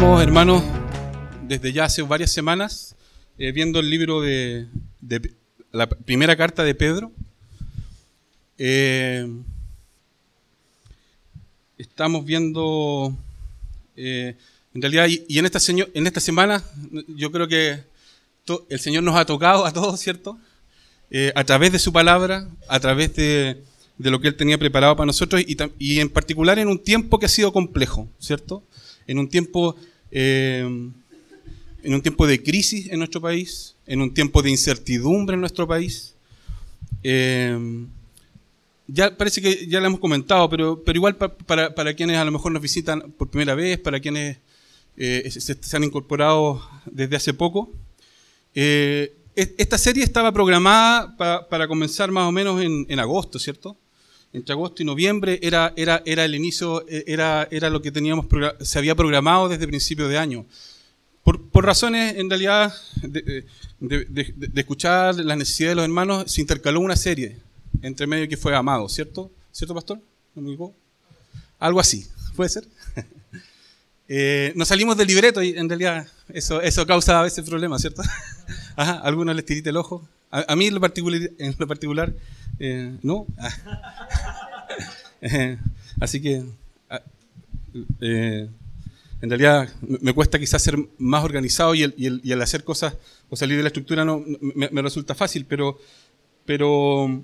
Estamos, 0.00 0.22
hermanos, 0.22 0.62
desde 1.42 1.74
ya 1.74 1.84
hace 1.84 2.00
varias 2.00 2.30
semanas 2.32 2.96
eh, 3.36 3.52
viendo 3.52 3.80
el 3.80 3.90
libro 3.90 4.22
de, 4.22 4.66
de 5.02 5.34
la 5.72 5.90
primera 5.90 6.34
carta 6.36 6.64
de 6.64 6.74
Pedro. 6.74 7.12
Eh, 8.56 9.28
estamos 11.76 12.24
viendo, 12.24 13.14
eh, 13.94 14.36
en 14.72 14.80
realidad, 14.80 15.06
y, 15.06 15.22
y 15.28 15.38
en, 15.38 15.44
esta 15.44 15.58
en 15.68 16.06
esta 16.06 16.20
semana, 16.20 16.64
yo 17.08 17.30
creo 17.30 17.46
que 17.46 17.84
to- 18.46 18.66
el 18.70 18.80
Señor 18.80 19.02
nos 19.02 19.16
ha 19.16 19.26
tocado 19.26 19.66
a 19.66 19.72
todos, 19.74 20.00
¿cierto? 20.00 20.38
Eh, 21.10 21.30
a 21.34 21.44
través 21.44 21.72
de 21.72 21.78
su 21.78 21.92
palabra, 21.92 22.48
a 22.68 22.80
través 22.80 23.14
de, 23.16 23.62
de 23.98 24.10
lo 24.10 24.18
que 24.18 24.28
Él 24.28 24.36
tenía 24.36 24.56
preparado 24.56 24.96
para 24.96 25.04
nosotros 25.08 25.42
y, 25.46 25.58
y 25.78 26.00
en 26.00 26.08
particular 26.08 26.58
en 26.58 26.68
un 26.68 26.82
tiempo 26.82 27.18
que 27.18 27.26
ha 27.26 27.28
sido 27.28 27.52
complejo, 27.52 28.08
¿cierto? 28.18 28.64
En 29.06 29.18
un 29.18 29.28
tiempo, 29.28 29.76
eh, 30.10 30.60
en 31.82 31.94
un 31.94 32.02
tiempo 32.02 32.26
de 32.26 32.42
crisis 32.42 32.88
en 32.90 32.98
nuestro 32.98 33.20
país, 33.20 33.74
en 33.86 34.00
un 34.02 34.12
tiempo 34.12 34.42
de 34.42 34.50
incertidumbre 34.50 35.34
en 35.34 35.40
nuestro 35.40 35.66
país. 35.66 36.14
Eh, 37.02 37.86
ya 38.86 39.16
parece 39.16 39.40
que 39.40 39.66
ya 39.66 39.80
lo 39.80 39.86
hemos 39.86 40.00
comentado, 40.00 40.48
pero, 40.50 40.82
pero 40.84 40.96
igual 40.98 41.16
pa- 41.16 41.34
para, 41.36 41.74
para 41.74 41.94
quienes 41.94 42.16
a 42.16 42.24
lo 42.24 42.32
mejor 42.32 42.50
nos 42.52 42.60
visitan 42.60 43.12
por 43.16 43.28
primera 43.30 43.54
vez, 43.54 43.78
para 43.78 44.00
quienes 44.00 44.38
eh, 44.96 45.30
se, 45.30 45.40
se 45.60 45.76
han 45.76 45.84
incorporado 45.84 46.60
desde 46.86 47.16
hace 47.16 47.32
poco, 47.32 47.72
eh, 48.54 49.14
es- 49.36 49.52
esta 49.58 49.78
serie 49.78 50.02
estaba 50.02 50.32
programada 50.32 51.16
pa- 51.16 51.48
para 51.48 51.68
comenzar 51.68 52.10
más 52.10 52.24
o 52.28 52.32
menos 52.32 52.60
en, 52.60 52.84
en 52.88 52.98
agosto, 52.98 53.38
¿cierto? 53.38 53.76
Entre 54.32 54.52
agosto 54.52 54.82
y 54.82 54.86
noviembre 54.86 55.40
era, 55.42 55.72
era, 55.76 56.02
era 56.06 56.24
el 56.24 56.34
inicio, 56.34 56.86
eh, 56.88 57.04
era, 57.06 57.48
era 57.50 57.68
lo 57.68 57.82
que 57.82 57.90
teníamos 57.90 58.26
se 58.60 58.78
había 58.78 58.94
programado 58.94 59.48
desde 59.48 59.66
principio 59.66 60.06
de 60.08 60.18
año. 60.18 60.46
Por, 61.24 61.42
por 61.50 61.64
razones, 61.66 62.16
en 62.16 62.30
realidad, 62.30 62.72
de, 63.02 63.44
de- 63.80 64.60
escuchar 64.60 65.16
las 65.16 65.36
necesidades 65.36 65.72
de 65.72 65.76
los 65.76 65.84
hermanos, 65.84 66.30
se 66.32 66.40
intercaló 66.40 66.80
una 66.80 66.96
serie 66.96 67.36
entre 67.82 68.06
medio 68.06 68.28
que 68.28 68.36
fue 68.36 68.54
Amado, 68.54 68.88
¿cierto? 68.88 69.30
¿Cierto, 69.52 69.74
pastor? 69.74 70.00
Algo 71.58 71.80
así, 71.80 72.06
¿puede 72.36 72.50
ser? 72.50 72.64
Eh, 74.12 74.52
nos 74.56 74.66
salimos 74.66 74.96
del 74.96 75.06
libreto 75.06 75.40
y 75.40 75.50
en 75.56 75.68
realidad 75.68 76.04
eso, 76.30 76.60
eso 76.60 76.84
causa 76.84 77.20
a 77.20 77.22
veces 77.22 77.48
problemas, 77.48 77.80
¿cierto? 77.80 78.02
Ajá, 78.74 78.94
algunos 79.04 79.36
les 79.36 79.44
tirita 79.44 79.70
el 79.70 79.76
ojo. 79.76 80.08
A, 80.30 80.54
mí 80.56 80.66
en 80.66 80.74
lo 80.74 80.80
particular, 81.66 82.12
eh, 82.58 82.96
no. 83.02 83.26
Eh, 85.22 85.58
así 86.00 86.18
que, 86.22 86.42
ah, 86.88 87.02
eh, 88.00 88.48
en 89.20 89.28
realidad 89.28 89.68
me 89.82 90.14
cuesta 90.14 90.38
quizás 90.38 90.62
ser 90.62 90.78
más 90.96 91.22
organizado 91.22 91.74
y 91.74 91.82
el, 91.82 91.92
y 91.98 92.06
el- 92.06 92.20
y 92.24 92.32
el 92.32 92.40
hacer 92.40 92.64
cosas 92.64 92.94
o 93.28 93.36
salir 93.36 93.58
de 93.58 93.62
la 93.64 93.68
estructura 93.68 94.02
no, 94.02 94.24
me, 94.40 94.80
resulta 94.80 95.14
fácil, 95.14 95.44
pero, 95.44 95.78
pero 96.46 97.22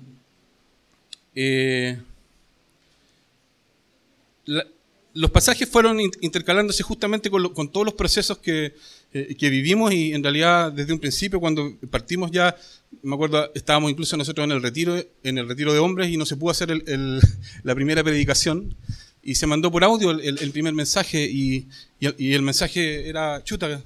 los 5.13 5.31
pasajes 5.31 5.67
fueron 5.67 5.99
in- 5.99 6.11
intercalándose 6.21 6.83
justamente 6.83 7.29
con, 7.29 7.51
con 7.53 7.71
todos 7.71 7.85
los 7.85 7.95
procesos 7.95 8.37
que, 8.37 8.75
que 9.11 9.49
vivimos 9.49 9.91
y 9.91 10.13
en 10.13 10.21
realidad 10.21 10.71
desde 10.71 10.93
un 10.93 10.99
principio 10.99 11.39
cuando 11.39 11.73
partimos 11.89 12.29
ya, 12.31 12.55
me 13.03 13.15
acuerdo, 13.15 13.51
estábamos 13.53 13.91
incluso 13.91 14.17
nosotros 14.17 14.43
en 14.45 14.51
el 14.51 14.61
retiro, 14.61 14.95
en 15.23 15.37
el 15.37 15.47
retiro 15.47 15.73
de 15.73 15.79
hombres 15.79 16.09
y 16.09 16.17
no 16.17 16.25
se 16.25 16.35
pudo 16.37 16.51
hacer 16.51 16.71
el- 16.71 16.83
el- 16.87 17.21
la 17.63 17.75
primera 17.75 18.03
predicación 18.03 18.75
y 19.21 19.35
se 19.35 19.45
mandó 19.47 19.71
por 19.71 19.83
audio 19.83 20.11
el, 20.11 20.37
el- 20.39 20.51
primer 20.51 20.73
mensaje 20.73 21.29
y, 21.29 21.67
y 21.99 22.07
y 22.29 22.33
el 22.33 22.41
mensaje 22.41 23.07
era, 23.09 23.43
chuta, 23.43 23.81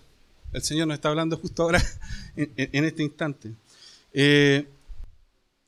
el 0.54 0.62
Señor 0.62 0.88
nos 0.88 0.96
está 0.96 1.10
hablando 1.10 1.38
justo 1.38 1.64
ahora, 1.64 1.82
en, 2.36 2.52
en- 2.56 2.86
este 2.86 3.04
instante. 3.04 3.54
Eh, 4.14 4.68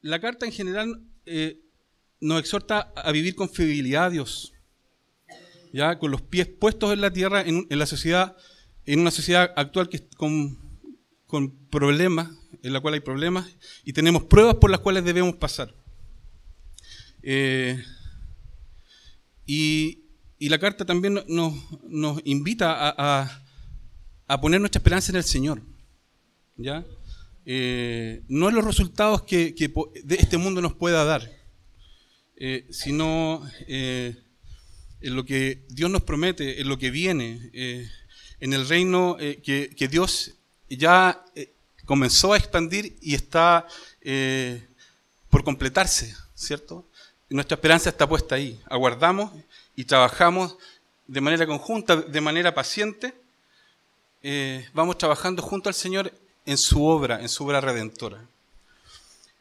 la 0.02 0.20
carta 0.20 0.46
en 0.46 0.52
general 0.52 1.00
eh, 1.26 1.58
nos 2.20 2.40
exhorta 2.40 2.92
a 2.96 3.12
vivir 3.12 3.36
con 3.36 3.50
fidelidad 3.50 4.06
a 4.06 4.10
Dios 4.10 4.50
ya 5.72 5.98
con 5.98 6.12
los 6.12 6.22
pies 6.22 6.46
puestos 6.48 6.94
en 6.94 7.02
la 7.02 7.12
tierra, 7.12 7.42
en, 7.42 7.66
en 7.68 7.80
la 7.80 7.88
sociedad, 7.88 8.38
en 8.86 9.00
una 9.00 9.10
sociedad 9.10 9.52
actual 9.56 9.90
que 9.90 10.04
con, 10.18 10.56
con 11.26 11.50
problemas, 11.72 12.30
en 12.64 12.72
la 12.72 12.80
cual 12.80 12.96
hay 12.96 13.02
problemas, 13.02 13.46
y 13.84 13.92
tenemos 13.92 14.24
pruebas 14.24 14.56
por 14.56 14.72
las 14.72 14.80
cuales 14.80 15.04
debemos 15.04 15.36
pasar. 15.36 15.76
Eh, 17.22 17.84
y, 19.46 20.00
la 20.40 20.60
carta 20.60 20.86
también 20.86 21.24
no- 21.28 21.56
nos, 21.88 22.22
invita 22.26 22.94
a, 22.98 24.42
poner 24.42 24.60
nuestra 24.60 24.80
esperanza 24.80 25.12
en 25.12 25.18
el 25.18 25.24
Señor. 25.24 25.62
¿ya? 26.58 26.86
Eh, 27.46 28.24
no 28.28 28.50
en 28.50 28.56
los 28.56 28.66
resultados 28.66 29.24
que, 29.24 29.54
de 30.04 30.16
este 30.16 30.38
mundo 30.38 30.62
nos 30.62 30.74
pueda 30.74 31.04
dar, 31.04 31.30
eh, 32.36 32.66
sino 32.72 33.42
en 33.68 34.16
lo 35.02 35.26
que 35.26 35.66
Dios 35.70 35.90
nos 35.90 36.04
promete, 36.04 36.62
en 36.62 36.68
lo 36.68 36.78
que 36.78 36.92
viene, 36.92 37.50
en 38.40 38.54
el 38.54 38.68
reino 38.68 39.18
que, 39.18 39.88
Dios 39.90 40.34
ya 40.70 41.24
comenzó 41.86 42.34
a 42.34 42.38
expandir 42.38 42.96
y 43.02 43.16
está 43.16 43.68
eh, 44.02 44.66
por 45.30 45.44
completarse, 45.44 46.16
¿cierto? 46.36 46.86
Nuestra 47.30 47.56
esperanza 47.56 47.90
está 47.90 48.08
puesta 48.08 48.36
ahí. 48.36 48.62
Aguardamos 48.70 49.32
y 49.76 49.86
trabajamos 49.86 50.56
de 51.08 51.22
manera 51.22 51.48
conjunta, 51.48 51.96
de 51.96 52.22
manera 52.22 52.54
paciente. 52.54 53.14
eh, 54.22 54.70
vamos 54.74 54.98
trabajando 54.98 55.42
junto 55.42 55.68
al 55.70 55.76
Señor 55.76 56.14
en 56.46 56.58
su 56.58 56.86
obra, 56.86 57.22
en 57.22 57.30
su 57.30 57.44
obra 57.46 57.60
redentora. 57.60 58.20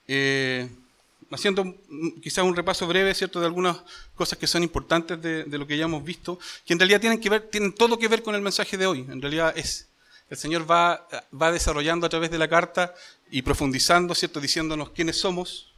Eh, 0.08 0.68
haciendo 1.30 1.76
quizás 2.22 2.44
un 2.44 2.56
repaso 2.56 2.86
breve, 2.86 3.14
¿cierto?, 3.14 3.40
de 3.40 3.46
algunas 3.46 3.78
cosas 4.14 4.38
que 4.38 4.46
son 4.46 4.62
importantes 4.62 5.20
de, 5.22 5.44
de 5.44 5.58
lo 5.58 5.66
que 5.66 5.76
ya 5.76 5.84
hemos 5.84 6.04
visto, 6.04 6.38
que 6.66 6.72
en 6.72 6.78
realidad 6.78 7.00
tienen 7.00 7.20
que 7.20 7.30
ver, 7.30 7.48
tienen 7.50 7.72
todo 7.72 7.98
que 7.98 8.08
ver 8.08 8.22
con 8.22 8.34
el 8.34 8.42
mensaje 8.42 8.76
de 8.76 8.86
hoy. 8.86 9.00
En 9.08 9.20
realidad 9.22 9.52
es, 9.56 9.86
el 10.32 10.38
Señor 10.38 10.68
va, 10.68 11.06
va 11.30 11.52
desarrollando 11.52 12.06
a 12.06 12.08
través 12.08 12.30
de 12.30 12.38
la 12.38 12.48
carta 12.48 12.94
y 13.30 13.42
profundizando, 13.42 14.14
¿cierto?, 14.14 14.40
diciéndonos 14.40 14.88
quiénes 14.88 15.20
somos, 15.20 15.74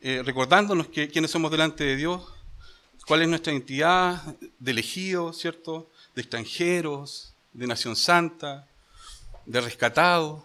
eh, 0.00 0.20
recordándonos 0.24 0.88
que, 0.88 1.08
quiénes 1.08 1.30
somos 1.30 1.48
delante 1.48 1.84
de 1.84 1.94
Dios, 1.94 2.24
cuál 3.06 3.22
es 3.22 3.28
nuestra 3.28 3.52
identidad 3.52 4.20
de 4.58 4.70
elegidos, 4.72 5.38
¿cierto?, 5.38 5.88
de 6.16 6.22
extranjeros, 6.22 7.34
de 7.52 7.68
nación 7.68 7.94
santa, 7.94 8.66
de 9.46 9.60
rescatados, 9.60 10.42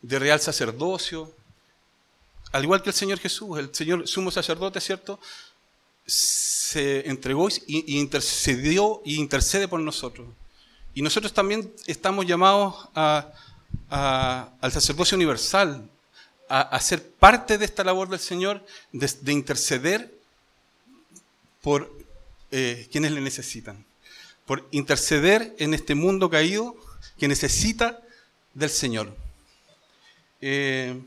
de 0.00 0.18
real 0.18 0.40
sacerdocio, 0.40 1.30
al 2.50 2.64
igual 2.64 2.82
que 2.82 2.88
el 2.88 2.96
Señor 2.96 3.18
Jesús, 3.18 3.58
el 3.58 3.74
Señor 3.74 4.08
sumo 4.08 4.30
sacerdote, 4.30 4.80
¿cierto? 4.80 5.20
Se 6.06 7.06
entregó 7.10 7.50
y, 7.50 7.94
y 7.94 7.98
intercedió 7.98 9.02
y 9.04 9.16
intercede 9.16 9.68
por 9.68 9.80
nosotros. 9.80 10.28
Y 10.94 11.02
nosotros 11.02 11.32
también 11.32 11.72
estamos 11.86 12.26
llamados 12.26 12.88
al 12.94 14.72
sacerdocio 14.72 15.16
universal, 15.16 15.88
a, 16.48 16.60
a 16.60 16.80
ser 16.80 17.10
parte 17.12 17.56
de 17.56 17.64
esta 17.64 17.82
labor 17.82 18.08
del 18.08 18.18
Señor, 18.20 18.64
de, 18.92 19.10
de 19.20 19.32
interceder 19.32 20.12
por 21.62 21.90
eh, 22.50 22.88
quienes 22.92 23.12
le 23.12 23.22
necesitan, 23.22 23.82
por 24.44 24.68
interceder 24.72 25.54
en 25.58 25.72
este 25.72 25.94
mundo 25.94 26.28
caído 26.28 26.76
que 27.18 27.28
necesita 27.28 28.02
del 28.52 28.68
Señor. 28.68 29.16
Eh, 30.40 31.00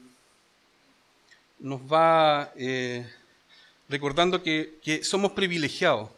nos 1.60 1.82
va 1.82 2.52
eh, 2.56 3.08
recordando 3.88 4.42
que 4.42 5.02
somos 5.04 5.34
privilegiados. 5.34 6.10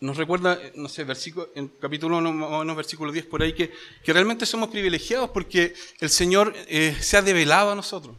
Nos 0.00 0.16
recuerda, 0.16 0.58
eh, 0.62 0.72
no 0.76 0.88
sé, 0.88 1.04
versículo, 1.04 1.48
en 1.54 1.68
capítulo 1.68 2.18
1, 2.18 2.32
más 2.32 2.50
o 2.68 2.74
versículo 2.74 3.10
10 3.12 3.26
por 3.26 3.42
ahí, 3.42 3.54
que, 3.54 3.72
que 4.04 4.12
realmente 4.12 4.44
somos 4.44 4.68
privilegiados 4.68 5.30
porque 5.30 5.74
el 6.00 6.10
Señor 6.10 6.54
eh, 6.68 6.96
se 7.00 7.16
ha 7.16 7.22
develado 7.22 7.70
a 7.70 7.74
nosotros. 7.74 8.14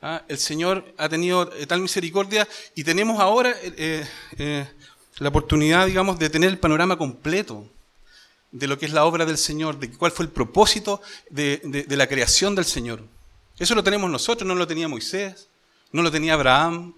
¿Ah? 0.00 0.22
El 0.28 0.38
Señor 0.38 0.84
ha 0.96 1.08
tenido 1.08 1.52
eh, 1.54 1.66
tal 1.66 1.80
misericordia 1.80 2.46
y 2.74 2.84
tenemos 2.84 3.20
ahora 3.20 3.50
eh, 3.62 3.74
eh, 3.76 4.06
eh, 4.38 4.68
la 5.18 5.28
oportunidad, 5.28 5.86
digamos, 5.86 6.18
de 6.18 6.30
tener 6.30 6.48
el 6.48 6.58
panorama 6.58 6.96
completo 6.96 7.68
de 8.50 8.66
lo 8.68 8.78
que 8.78 8.86
es 8.86 8.92
la 8.92 9.04
obra 9.04 9.26
del 9.26 9.36
Señor, 9.36 9.78
de 9.78 9.90
cuál 9.90 10.12
fue 10.12 10.24
el 10.24 10.30
propósito 10.30 11.02
de, 11.28 11.60
de- 11.64 11.82
de 11.82 11.96
la 11.96 12.06
creación 12.06 12.54
del 12.54 12.64
Señor. 12.64 13.02
Eso 13.58 13.74
lo 13.74 13.82
tenemos 13.84 14.08
nosotros, 14.08 14.46
no 14.48 14.54
lo 14.54 14.66
tenía 14.66 14.88
Moisés, 14.88 15.48
no 15.92 16.00
lo 16.02 16.10
tenía 16.10 16.34
Abraham, 16.34 16.94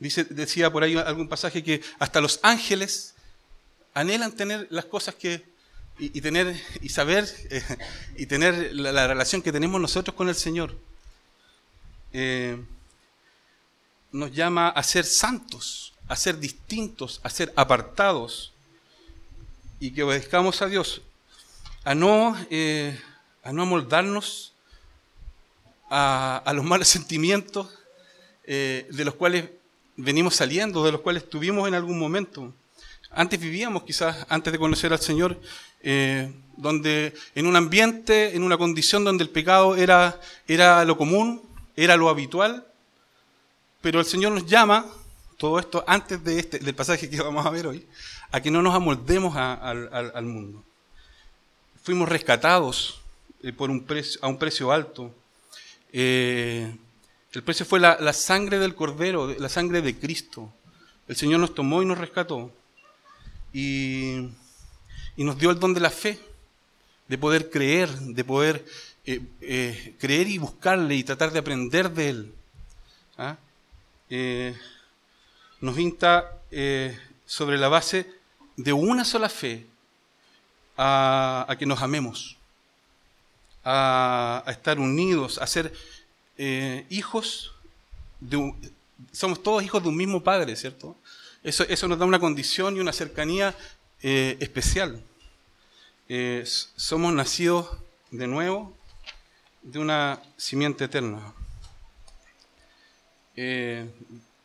Dice, 0.00 0.24
decía 0.24 0.70
por 0.70 0.82
ahí 0.82 0.96
algún 0.96 1.28
pasaje 1.28 1.62
que 1.62 1.82
hasta 1.98 2.20
los 2.20 2.38
ángeles 2.42 3.14
anhelan 3.94 4.32
tener 4.32 4.68
las 4.70 4.84
cosas 4.84 5.14
que 5.14 5.44
y, 5.98 6.20
tener 6.20 6.56
y 6.80 6.88
saber 6.88 7.28
eh, 7.50 7.62
y 8.16 8.26
tener 8.26 8.72
la, 8.72 9.06
relación 9.06 9.42
que 9.42 9.52
tenemos 9.52 9.80
nosotros 9.80 10.14
con 10.14 10.28
el 10.28 10.34
Señor. 10.34 10.78
Eh, 12.12 12.62
nos 14.12 14.32
llama 14.32 14.68
a 14.68 14.82
ser 14.82 15.04
santos, 15.04 15.92
a 16.06 16.16
ser 16.16 16.38
distintos, 16.38 17.20
a 17.24 17.30
ser 17.30 17.52
apartados 17.56 18.52
y 19.80 19.90
que 19.90 20.02
obedezcamos 20.02 20.62
a 20.62 20.66
Dios, 20.66 21.02
a 21.84 21.94
no, 21.94 22.36
eh, 22.50 22.98
a 23.42 23.52
no 23.52 23.62
amoldarnos 23.62 24.52
a, 25.90 26.38
a, 26.44 26.52
los 26.52 26.64
malos 26.64 26.88
sentimientos 26.88 27.74
de 28.46 29.04
los 29.04 29.14
cuales 29.14 29.44
venimos 29.98 30.36
saliendo, 30.36 30.84
de 30.84 30.92
los 30.92 31.02
cuales 31.02 31.28
tuvimos 31.28 31.68
en 31.68 31.74
algún 31.74 31.98
momento. 31.98 32.54
Antes 33.10 33.40
vivíamos, 33.40 33.82
quizás 33.82 34.24
antes 34.28 34.52
de 34.52 34.58
conocer 34.58 34.92
al 34.92 35.00
Señor, 35.00 35.38
eh, 35.82 36.32
donde 36.56 37.14
en 37.34 37.46
un 37.46 37.56
ambiente, 37.56 38.34
en 38.34 38.42
una 38.42 38.56
condición 38.56 39.04
donde 39.04 39.24
el 39.24 39.30
pecado 39.30 39.76
era, 39.76 40.20
era 40.46 40.84
lo 40.84 40.96
común, 40.96 41.42
era 41.76 41.96
lo 41.96 42.08
habitual, 42.08 42.64
pero 43.80 44.00
el 44.00 44.06
Señor 44.06 44.32
nos 44.32 44.46
llama, 44.46 44.86
todo 45.36 45.58
esto 45.58 45.84
antes 45.86 46.22
de 46.24 46.38
este, 46.38 46.58
del 46.58 46.74
pasaje 46.74 47.10
que 47.10 47.20
vamos 47.20 47.44
a 47.44 47.50
ver 47.50 47.66
hoy, 47.66 47.86
a 48.30 48.40
que 48.40 48.50
no 48.50 48.62
nos 48.62 48.74
amoldemos 48.74 49.36
al 49.36 50.24
mundo. 50.24 50.64
Fuimos 51.82 52.08
rescatados 52.08 53.00
eh, 53.42 53.52
por 53.52 53.70
un 53.70 53.84
precio, 53.84 54.20
a 54.22 54.28
un 54.28 54.38
precio 54.38 54.70
alto. 54.70 55.14
Eh, 55.92 56.72
el 57.32 57.42
precio 57.42 57.66
fue 57.66 57.80
la, 57.80 58.12
sangre 58.12 58.58
del 58.58 58.74
Cordero, 58.74 59.34
la 59.38 59.48
sangre 59.48 59.82
de 59.82 59.98
Cristo. 59.98 60.52
El 61.06 61.16
Señor 61.16 61.40
nos 61.40 61.54
tomó 61.54 61.82
y 61.82 61.86
nos 61.86 61.98
rescató 61.98 62.52
y, 63.52 64.28
nos 65.16 65.38
dio 65.38 65.50
el 65.50 65.58
don 65.58 65.74
de 65.74 65.80
la 65.80 65.90
fe, 65.90 66.18
de 67.08 67.18
poder 67.18 67.50
creer, 67.50 67.90
de 67.90 68.24
poder 68.24 68.64
eh, 69.04 69.20
eh, 69.40 69.94
creer 69.98 70.28
y 70.28 70.38
buscarle 70.38 70.94
y 70.94 71.04
tratar 71.04 71.32
de 71.32 71.38
aprender 71.40 71.90
de 71.90 72.08
él. 72.08 72.34
¿Ah? 73.16 73.36
Eh, 74.10 74.56
nos 75.60 75.78
insta 75.78 76.34
sobre 77.26 77.58
la 77.58 77.68
base 77.68 78.10
de 78.56 78.72
una 78.72 79.04
sola 79.04 79.28
fe 79.28 79.66
a, 80.76 81.54
que 81.58 81.66
nos 81.66 81.82
amemos, 81.82 82.36
a, 83.64 84.44
estar 84.46 84.78
unidos, 84.78 85.38
a 85.38 85.46
ser 85.46 85.72
hijos 86.88 87.52
de 88.20 88.54
somos 89.12 89.42
todos 89.42 89.62
hijos 89.62 89.82
de 89.82 89.88
un 89.88 89.96
mismo 89.96 90.22
Padre, 90.22 90.56
¿cierto? 90.56 90.96
Eso, 91.42 91.88
nos 91.88 91.98
da 91.98 92.04
una 92.04 92.18
condición 92.18 92.76
y 92.76 92.80
una 92.80 92.92
cercanía 92.92 93.54
eh, 94.02 94.36
especial. 94.40 95.00
Eh, 96.08 96.42
somos 96.44 97.12
nacidos 97.12 97.68
de 98.10 98.26
nuevo 98.26 98.74
de 99.62 99.78
una 99.78 100.20
simiente 100.36 100.84
eterna. 100.84 101.32
Eh, 103.36 103.88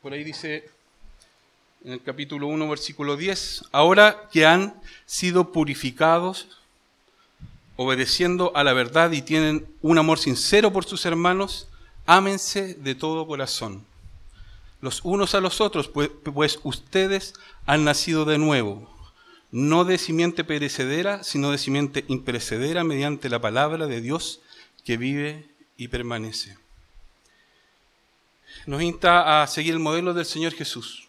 por 0.01 0.13
ahí 0.13 0.23
dice 0.23 0.69
en 1.83 1.93
el 1.93 2.03
capítulo 2.03 2.47
1, 2.47 2.69
versículo 2.69 3.17
10, 3.17 3.65
ahora 3.71 4.29
que 4.31 4.45
han 4.45 4.79
sido 5.05 5.51
purificados, 5.51 6.47
obedeciendo 7.75 8.55
a 8.55 8.63
la 8.63 8.73
verdad 8.73 9.11
y 9.11 9.21
tienen 9.21 9.67
un 9.81 9.97
amor 9.97 10.19
sincero 10.19 10.71
por 10.71 10.85
sus 10.85 11.05
hermanos, 11.05 11.67
ámense 12.05 12.73
de 12.75 12.95
todo 12.95 13.27
corazón 13.27 13.85
los 14.83 14.99
unos 15.05 15.33
a 15.33 15.39
los 15.39 15.61
otros, 15.61 15.87
pues, 15.87 16.09
pues, 16.25 16.59
ustedes 16.63 17.35
han 17.65 17.85
nacido 17.85 18.25
de 18.25 18.37
nuevo, 18.37 18.93
no 19.49 19.85
de 19.85 19.97
simiente 19.97 20.43
perecedera, 20.43 21.23
sino 21.23 21.51
de 21.51 21.57
simiente 21.57 22.03
imperecedera 22.09 22.83
mediante 22.83 23.29
la 23.29 23.39
palabra 23.39 23.87
de 23.87 24.01
Dios 24.01 24.41
que 24.83 24.97
vive 24.97 25.47
y 25.77 25.87
permanece. 25.87 26.57
Nos 28.65 28.81
insta 28.81 29.41
a 29.41 29.47
seguir 29.47 29.71
el 29.71 29.79
modelo 29.79 30.13
del 30.13 30.25
Señor 30.25 30.51
Jesús. 30.51 31.07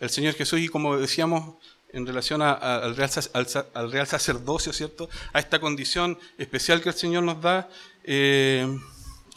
El 0.00 0.08
Señor 0.08 0.32
Jesús, 0.32 0.58
y 0.60 0.68
como 0.68 0.96
decíamos 0.96 1.56
en 1.92 2.06
relación 2.06 2.40
al, 2.40 2.96
real, 2.96 4.06
sacerdocio, 4.06 4.72
¿cierto? 4.72 5.10
A 5.34 5.40
esta 5.40 5.60
condición 5.60 6.18
especial 6.38 6.80
que 6.80 6.88
el 6.88 6.94
Señor 6.94 7.22
nos 7.22 7.42
da, 7.42 7.68
eh, 8.04 8.66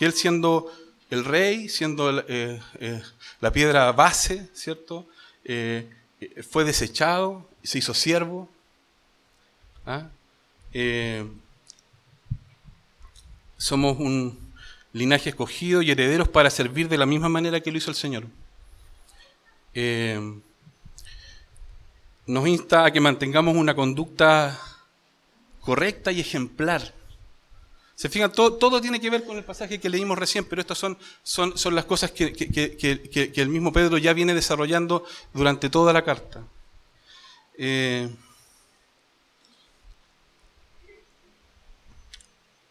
Él 0.06 0.14
siendo 0.14 0.72
el 1.12 1.26
rey, 1.26 1.70
siendo 1.70 2.22
eh, 2.28 2.60
eh, 2.80 3.02
la 3.40 3.52
piedra 3.52 3.92
base, 3.92 4.50
¿cierto? 4.54 5.06
Eh, 5.44 5.88
fue 6.50 6.64
desechado, 6.64 7.48
se 7.62 7.78
hizo 7.78 7.94
siervo. 7.94 8.50
¿ah? 9.86 10.10
somos 13.58 14.00
un 14.00 14.40
linaje 14.94 15.30
escogido 15.30 15.82
y 15.82 15.92
herederos 15.92 16.30
para 16.30 16.50
servir 16.50 16.88
de 16.88 16.98
la 16.98 17.06
misma 17.06 17.30
manera 17.30 17.60
que 17.60 17.72
lo 17.72 17.78
hizo 17.78 17.92
el 17.92 17.96
Señor. 17.96 18.26
nos 22.26 22.48
insta 22.48 22.86
a 22.86 22.92
que 22.92 23.02
mantengamos 23.02 23.56
una 23.56 23.76
conducta 23.76 24.60
correcta 25.60 26.12
y 26.12 26.22
ejemplar 26.22 26.94
se 28.02 28.10
fijan, 28.10 28.32
todo, 28.32 28.54
todo, 28.54 28.82
tiene 28.82 29.00
que 29.00 29.12
ver 29.12 29.24
con 29.24 29.38
el 29.38 29.44
pasaje 29.44 29.80
que 29.80 29.88
leímos 29.88 30.18
recién, 30.18 30.44
pero 30.46 30.60
estas 30.60 30.80
son, 30.80 30.98
son, 31.22 31.56
son 31.56 31.76
las 31.76 31.86
cosas 31.86 32.10
que, 32.10 32.34
el 33.36 33.50
mismo 33.50 33.72
Pedro 33.72 34.00
ya 34.00 34.12
viene 34.14 34.34
desarrollando 34.34 35.06
durante 35.36 35.70
toda 35.70 35.94
la 35.94 36.04
carta. 36.04 36.42
Eh, 37.60 38.10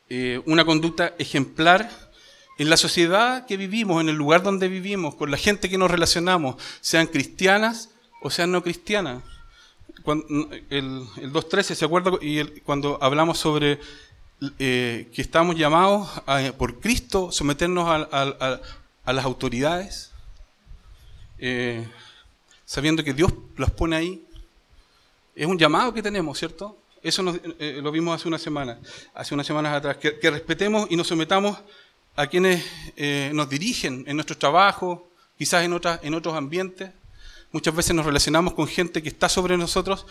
eh, 0.08 0.42
una 0.46 0.64
conducta 0.64 1.14
ejemplar 1.16 2.10
en 2.58 2.68
la 2.68 2.76
sociedad 2.76 3.46
que 3.46 3.56
vivimos, 3.56 4.00
en 4.00 4.08
el 4.08 4.16
lugar 4.16 4.42
donde 4.42 4.66
vivimos, 4.66 5.14
con 5.14 5.30
la 5.30 5.36
gente 5.36 5.70
que 5.70 5.78
nos 5.78 5.92
relacionamos, 5.92 6.56
sean 6.80 7.06
cristianas 7.06 7.90
o 8.20 8.30
sean 8.30 8.50
no 8.50 8.64
cristianas. 8.64 9.22
el, 10.70 11.06
el 11.18 11.32
2.13, 11.32 11.74
¿se 11.76 11.84
acuerda? 11.84 12.10
Y 12.20 12.44
cuando 12.62 12.98
hablamos 13.00 13.38
sobre 13.38 13.78
eh, 14.58 15.10
que 15.12 15.20
estamos 15.20 15.54
llamados 15.54 16.08
por 16.56 16.80
Cristo 16.80 17.30
someternos 17.30 17.86
a, 18.10 19.12
las 19.12 19.24
autoridades, 19.26 20.12
eh, 21.38 21.86
sabiendo 22.64 23.04
que 23.04 23.12
Dios 23.12 23.34
las 23.58 23.70
pone 23.70 23.96
ahí. 23.96 24.24
Es 25.34 25.46
un 25.46 25.58
llamado 25.58 25.92
que 25.92 26.02
tenemos, 26.02 26.38
¿cierto? 26.38 26.78
Eso 27.02 27.22
eh, 27.58 27.80
lo 27.82 27.92
vimos 27.92 28.18
hace 28.18 28.28
una 28.28 28.38
semana, 28.38 28.78
hace 29.12 29.34
unas 29.34 29.46
semanas 29.46 29.76
atrás, 29.76 29.98
que, 29.98 30.30
respetemos 30.30 30.86
y 30.90 30.96
nos 30.96 31.08
sometamos 31.08 31.58
a 32.16 32.26
quienes 32.26 32.64
nos 33.34 33.48
dirigen 33.48 34.04
en 34.06 34.16
nuestro 34.16 34.38
trabajo, 34.38 35.06
quizás 35.36 35.64
en, 35.64 35.74
otras, 35.74 36.00
en 36.02 36.14
otros 36.14 36.34
ambientes. 36.34 36.90
Muchas 37.52 37.74
veces 37.74 37.94
nos 37.94 38.06
relacionamos 38.06 38.54
con 38.54 38.66
gente 38.66 39.02
que 39.02 39.10
está 39.10 39.28
sobre 39.28 39.58
nosotros, 39.58 40.06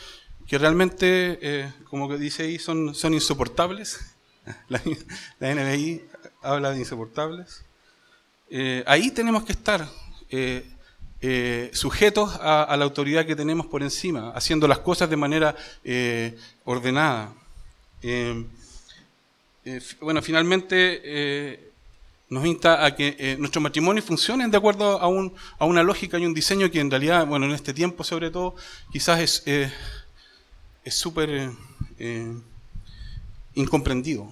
que 0.48 0.60
realmente, 0.60 1.74
como 1.90 2.08
que 2.08 2.18
dice 2.18 2.44
ahí, 2.44 2.60
son, 2.60 2.94
son 2.94 3.16
insoportables 3.16 4.18
la, 4.70 5.54
NBI 5.54 6.02
habla 6.42 6.72
de 6.72 6.80
insoportables. 6.80 7.64
Eh, 8.50 8.84
ahí 8.88 9.12
tenemos 9.12 9.44
que 9.44 9.52
estar 9.52 9.88
eh, 10.30 10.66
eh, 11.22 11.70
sujetos 11.74 12.36
a, 12.42 12.76
la 12.78 12.84
autoridad 12.84 13.26
que 13.26 13.36
tenemos 13.36 13.68
por 13.68 13.84
encima, 13.84 14.32
haciendo 14.32 14.68
las 14.68 14.80
cosas 14.80 15.10
de 15.10 15.18
manera 15.18 15.56
ordenada. 16.66 17.34
bueno, 20.02 20.22
finalmente 20.22 21.72
nos 22.30 22.46
insta 22.46 22.86
a 22.86 22.96
que 22.96 23.36
nuestros 23.40 23.62
matrimonios 23.62 24.06
funcionen 24.06 24.52
de 24.52 24.58
acuerdo 24.58 25.00
a, 25.00 25.66
una 25.66 25.84
lógica 25.84 26.18
y 26.18 26.26
un 26.26 26.34
diseño 26.34 26.72
que 26.72 26.80
en 26.80 26.90
realidad, 26.90 27.28
bueno, 27.28 27.46
en 27.46 27.52
este 27.52 27.74
tiempo 27.74 28.04
sobre 28.04 28.32
todo, 28.32 28.56
quizás 28.92 29.44
es 29.46 30.94
súper 30.96 31.52
incomprendido, 33.56 34.32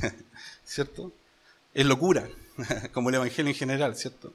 ¿cierto? 0.64 1.12
Es 1.74 1.86
locura, 1.86 2.28
como 2.92 3.08
el 3.08 3.16
Evangelio 3.16 3.50
en 3.50 3.56
general, 3.56 3.96
¿cierto? 3.96 4.32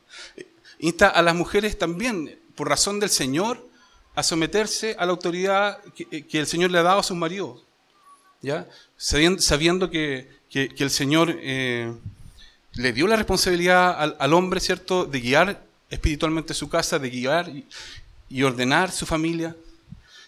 Insta 0.80 1.10
a 1.10 1.22
las 1.22 1.36
mujeres 1.36 1.78
también, 1.78 2.38
por 2.56 2.70
razón 2.70 3.00
del 3.00 3.10
Señor, 3.10 3.68
a 4.16 4.24
someterse 4.24 4.96
a 5.00 5.06
la 5.06 5.12
autoridad 5.12 5.80
que, 5.96 6.40
el 6.40 6.48
Señor 6.48 6.72
le 6.72 6.78
ha 6.78 6.84
dado 6.84 7.00
a 7.00 7.04
sus 7.04 7.18
maridos, 7.18 7.64
¿ya? 8.42 8.68
Sabiendo, 8.96 9.90
que, 9.90 10.30
el 10.54 10.90
Señor 10.90 11.36
eh, 11.42 11.94
le 12.74 12.94
dio 12.94 13.08
la 13.08 13.16
responsabilidad 13.16 14.16
al, 14.20 14.34
hombre, 14.34 14.60
¿cierto?, 14.60 15.06
de 15.06 15.20
guiar 15.20 15.66
espiritualmente 15.90 16.54
su 16.54 16.70
casa, 16.70 17.00
de 17.00 17.10
guiar 17.10 17.52
y 18.30 18.44
ordenar 18.44 18.92
su 18.92 19.06
familia, 19.06 19.56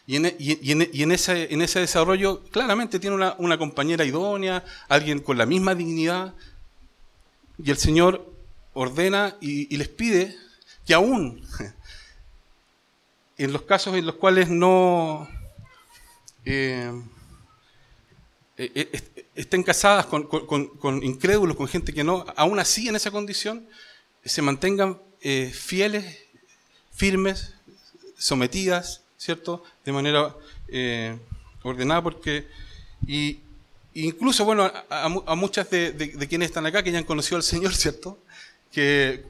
y 0.08 0.18
en, 0.18 0.36
y, 0.38 0.72
en, 1.02 1.12
ese, 1.12 1.52
en, 1.54 1.62
ese, 1.62 1.80
desarrollo 1.80 2.44
claramente 2.52 3.00
tiene 3.00 3.16
una, 3.16 3.58
compañera 3.58 4.06
idónea, 4.06 4.64
alguien 4.88 5.20
con 5.20 5.38
la 5.38 5.46
misma 5.46 5.74
dignidad, 5.74 6.36
y 7.58 7.72
el 7.72 7.78
Señor 7.78 8.32
ordena 8.74 9.36
y, 9.42 9.76
les 9.78 9.88
pide 9.88 10.36
que 10.86 10.94
aún 10.94 11.42
en 13.38 13.52
los 13.52 13.64
casos 13.64 13.96
en 13.96 14.06
los 14.06 14.16
cuales 14.16 14.50
no 14.50 15.28
eh, 16.46 16.92
eh, 18.58 18.72
eh, 18.76 18.90
est- 18.94 19.18
estén 19.34 19.64
casadas 19.64 20.06
con 20.06 21.04
incrédulos, 21.04 21.58
con 21.58 21.68
gente 21.68 21.94
que 21.94 22.04
no, 22.04 22.26
aún 22.38 22.60
así 22.60 22.88
en 22.88 22.96
esa 22.96 23.10
condición, 23.10 23.68
se 24.24 24.42
mantengan 24.42 25.02
eh, 25.22 25.52
fieles, 25.54 26.20
firmes, 26.92 27.54
sometidas, 28.18 29.05
¿cierto? 29.26 29.64
De 29.84 29.92
manera 29.92 30.36
eh, 30.68 31.18
ordenada, 31.64 32.02
porque. 32.04 32.48
Y, 33.08 33.40
incluso, 33.94 34.46
bueno, 34.46 34.64
a, 34.64 35.06
a 35.06 35.10
mu- 35.10 35.24
a 35.26 35.36
muchas 35.36 35.70
de, 35.70 36.28
quienes 36.30 36.50
están 36.50 36.66
acá, 36.66 36.84
que 36.84 36.92
ya 36.92 37.00
han 37.00 37.04
conocido 37.06 37.38
al 37.38 37.44
Señor, 37.44 37.74
¿cierto? 37.84 38.20
Que 38.72 39.24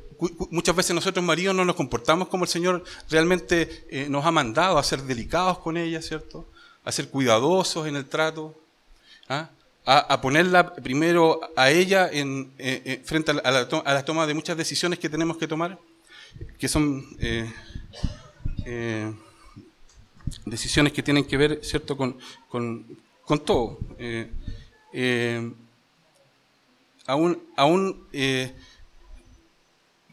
muchas 0.52 0.76
veces 0.76 0.94
nosotros, 0.96 1.24
maridos, 1.24 1.56
no 1.56 1.66
nos 1.66 1.76
comportamos 1.76 2.28
como 2.28 2.44
el 2.46 2.50
Señor 2.50 2.84
realmente 3.10 3.86
eh, 3.90 4.08
nos 4.10 4.26
ha 4.26 4.32
mandado 4.32 4.78
a 4.78 4.84
ser 4.84 5.02
delicados 5.04 5.60
con 5.60 5.78
ella, 5.78 6.02
¿cierto? 6.02 6.46
A 6.84 6.92
ser 6.92 7.10
cuidadosos 7.10 7.88
en 7.88 7.96
el 7.96 8.06
trato, 8.06 8.54
¿ah? 9.30 9.50
a, 9.86 10.20
ponerla 10.22 10.74
primero 10.74 11.40
a 11.56 11.70
ella 11.70 12.10
en, 12.12 12.52
eh, 12.58 12.82
eh, 12.86 13.02
frente 13.06 13.32
a 13.32 13.34
la, 13.36 13.68
a 13.86 13.94
la 13.94 14.06
toma 14.06 14.26
de 14.26 14.34
muchas 14.34 14.58
decisiones 14.58 15.00
que 15.00 15.10
tenemos 15.10 15.38
que 15.38 15.48
tomar, 15.48 15.78
que 16.58 16.68
son 16.68 17.06
eh, 17.20 19.14
decisiones 20.46 20.94
que 20.94 21.04
tienen 21.04 21.26
que 21.26 21.38
ver, 21.38 21.60
¿cierto?, 21.64 21.96
con, 21.98 22.18
con, 22.50 22.86
con 23.24 23.40
todo. 23.44 23.80
Eh, 23.98 24.32
eh, 24.94 25.52
aún, 27.06 27.42
aún 27.56 28.08
eh, 28.14 28.54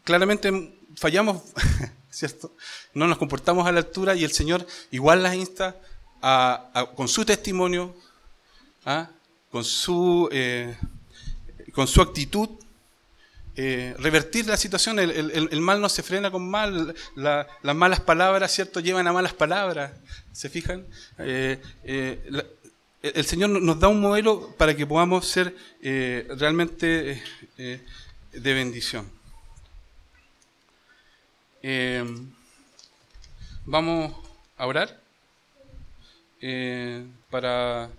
claramente 0.03 0.77
fallamos, 0.95 1.41
¿cierto? 2.09 2.51
No 2.93 3.07
nos 3.07 3.17
comportamos 3.17 3.65
a 3.67 3.71
la 3.71 3.79
altura 3.79 4.15
y 4.15 4.23
el 4.23 4.31
Señor 4.31 4.65
igual 4.91 5.23
las 5.23 5.35
insta 5.35 5.75
a- 6.21 6.87
con 6.95 7.07
su 7.07 7.25
testimonio, 7.25 7.95
¿ah? 8.85 9.09
con, 9.51 9.63
su, 9.63 10.29
con 11.73 11.87
su 11.87 12.01
actitud, 12.01 12.49
eh, 13.55 13.95
revertir 13.99 14.47
la 14.47 14.57
situación. 14.57 14.99
El, 14.99 15.61
mal 15.61 15.79
no 15.81 15.89
se 15.89 16.03
frena 16.03 16.31
con 16.31 16.49
mal, 16.49 16.95
la- 17.15 17.47
las 17.61 17.75
malas 17.75 17.99
palabras, 18.01 18.51
¿cierto?, 18.51 18.79
llevan 18.79 19.07
a 19.07 19.13
malas 19.13 19.33
palabras, 19.33 19.91
¿se 20.31 20.49
fijan? 20.49 20.85
Eh, 21.19 21.61
eh, 21.83 22.45
el 23.01 23.25
Señor 23.25 23.49
nos 23.49 23.79
da 23.79 23.87
un 23.89 23.99
modelo 23.99 24.55
para 24.57 24.75
que 24.75 24.87
podamos 24.87 25.27
ser 25.27 25.55
realmente 26.37 27.21
de 27.57 28.53
bendición. 28.53 29.09
Vamos 33.65 34.13
a 34.57 34.67
orar 34.67 34.99
para, 37.29 37.89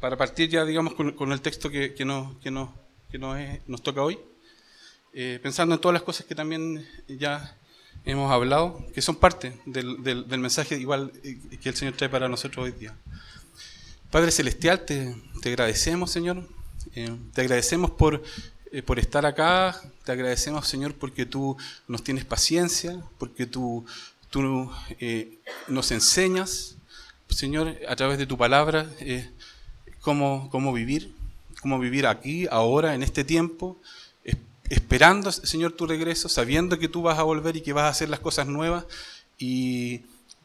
para 0.00 0.16
partir 0.16 0.48
ya, 0.50 0.64
digamos, 0.64 0.94
con, 0.94 1.12
con 1.12 1.32
el 1.32 1.40
texto 1.40 1.70
que, 1.70 1.94
que 1.94 2.04
nos, 2.04 2.36
que 2.38 2.50
nos, 2.50 2.68
que 3.10 3.18
nos, 3.18 3.38
es- 3.38 3.60
nos 3.66 3.82
toca 3.82 4.02
hoy, 4.02 4.18
Eh, 5.14 5.40
pensando 5.42 5.74
en 5.74 5.80
todas 5.80 5.94
las 5.94 6.02
cosas 6.02 6.26
que 6.26 6.34
también 6.34 6.86
ya 7.08 7.56
hemos 8.04 8.30
hablado, 8.30 8.84
que 8.94 9.00
son 9.00 9.16
parte 9.16 9.58
del, 9.64 10.02
del- 10.02 10.28
del 10.28 10.38
mensaje 10.38 10.76
igual 10.78 11.12
eh, 11.24 11.38
que 11.60 11.70
el 11.70 11.74
Señor 11.74 11.94
trae 11.94 12.10
para 12.10 12.28
nosotros 12.28 12.66
hoy 12.66 12.72
día. 12.72 12.94
Padre 14.10 14.30
Celestial, 14.30 14.84
te, 14.84 15.16
te 15.42 15.48
agradecemos, 15.48 16.10
Señor. 16.12 16.46
Eh, 16.94 17.16
te 17.32 17.40
agradecemos 17.40 17.90
por, 17.90 18.22
eh, 18.70 18.82
por 18.82 18.98
estar 18.98 19.24
acá. 19.26 19.80
Te 20.04 20.12
agradecemos, 20.12 20.68
Señor, 20.68 20.94
porque 20.94 21.24
tú 21.26 21.56
nos 21.88 22.04
tienes 22.04 22.24
paciencia, 22.26 23.02
porque 23.18 23.46
tú, 23.46 23.84
tú 24.30 24.70
eh, 25.00 25.38
nos 25.68 25.90
enseñas, 25.90 26.76
Señor, 27.30 27.76
a 27.88 27.96
través 27.96 28.18
de 28.18 28.26
tu 28.26 28.36
palabra, 28.36 28.88
eh, 29.00 29.28
cómo, 30.00 30.48
cómo 30.50 30.72
vivir, 30.72 31.12
cómo 31.60 31.78
vivir 31.78 32.06
aquí, 32.06 32.46
ahora, 32.50 32.94
en 32.94 33.02
este 33.02 33.24
tiempo, 33.24 33.76
es- 34.24 34.36
esperando, 34.70 35.32
Señor, 35.32 35.72
tu 35.72 35.86
regreso, 35.86 36.28
sabiendo 36.28 36.78
que 36.78 36.88
tú 36.88 37.02
vas 37.02 37.18
a 37.18 37.22
volver 37.24 37.56
y 37.56 37.60
que 37.62 37.72
vas 37.72 37.84
a 37.84 37.88
hacer 37.88 38.08
las 38.08 38.20
cosas 38.20 38.46
nuevas. 38.46 38.84
Y 39.38 40.00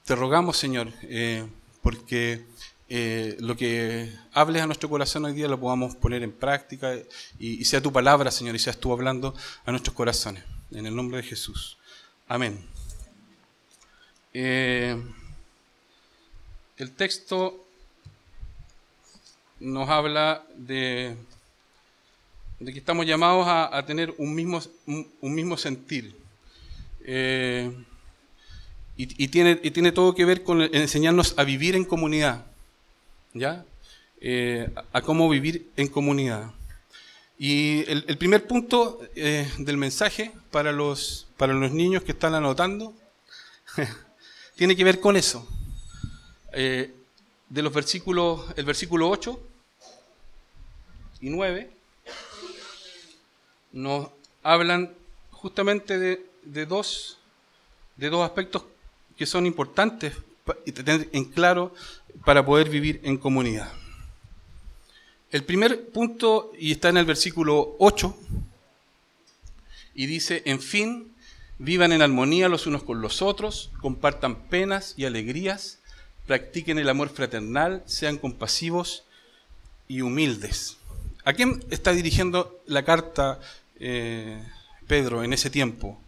te 0.05 0.15
rogamos, 0.15 0.57
Señor, 0.57 0.91
eh, 1.03 1.45
porque 1.81 2.45
eh, 2.89 3.37
lo 3.39 3.55
que 3.55 4.13
hables 4.33 4.61
a 4.61 4.67
nuestro 4.67 4.89
corazón 4.89 5.25
hoy 5.25 5.33
día 5.33 5.47
lo 5.47 5.59
podamos 5.59 5.95
poner 5.95 6.21
en 6.21 6.31
práctica 6.31 6.93
y, 7.39 7.61
y 7.61 7.65
sea 7.65 7.81
tu 7.81 7.91
palabra, 7.91 8.29
Señor, 8.29 8.55
y 8.55 8.59
seas 8.59 8.77
tú 8.77 8.91
hablando 8.93 9.33
a 9.65 9.71
nuestros 9.71 9.95
corazones. 9.95 10.43
En 10.71 10.85
el 10.85 10.95
nombre 10.95 11.17
de 11.17 11.23
Jesús. 11.23 11.77
Amén. 12.27 12.59
Eh, 14.33 14.99
el 16.77 16.91
texto 16.91 17.65
nos 19.63 19.89
habla 19.89 20.43
de, 20.55 21.15
que 22.59 22.77
estamos 22.77 23.05
llamados 23.05 23.45
a, 23.47 23.83
tener 23.85 24.13
un 24.17 24.35
mismo, 24.35 24.61
un, 24.85 25.33
mismo 25.33 25.57
sentir. 25.57 26.15
Eh, 27.05 27.71
y, 28.95 29.27
tiene, 29.29 29.55
tiene 29.55 29.91
todo 29.91 30.13
que 30.13 30.25
ver 30.25 30.43
con 30.43 30.61
enseñarnos 30.61 31.33
a 31.37 31.43
vivir 31.43 31.75
en 31.75 31.85
comunidad. 31.85 32.45
¿Ya? 33.33 33.65
Eh, 34.21 34.69
a, 34.91 35.01
cómo 35.01 35.29
vivir 35.29 35.71
en 35.77 35.87
comunidad. 35.87 36.51
Y 37.39 37.89
el, 37.89 38.17
primer 38.17 38.45
punto 38.45 39.01
eh, 39.15 39.49
del 39.57 39.77
mensaje 39.77 40.31
para 40.51 40.71
los, 40.71 41.27
para 41.37 41.53
los 41.53 41.71
niños 41.71 42.03
que 42.03 42.11
están 42.11 42.35
anotando 42.35 42.93
tiene 44.55 44.75
que 44.75 44.83
ver 44.83 44.99
con 44.99 45.15
eso. 45.15 45.47
De 46.51 47.61
los 47.61 47.73
versículos, 47.73 48.45
el 48.55 48.65
versículo 48.65 49.09
8 49.09 49.39
y 51.23 51.29
9 51.29 51.71
nos 53.71 54.09
hablan 54.43 54.93
justamente 55.31 55.97
de, 55.97 56.65
dos, 56.65 57.17
de 57.95 58.09
dos 58.09 58.25
aspectos 58.25 58.65
que 59.17 59.25
son 59.25 59.45
importantes 59.45 60.13
y 60.65 60.73
tener 60.73 61.09
en 61.13 61.23
claro 61.23 61.73
para 62.25 62.45
poder 62.45 62.69
vivir 62.69 62.99
en 63.03 63.17
comunidad. 63.17 63.71
El 65.31 65.45
primer 65.45 65.89
punto, 65.91 66.51
y 66.59 66.73
está 66.73 66.89
en 66.89 66.97
el 66.97 67.05
versículo 67.05 67.77
8, 67.79 68.15
y 69.95 70.05
dice, 70.07 70.43
en 70.45 70.59
fin, 70.59 71.13
vivan 71.57 71.93
en 71.93 72.01
armonía 72.01 72.49
los 72.49 72.67
unos 72.67 72.83
con 72.83 73.01
los 73.01 73.21
otros, 73.21 73.71
compartan 73.79 74.49
penas 74.49 74.93
y 74.97 75.05
alegrías, 75.05 75.79
practiquen 76.27 76.79
el 76.79 76.89
amor 76.89 77.09
fraternal, 77.09 77.81
sean 77.85 78.17
compasivos 78.17 79.05
y 79.87 80.01
humildes. 80.01 80.77
¿A 81.25 81.33
quién 81.33 81.63
está 81.69 81.93
dirigiendo 81.93 82.61
la 82.65 82.83
carta 82.83 83.39
eh, 83.79 84.43
Pedro 84.87 85.23
en 85.23 85.31
ese 85.31 85.49
tiempo? 85.49 85.99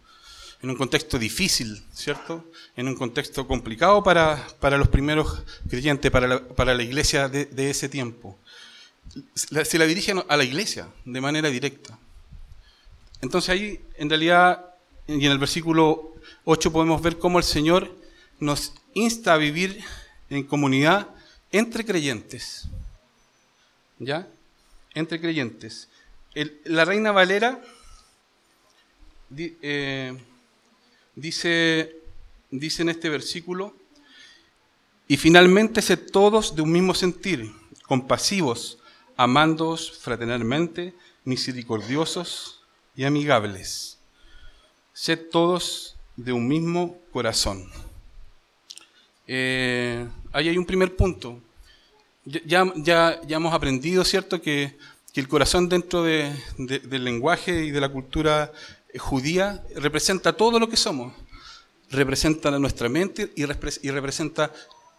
En 0.62 0.70
un 0.70 0.76
contexto 0.76 1.18
difícil, 1.18 1.82
¿cierto? 1.92 2.44
En 2.76 2.88
un 2.88 2.94
contexto 2.94 3.46
complicado 3.46 4.02
para, 4.02 4.46
para 4.60 4.76
los 4.76 4.88
primeros 4.88 5.42
creyentes, 5.68 6.10
para 6.10 6.26
la, 6.26 6.48
para 6.48 6.74
la 6.74 6.82
iglesia 6.82 7.28
de, 7.28 7.46
de 7.46 7.70
ese 7.70 7.88
tiempo. 7.88 8.38
Se 9.34 9.78
la 9.78 9.86
dirigen 9.86 10.22
a 10.28 10.36
la 10.36 10.44
iglesia 10.44 10.88
de 11.04 11.20
manera 11.20 11.48
directa. 11.48 11.98
Entonces 13.22 13.50
ahí, 13.50 13.80
en 13.96 14.10
realidad, 14.10 14.66
y 15.06 15.24
en 15.24 15.32
el 15.32 15.38
versículo 15.38 16.14
8 16.44 16.72
podemos 16.72 17.00
ver 17.00 17.18
cómo 17.18 17.38
el 17.38 17.44
Señor 17.44 17.94
nos 18.38 18.74
insta 18.92 19.34
a 19.34 19.38
vivir 19.38 19.82
en 20.28 20.42
comunidad 20.42 21.08
entre 21.52 21.84
creyentes. 21.86 22.68
¿Ya? 23.98 24.28
Entre 24.96 25.20
creyentes. 25.20 25.90
La 26.64 26.86
Reina 26.86 27.12
Valera 27.12 27.62
eh, 29.36 30.16
dice, 31.14 31.96
dice 32.50 32.80
en 32.80 32.88
este 32.88 33.10
versículo, 33.10 33.76
y 35.06 35.18
finalmente 35.18 35.82
sed 35.82 36.10
todos 36.10 36.56
de 36.56 36.62
un 36.62 36.72
mismo 36.72 36.94
sentir, 36.94 37.52
compasivos, 37.86 38.78
amándoos 39.18 39.98
fraternalmente, 39.98 40.94
misericordiosos 41.24 42.62
y 42.96 43.04
amigables. 43.04 43.98
Sed 44.94 45.28
todos 45.30 45.98
de 46.16 46.32
un 46.32 46.48
mismo 46.48 46.98
corazón. 47.12 47.70
Eh, 49.26 50.08
ahí 50.32 50.48
hay 50.48 50.56
un 50.56 50.64
primer 50.64 50.96
punto. 50.96 51.42
Ya, 52.26 52.64
ya, 52.76 53.20
ya- 53.24 53.36
hemos 53.36 53.54
aprendido, 53.54 54.04
¿cierto?, 54.04 54.42
que, 54.42 54.76
que 55.12 55.20
el 55.20 55.28
corazón 55.28 55.68
dentro 55.68 56.02
de- 56.02 56.34
de- 56.58 56.80
del 56.80 57.04
lenguaje 57.04 57.64
y 57.64 57.70
de 57.70 57.80
la 57.80 57.88
cultura 57.88 58.52
eh, 58.92 58.98
judía 58.98 59.62
representa 59.76 60.32
todo 60.32 60.58
lo 60.58 60.68
que 60.68 60.76
somos. 60.76 61.12
Representa 61.90 62.50
nuestra 62.58 62.88
mente 62.88 63.32
y, 63.36 63.44
repre- 63.44 63.78
y 63.82 63.90
representa 63.90 64.52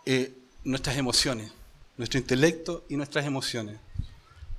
eh, 0.05 0.31
nuestras 0.63 0.95
emociones, 0.97 1.51
nuestro 1.97 2.17
intelecto 2.17 2.85
y 2.87 2.95
nuestras 2.95 3.25
emociones. 3.25 3.77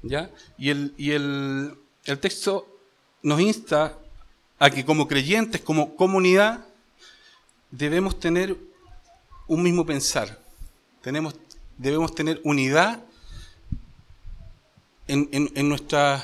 ¿Ya? 0.03 0.31
Y, 0.59 0.69
el, 0.71 0.93
y 0.99 1.13
el, 1.13 1.75
el 2.05 2.19
texto 2.19 2.69
nos 3.23 3.41
insta 3.41 3.97
a 4.59 4.69
que 4.71 4.85
como 4.85 5.09
creyentes, 5.09 5.61
como 5.63 5.97
comunidad, 5.97 6.67
debemos 7.71 8.21
tener 8.21 8.57
un 9.47 9.63
mismo 9.63 9.85
pensar, 9.87 10.39
tenemos, 11.01 11.35
debemos 11.79 12.15
tener 12.15 12.41
unidad 12.45 13.05
en, 15.07 15.69
nuestra, 15.69 16.23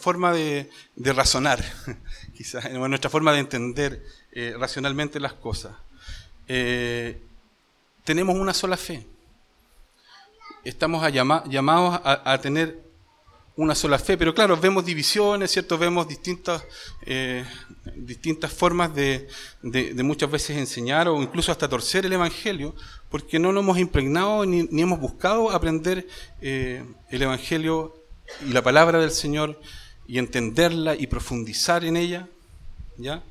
forma 0.00 0.32
de, 0.32 0.70
razonar, 0.96 1.62
quizás, 2.34 2.64
en 2.64 2.80
nuestra 2.80 3.10
forma 3.10 3.32
de 3.32 3.40
entender 3.40 4.02
eh, 4.32 4.54
racionalmente 4.58 5.20
las 5.20 5.34
cosas. 5.34 5.76
Eh, 6.48 7.20
tenemos 8.04 8.36
una 8.36 8.54
sola 8.54 8.78
fe. 8.78 9.06
Estamos 10.64 11.04
llamados 11.12 12.00
a, 12.04 12.32
a 12.32 12.40
tener 12.40 12.91
una 13.56 13.74
sola 13.74 13.98
fe, 13.98 14.16
pero 14.16 14.34
claro, 14.34 14.56
vemos 14.56 14.84
divisiones, 14.84 15.50
¿cierto? 15.50 15.76
Vemos 15.76 16.08
distintas, 16.08 16.64
eh, 17.04 17.44
distintas 17.96 18.50
formas 18.52 18.94
de, 18.94 19.28
de- 19.62 20.02
muchas 20.02 20.30
veces 20.30 20.56
enseñar 20.56 21.06
o 21.08 21.20
incluso 21.22 21.52
hasta 21.52 21.68
torcer 21.68 22.06
el 22.06 22.12
Evangelio, 22.14 22.74
porque 23.10 23.38
no 23.38 23.52
nos 23.52 23.62
hemos 23.62 23.78
impregnado 23.78 24.46
ni, 24.46 24.62
ni 24.70 24.82
hemos 24.82 24.98
buscado 25.00 25.50
aprender 25.50 26.06
eh, 26.40 26.82
el 27.10 27.22
Evangelio 27.22 27.94
y 28.46 28.52
la 28.52 28.62
palabra 28.62 28.98
del 28.98 29.10
Señor 29.10 29.60
y 30.06 30.18
entenderla 30.18 30.94
y 30.94 31.06
profundizar 31.06 31.84
en 31.84 31.98
ella, 31.98 32.28
¿ya? 32.96 33.22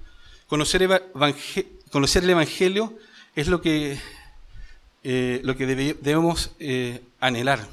Conocer, 0.47 0.83
el 0.83 2.29
Evangelio 2.29 2.93
es 3.35 3.47
lo 3.47 3.59
que, 3.61 3.97
eh, 5.03 5.41
lo 5.43 5.55
que 5.57 5.65
debe- 5.65 5.97
debemos 5.99 6.51
anhelar. 7.19 7.67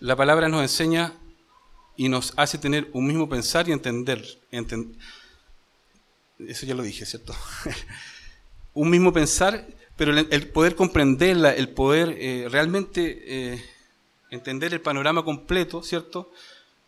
La 0.00 0.16
palabra 0.16 0.48
nos 0.48 0.62
enseña 0.62 1.12
y 1.96 2.08
nos 2.08 2.32
hace 2.36 2.58
tener 2.58 2.88
un 2.92 3.06
mismo 3.06 3.28
pensar 3.28 3.68
y 3.68 3.72
entender. 3.72 4.24
enten- 4.52 4.94
eso 6.38 6.66
ya 6.66 6.74
lo 6.74 6.82
dije, 6.82 7.06
¿cierto? 7.06 7.34
un 8.74 8.90
mismo 8.90 9.12
pensar, 9.12 9.66
pero 9.96 10.12
el, 10.16 10.26
el 10.30 10.48
poder 10.48 10.74
comprenderla, 10.74 11.54
el 11.54 11.68
poder 11.68 12.16
eh, 12.18 12.48
realmente 12.50 13.22
eh, 13.54 13.64
entender 14.30 14.72
el 14.74 14.80
panorama 14.80 15.24
completo, 15.24 15.82
¿cierto? 15.82 16.32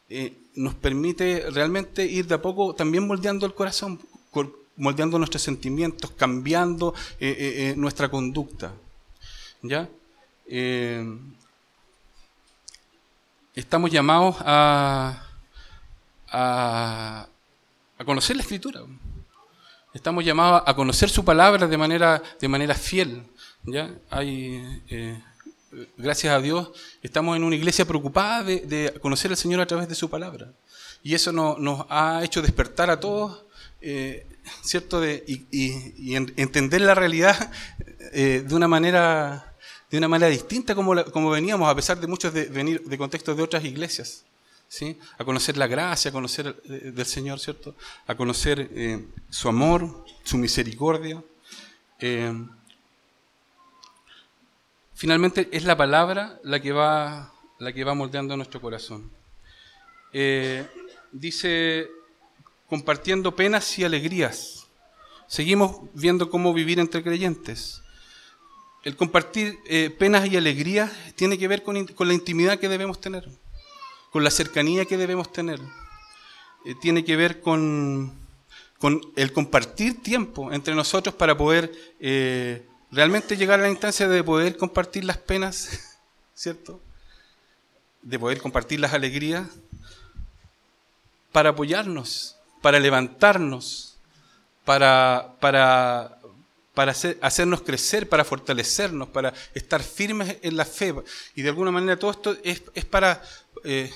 Eh, 0.08 0.36
nos 0.54 0.74
permite 0.74 1.50
realmente 1.50 2.04
ir 2.04 2.26
de 2.26 2.34
a 2.36 2.42
poco 2.42 2.74
también 2.74 3.06
moldeando 3.06 3.46
el 3.46 3.54
corazón, 3.54 4.00
cor- 4.30 4.58
moldeando 4.76 5.18
nuestros 5.18 5.42
sentimientos, 5.42 6.10
cambiando 6.12 6.94
eh, 7.20 7.28
eh, 7.38 7.70
eh, 7.70 7.74
nuestra 7.76 8.08
conducta. 8.08 8.74
¿Ya? 9.62 9.88
Estamos 13.56 13.90
llamados 13.90 14.36
a, 14.40 15.22
a, 16.28 17.26
conocer 18.04 18.36
la 18.36 18.42
escritura. 18.42 18.82
Estamos 19.94 20.24
llamados 20.24 20.62
a 20.66 20.74
conocer 20.76 21.08
su 21.08 21.24
palabra 21.24 21.66
de 21.66 21.78
manera, 21.78 22.22
de 22.38 22.48
manera 22.48 22.74
fiel. 22.74 23.22
¿ya? 23.64 23.90
Hay, 24.10 24.82
eh, 24.90 25.18
gracias 25.96 26.34
a 26.34 26.40
Dios, 26.40 26.70
estamos 27.02 27.34
en 27.36 27.44
una 27.44 27.56
iglesia 27.56 27.86
preocupada 27.86 28.42
de, 28.42 28.60
de 28.60 28.92
conocer 29.00 29.30
al 29.30 29.38
Señor 29.38 29.60
a 29.62 29.66
través 29.66 29.88
de 29.88 29.94
su 29.94 30.10
palabra. 30.10 30.52
Y 31.02 31.14
eso 31.14 31.32
no- 31.32 31.56
nos 31.58 31.86
ha 31.88 32.22
hecho 32.24 32.42
despertar 32.42 32.90
a 32.90 33.00
todos, 33.00 33.42
eh, 33.80 34.26
¿cierto? 34.62 35.00
De, 35.00 35.24
y, 35.26 35.46
y- 35.50 35.94
y 35.96 36.16
en- 36.16 36.32
entender 36.36 36.82
la 36.82 36.94
realidad 36.94 37.50
eh, 38.12 38.44
de 38.46 38.54
una 38.54 38.68
manera 38.68 39.45
de 39.90 39.98
una 39.98 40.08
manera 40.08 40.30
distinta 40.30 40.74
como, 40.74 41.04
como 41.06 41.30
veníamos, 41.30 41.68
a 41.68 41.74
pesar 41.74 42.00
de 42.00 42.06
muchos 42.06 42.32
de 42.32 42.46
venir 42.46 42.82
de 42.82 42.98
contextos 42.98 43.36
de 43.36 43.42
otras 43.42 43.64
iglesias. 43.64 44.24
¿sí? 44.68 44.98
A 45.18 45.24
conocer 45.24 45.56
la 45.56 45.66
gracia, 45.66 46.08
a 46.10 46.12
conocer 46.12 46.60
eh, 46.64 46.92
del 46.94 47.06
Señor, 47.06 47.40
¿cierto? 47.40 47.74
A 48.06 48.14
conocer 48.14 48.68
eh, 48.72 49.04
su 49.30 49.48
amor, 49.48 50.04
su 50.24 50.38
misericordia. 50.38 51.22
Eh, 52.00 52.32
finalmente 54.94 55.48
es 55.52 55.64
la 55.64 55.76
palabra 55.76 56.38
la 56.42 56.60
que 56.60 56.72
va, 56.72 57.32
la 57.58 57.72
que 57.72 57.84
va 57.84 57.94
moldeando 57.94 58.36
nuestro 58.36 58.60
corazón. 58.60 59.10
Dice, 61.12 61.90
compartiendo 62.68 63.36
penas 63.36 63.78
y 63.78 63.84
alegrías. 63.84 64.66
Seguimos 65.26 65.78
viendo 65.92 66.30
cómo 66.30 66.54
vivir 66.54 66.78
entre 66.78 67.02
creyentes. 67.02 67.82
El 68.86 68.94
compartir 68.94 69.58
eh, 69.66 69.90
penas 69.90 70.28
y 70.28 70.36
alegrías 70.36 70.92
tiene 71.16 71.36
que 71.38 71.48
ver 71.48 71.64
con, 71.64 71.74
la 71.74 72.14
intimidad 72.14 72.60
que 72.60 72.68
debemos 72.68 73.00
tener, 73.00 73.28
con 74.12 74.22
la 74.22 74.30
cercanía 74.30 74.84
que 74.84 74.96
debemos 74.96 75.32
tener. 75.32 75.58
Eh, 76.64 76.76
tiene 76.80 77.04
que 77.04 77.16
ver 77.16 77.40
con, 77.40 78.12
con 78.78 79.00
el 79.16 79.32
compartir 79.32 80.00
tiempo 80.04 80.52
entre 80.52 80.76
nosotros 80.76 81.16
para 81.16 81.36
poder 81.36 81.72
eh, 81.98 82.64
realmente 82.92 83.36
llegar 83.36 83.58
a 83.58 83.64
la 83.64 83.70
instancia 83.70 84.06
de 84.06 84.22
poder 84.22 84.56
compartir 84.56 85.04
las 85.04 85.18
penas, 85.18 85.98
¿cierto? 86.36 86.80
De 88.02 88.20
poder 88.20 88.40
compartir 88.40 88.78
las 88.78 88.94
alegrías 88.94 89.48
para 91.32 91.50
apoyarnos, 91.50 92.36
para 92.62 92.78
levantarnos, 92.78 93.98
para, 94.64 95.34
para, 95.40 96.15
para 96.76 96.92
hacer- 96.92 97.16
hacernos 97.22 97.62
crecer, 97.62 98.06
para 98.06 98.22
fortalecernos, 98.22 99.08
para 99.08 99.32
estar 99.54 99.82
firmes 99.82 100.36
en 100.42 100.58
la 100.58 100.66
fe. 100.66 100.94
Y 101.34 101.40
de 101.40 101.48
alguna 101.48 101.70
manera 101.70 101.98
todo 101.98 102.10
esto 102.10 102.36
es, 102.44 102.84
para, 102.84 103.22
eh, 103.64 103.90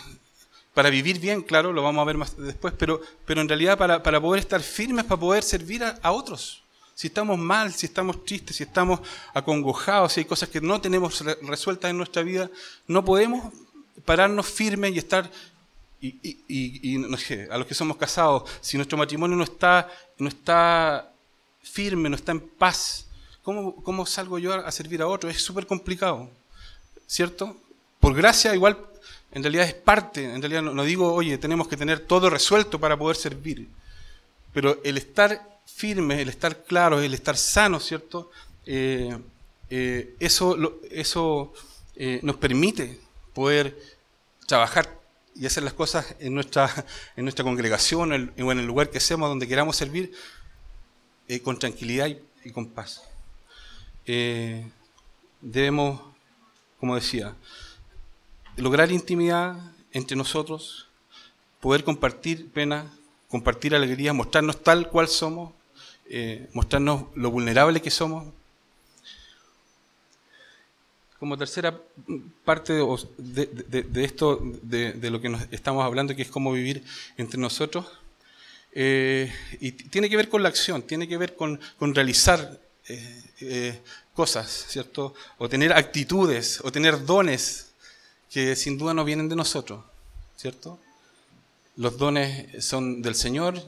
para 0.73 0.89
vivir 0.89 1.21
bien, 1.21 1.43
claro, 1.43 1.75
lo 1.75 1.83
vamos 1.83 2.01
a 2.01 2.07
ver 2.07 2.17
más 2.17 2.35
después, 2.39 2.73
pero, 2.79 3.03
pero 3.27 3.43
en 3.43 3.49
realidad 3.51 3.77
para, 3.77 4.03
para 4.03 4.19
poder 4.19 4.41
estar 4.41 4.63
firmes, 4.63 5.05
para 5.05 5.21
poder 5.21 5.43
servir 5.43 5.85
a, 5.85 6.11
otros. 6.11 6.63
Si 6.95 7.09
estamos 7.09 7.39
mal, 7.39 7.71
si 7.71 7.85
estamos 7.85 8.25
tristes, 8.25 8.57
si 8.57 8.63
estamos 8.63 9.01
acongojados, 9.35 10.15
si 10.15 10.21
hay 10.21 10.25
cosas 10.25 10.49
que 10.49 10.63
no 10.63 10.81
tenemos 10.81 11.21
re- 11.21 11.37
resueltas 11.43 11.91
en 11.91 11.99
nuestra 11.99 12.23
vida, 12.23 12.49
no 12.87 13.05
podemos 13.05 13.53
pararnos 14.07 14.47
firmes 14.47 14.95
y 14.95 14.99
estar 14.99 15.31
y, 16.01 16.97
no 16.97 17.19
sé, 17.19 17.47
a 17.51 17.59
los 17.59 17.67
que 17.67 17.75
somos 17.75 17.99
casados, 17.99 18.45
si 18.63 18.79
nuestro 18.79 18.97
matrimonio 18.97 19.37
no 19.37 19.45
está, 19.45 19.87
no 20.17 20.29
está 20.31 21.10
firme, 21.63 22.09
no 22.09 22.17
está 22.17 22.33
en 22.33 22.41
paz, 22.41 23.07
¿cómo, 23.43 23.75
cómo 23.83 24.07
salgo 24.07 24.39
yo 24.39 24.55
a 24.55 24.71
servir 24.73 25.03
a 25.03 25.07
otro? 25.07 25.31
Es 25.31 25.43
súper 25.43 25.67
complicado, 25.67 26.31
¿cierto? 27.07 27.57
Por 27.99 28.15
gracia 28.15 28.55
igual, 28.55 28.79
en 29.33 29.43
realidad 29.43 29.67
es 29.67 29.75
parte, 29.75 30.25
en 30.25 30.43
realidad 30.43 30.63
no, 30.63 30.83
digo, 30.83 31.13
oye, 31.13 31.39
tenemos 31.39 31.69
que 31.69 31.77
tener 31.77 32.01
todo 32.01 32.31
resuelto 32.31 32.81
para 32.81 32.97
poder 32.97 33.17
servir, 33.17 33.69
pero 34.53 34.81
el 34.83 34.97
estar 34.97 35.61
firme, 35.67 36.21
el 36.21 36.29
estar 36.29 36.65
claro, 36.65 37.01
el 37.01 37.15
estar 37.15 37.37
sano, 37.37 37.79
¿cierto? 37.79 38.31
Eh, 38.67 39.17
eh, 39.71 40.15
eso 40.19 40.79
eso 40.91 41.53
eh, 41.95 42.19
nos 42.23 42.37
permite 42.37 42.99
poder 43.33 43.79
trabajar 44.47 44.99
y 45.37 45.47
hacer 45.47 45.63
las 45.63 45.75
cosas 45.75 46.17
en 46.19 46.35
nuestra, 46.35 46.69
en 47.17 47.25
nuestra 47.25 47.45
congregación 47.45 48.13
o 48.13 48.53
en 48.53 48.59
el 48.59 48.67
lugar 48.67 48.91
que 48.91 48.99
seamos, 48.99 49.29
donde 49.29 49.47
queramos 49.47 49.77
servir, 49.77 50.13
eh, 51.31 51.41
con 51.41 51.59
tranquilidad 51.59 52.09
y, 52.45 52.51
con 52.51 52.67
paz. 52.67 53.03
Eh, 54.07 54.67
debemos, 55.41 56.01
como 56.81 56.97
decía, 56.97 57.35
lograr 58.57 58.91
intimidad 58.91 59.57
entre 59.93 60.17
nosotros, 60.17 60.89
poder 61.61 61.85
compartir 61.85 62.51
pena, 62.51 62.91
compartir 63.29 63.75
alegría, 63.75 64.13
mostrarnos 64.13 64.61
tal 64.63 64.89
cual 64.89 65.07
somos, 65.07 65.53
eh, 66.09 66.49
mostrarnos 66.53 67.05
lo 67.15 67.31
vulnerables 67.31 67.81
que 67.83 67.91
somos, 67.91 68.27
como 71.21 71.37
tercera 71.39 71.79
parte 72.45 72.73
de, 72.73 73.47
de- 73.47 74.05
esto, 74.05 74.41
de, 74.63 74.95
de 74.95 75.11
lo 75.11 75.21
que 75.21 75.29
nos 75.29 75.43
estamos 75.53 75.85
hablando, 75.85 76.17
que 76.17 76.23
es 76.23 76.31
cómo 76.31 76.51
vivir 76.51 76.83
entre 77.19 77.39
nosotros, 77.39 77.87
eh, 78.73 79.33
y 79.61 79.73
tiene 79.73 80.09
que 80.09 80.17
ver 80.17 80.29
con 80.29 80.43
la 80.43 80.49
acción, 80.49 80.83
tiene 80.83 81.09
que 81.09 81.17
ver 81.17 81.35
con, 81.35 81.61
con 81.79 81.95
realizar 81.95 82.61
eh, 82.89 83.23
eh, 83.41 83.81
cosas, 84.15 84.67
¿cierto? 84.69 85.15
O 85.39 85.49
tener 85.49 85.73
actitudes, 85.73 86.61
o 86.63 86.71
tener 86.71 87.05
dones 87.05 87.73
que 88.31 88.55
sin 88.55 88.79
duda 88.79 88.95
no 88.95 89.05
vienen 89.05 89.29
de 89.29 89.37
nosotros, 89.37 89.85
¿cierto? 90.37 90.79
Los 91.77 91.99
dones 91.99 92.65
son 92.65 93.03
del 93.03 93.15
Señor, 93.15 93.61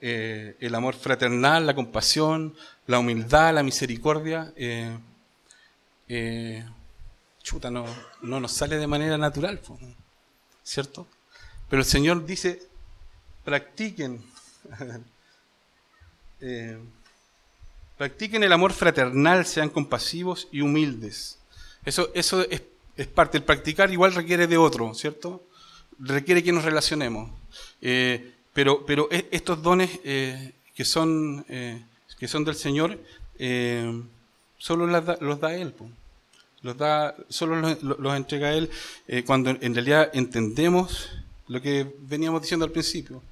el 0.00 0.74
amor 0.74 0.94
fraternal, 0.94 1.66
la 1.66 1.74
compasión, 1.74 2.56
la 2.86 2.98
humildad, 2.98 3.54
la 3.54 3.62
misericordia. 3.62 4.52
chuta, 7.42 7.70
no, 7.70 7.84
no 8.22 8.40
nos 8.40 8.52
sale 8.52 8.76
de 8.76 8.86
manera 8.86 9.16
natural, 9.16 9.60
¿cierto? 10.62 11.06
Pero 11.68 11.80
el 11.80 11.86
Señor 11.86 12.26
dice, 12.26 12.69
practiquen, 13.44 14.22
eh, 16.40 16.78
practiquen 17.96 18.42
el 18.42 18.52
amor 18.52 18.72
fraternal, 18.72 19.46
sean 19.46 19.70
compasivos 19.70 20.48
y 20.52 20.60
humildes. 20.60 21.38
Eso, 21.84 22.10
eso 22.14 22.46
es, 22.48 22.62
parte, 23.08 23.38
el 23.38 23.44
practicar 23.44 23.90
igual 23.90 24.14
requiere 24.14 24.46
de 24.46 24.56
otro, 24.56 24.94
¿cierto? 24.94 25.42
Requiere 25.98 26.42
que 26.42 26.52
nos 26.52 26.64
relacionemos. 26.64 27.30
Eh, 27.80 28.32
pero, 28.52 28.84
pero 28.84 29.08
e- 29.10 29.28
estos 29.30 29.62
dones 29.62 30.00
eh, 30.04 30.52
que, 30.74 30.84
son, 30.84 31.44
que 32.18 32.28
son 32.28 32.44
del 32.44 32.56
Señor, 32.56 32.98
solo 34.58 34.86
los 34.86 35.40
da 35.40 35.54
Él. 35.54 35.74
Los 36.62 36.76
da, 36.76 37.14
solo 37.30 37.56
los, 37.56 37.82
los 37.82 38.16
entrega 38.16 38.52
Él 38.52 38.70
cuando 39.24 39.50
en 39.50 39.74
realidad 39.74 40.10
entendemos 40.12 41.10
lo 41.48 41.60
que 41.60 41.92
veníamos 42.00 42.42
diciendo 42.42 42.64
al 42.64 42.72
principio. 42.72 43.22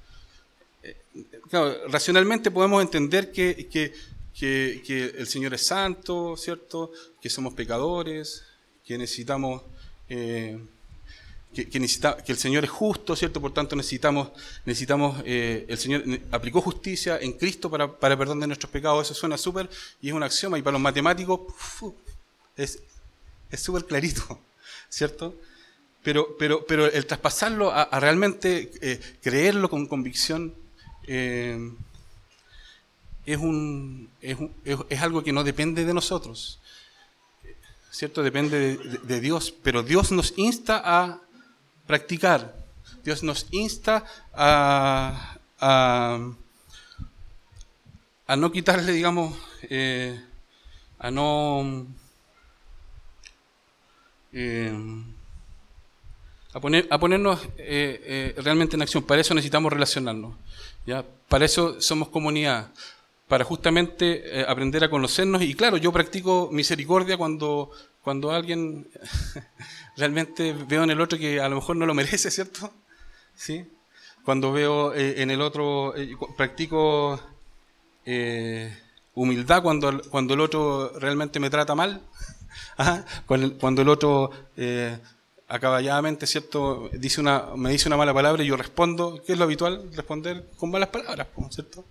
Racionalmente 1.87 2.51
podemos 2.51 2.81
entender 2.81 3.31
que, 3.31 3.67
que, 3.67 3.93
que- 4.85 5.15
el 5.17 5.27
Señor 5.27 5.53
es 5.53 5.65
santo, 5.65 6.35
¿cierto? 6.37 6.91
Que 7.21 7.29
somos 7.29 7.53
pecadores, 7.53 8.43
que 8.85 8.97
necesitamos... 8.97 9.63
eh, 10.09 10.59
que, 11.51 11.79
necesita- 11.79 12.23
que 12.23 12.31
el 12.31 12.37
Señor 12.37 12.63
es 12.63 12.69
justo, 12.69 13.15
¿cierto? 13.15 13.41
Por 13.41 13.51
tanto 13.53 13.75
necesitamos, 13.75 14.29
necesitamos 14.65 15.21
eh, 15.25 15.65
el 15.67 15.77
Señor 15.79 16.03
aplicó 16.31 16.61
justicia 16.61 17.17
en 17.19 17.33
Cristo 17.33 17.71
para, 17.71 17.91
para 17.99 18.15
perdón 18.15 18.39
de 18.39 18.45
nuestros 18.47 18.71
pecados. 18.71 19.07
Eso 19.07 19.15
suena 19.15 19.35
súper 19.35 19.67
y 19.99 20.09
es 20.09 20.13
un 20.13 20.21
axioma. 20.21 20.59
Y 20.59 20.61
para 20.61 20.73
los 20.73 20.81
matemáticos 20.81 21.41
fu, 21.57 21.95
es 22.55 22.79
súper 23.57 23.85
clarito, 23.85 24.39
¿cierto? 24.89 25.35
Pero, 26.03 26.37
pero, 26.37 26.65
pero 26.67 26.85
el 26.85 27.05
traspasarlo 27.07 27.71
a, 27.71 27.81
a 27.81 27.99
realmente 27.99 28.71
eh, 28.81 28.99
creerlo 29.21 29.69
con 29.71 29.87
convicción 29.87 30.53
eh, 31.11 31.71
es, 33.25 33.37
un, 33.37 34.09
es, 34.21 34.37
es- 34.89 35.01
algo 35.01 35.23
que 35.23 35.33
no 35.33 35.43
depende 35.43 35.83
de 35.85 35.93
nosotros. 35.93 36.59
¿cierto? 37.91 38.21
Depende 38.23 38.77
de, 38.77 39.19
Dios, 39.19 39.51
pero 39.63 39.81
Dios 39.83 40.11
nos 40.11 40.33
insta 40.37 40.81
a 40.85 41.19
practicar, 41.87 42.55
Dios 43.03 43.23
nos 43.23 43.47
insta 43.51 44.05
a, 44.33 45.37
a, 45.59 46.29
a 48.27 48.35
no 48.35 48.51
quitarle, 48.51 48.91
digamos, 48.93 49.35
eh, 49.63 50.23
a 50.99 51.09
no... 51.11 51.87
eh, 54.33 54.71
a, 56.53 56.59
poner, 56.59 56.87
a 56.89 56.99
ponernos 56.99 57.41
realmente 57.57 58.75
en 58.75 58.81
acción. 58.81 59.03
Para 59.03 59.21
eso 59.21 59.33
necesitamos 59.33 59.73
relacionarnos. 59.73 60.35
Para 61.27 61.45
eso 61.45 61.79
somos 61.81 62.09
comunidad. 62.09 62.71
Para 63.27 63.43
justamente 63.43 64.39
eh, 64.39 64.45
aprender 64.47 64.83
a 64.83 64.89
conocernos. 64.89 65.41
Y 65.43 65.53
claro, 65.53 65.77
yo 65.77 65.91
practico 65.91 66.49
misericordia 66.51 67.17
cuando, 67.17 67.71
cuando 68.01 68.31
alguien 68.31 68.87
realmente 69.97 70.53
veo 70.53 70.83
en 70.83 70.89
el 70.89 71.01
otro 71.01 71.19
que 71.19 71.39
a 71.39 71.47
lo 71.47 71.55
mejor 71.55 71.75
no 71.75 71.85
lo 71.85 71.93
merece, 71.93 72.31
¿cierto? 72.31 72.73
¿Sí? 73.35 73.65
Cuando 74.25 74.51
veo 74.51 74.93
eh, 74.93 75.21
en 75.21 75.31
el 75.31 75.41
otro, 75.41 75.95
eh, 75.95 76.15
practico 76.35 77.19
humildad 79.13 79.61
cuando, 79.61 80.01
cuando 80.09 80.33
el 80.33 80.39
otro 80.39 80.93
realmente 80.97 81.39
me 81.39 81.51
trata 81.51 81.75
mal. 81.75 82.01
Ajá, 82.77 83.05
Cuando 83.27 83.81
el, 83.81 83.89
otro 83.89 84.31
acaballadamente, 85.49 86.27
¿cierto? 86.27 86.89
Dice 86.93 87.19
una, 87.19 87.47
me 87.55 87.71
dice 87.71 87.89
una 87.89 87.97
mala 87.97 88.13
palabra 88.13 88.43
y 88.43 88.47
yo 88.47 88.55
respondo, 88.55 89.21
¿qué 89.25 89.33
es 89.33 89.37
lo 89.39 89.45
habitual? 89.45 89.89
Responder 89.93 90.47
con 90.57 90.69
malas 90.69 90.89
palabras, 90.89 91.27
¿cierto? 91.49 91.83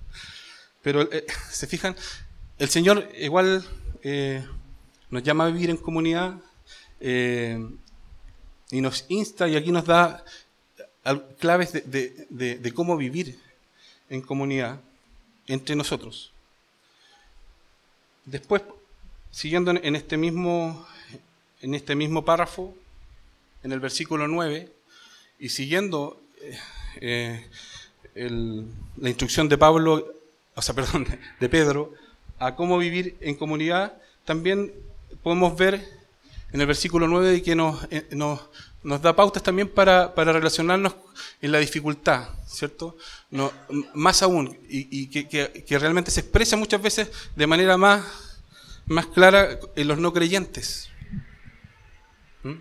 Pero, 0.80 1.02
eh, 1.12 1.26
¿se 1.50 1.66
fijan? 1.66 1.96
El 2.58 2.68
Señor 2.68 3.08
igual 3.18 3.64
eh, 4.02 4.46
nos 5.10 5.22
llama 5.24 5.44
a 5.46 5.50
vivir 5.50 5.70
en 5.70 5.76
comunidad 5.76 6.36
eh, 7.00 7.58
y 8.70 8.80
nos 8.80 9.04
insta 9.08 9.48
y 9.48 9.56
aquí 9.56 9.72
nos 9.72 9.84
da 9.86 10.24
claves 11.38 11.72
de, 11.72 12.26
de- 12.30 12.72
cómo 12.72 12.96
vivir 12.96 13.38
en 14.10 14.20
comunidad 14.20 14.80
entre 15.46 15.74
nosotros. 15.74 16.32
Después, 18.24 18.62
siguiendo 19.30 19.70
en 19.70 19.84
en 19.84 19.96
este 19.96 20.16
mismo, 20.16 20.86
en 21.62 21.74
este 21.74 21.94
mismo 21.94 22.24
párrafo, 22.24 22.74
en 23.62 23.72
el 23.72 23.80
versículo 23.80 24.28
9, 24.28 24.72
y 25.38 25.48
siguiendo 25.50 26.20
eh, 26.40 26.58
eh, 27.00 27.46
el- 28.14 28.66
la 28.96 29.08
instrucción 29.08 29.48
de 29.48 29.58
Pablo, 29.58 30.06
o 30.54 30.62
sea, 30.62 30.74
perdón, 30.80 31.06
de 31.40 31.48
Pedro, 31.48 31.92
a 32.38 32.54
cómo 32.54 32.78
vivir 32.78 33.16
en 33.20 33.34
comunidad, 33.34 33.94
también 34.24 34.72
podemos 35.22 35.56
ver 35.56 35.84
en 36.52 36.60
el 36.60 36.66
versículo 36.66 37.06
9 37.08 37.30
de 37.30 37.42
que 37.42 37.54
nos, 37.54 37.86
eh, 37.90 38.06
nos, 38.12 38.40
nos 38.82 39.02
da 39.02 39.14
pautas 39.16 39.42
también 39.42 39.68
para, 39.68 40.14
para 40.14 40.32
relacionarnos 40.32 40.94
en 41.42 41.52
la 41.52 41.58
dificultad, 41.58 42.28
¿cierto? 42.46 42.96
No, 43.30 43.52
más 43.94 44.22
aún, 44.22 44.56
y, 44.68 44.86
y 44.90 45.08
que, 45.08 45.28
que- 45.28 45.64
que 45.66 45.78
realmente 45.78 46.10
se 46.10 46.20
expresa 46.20 46.56
muchas 46.56 46.80
veces 46.80 47.10
de 47.36 47.46
manera 47.46 47.76
más, 47.76 48.04
más 48.86 49.06
clara 49.06 49.58
en 49.76 49.88
los 49.88 49.98
no 49.98 50.12
creyentes. 50.12 50.88
¿Mm? 52.44 52.52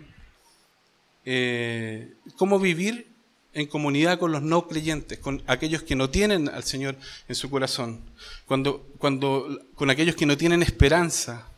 Eh, 1.24 2.14
¿Cómo 2.36 2.58
vivir 2.58 3.06
en 3.52 3.66
comunidad 3.66 4.18
con 4.18 4.32
los 4.32 4.42
no 4.42 4.68
creyentes, 4.68 5.18
con 5.18 5.42
aquellos 5.46 5.82
que 5.82 5.96
no 5.96 6.10
tienen 6.10 6.48
al 6.48 6.64
Señor 6.64 6.96
en 7.28 7.34
su 7.34 7.50
corazón? 7.50 8.00
Cuando, 8.46 8.86
cuando, 8.98 9.60
con 9.74 9.90
aquellos 9.90 10.16
que 10.16 10.26
no 10.26 10.36
tienen 10.36 10.62
esperanza, 10.62 11.48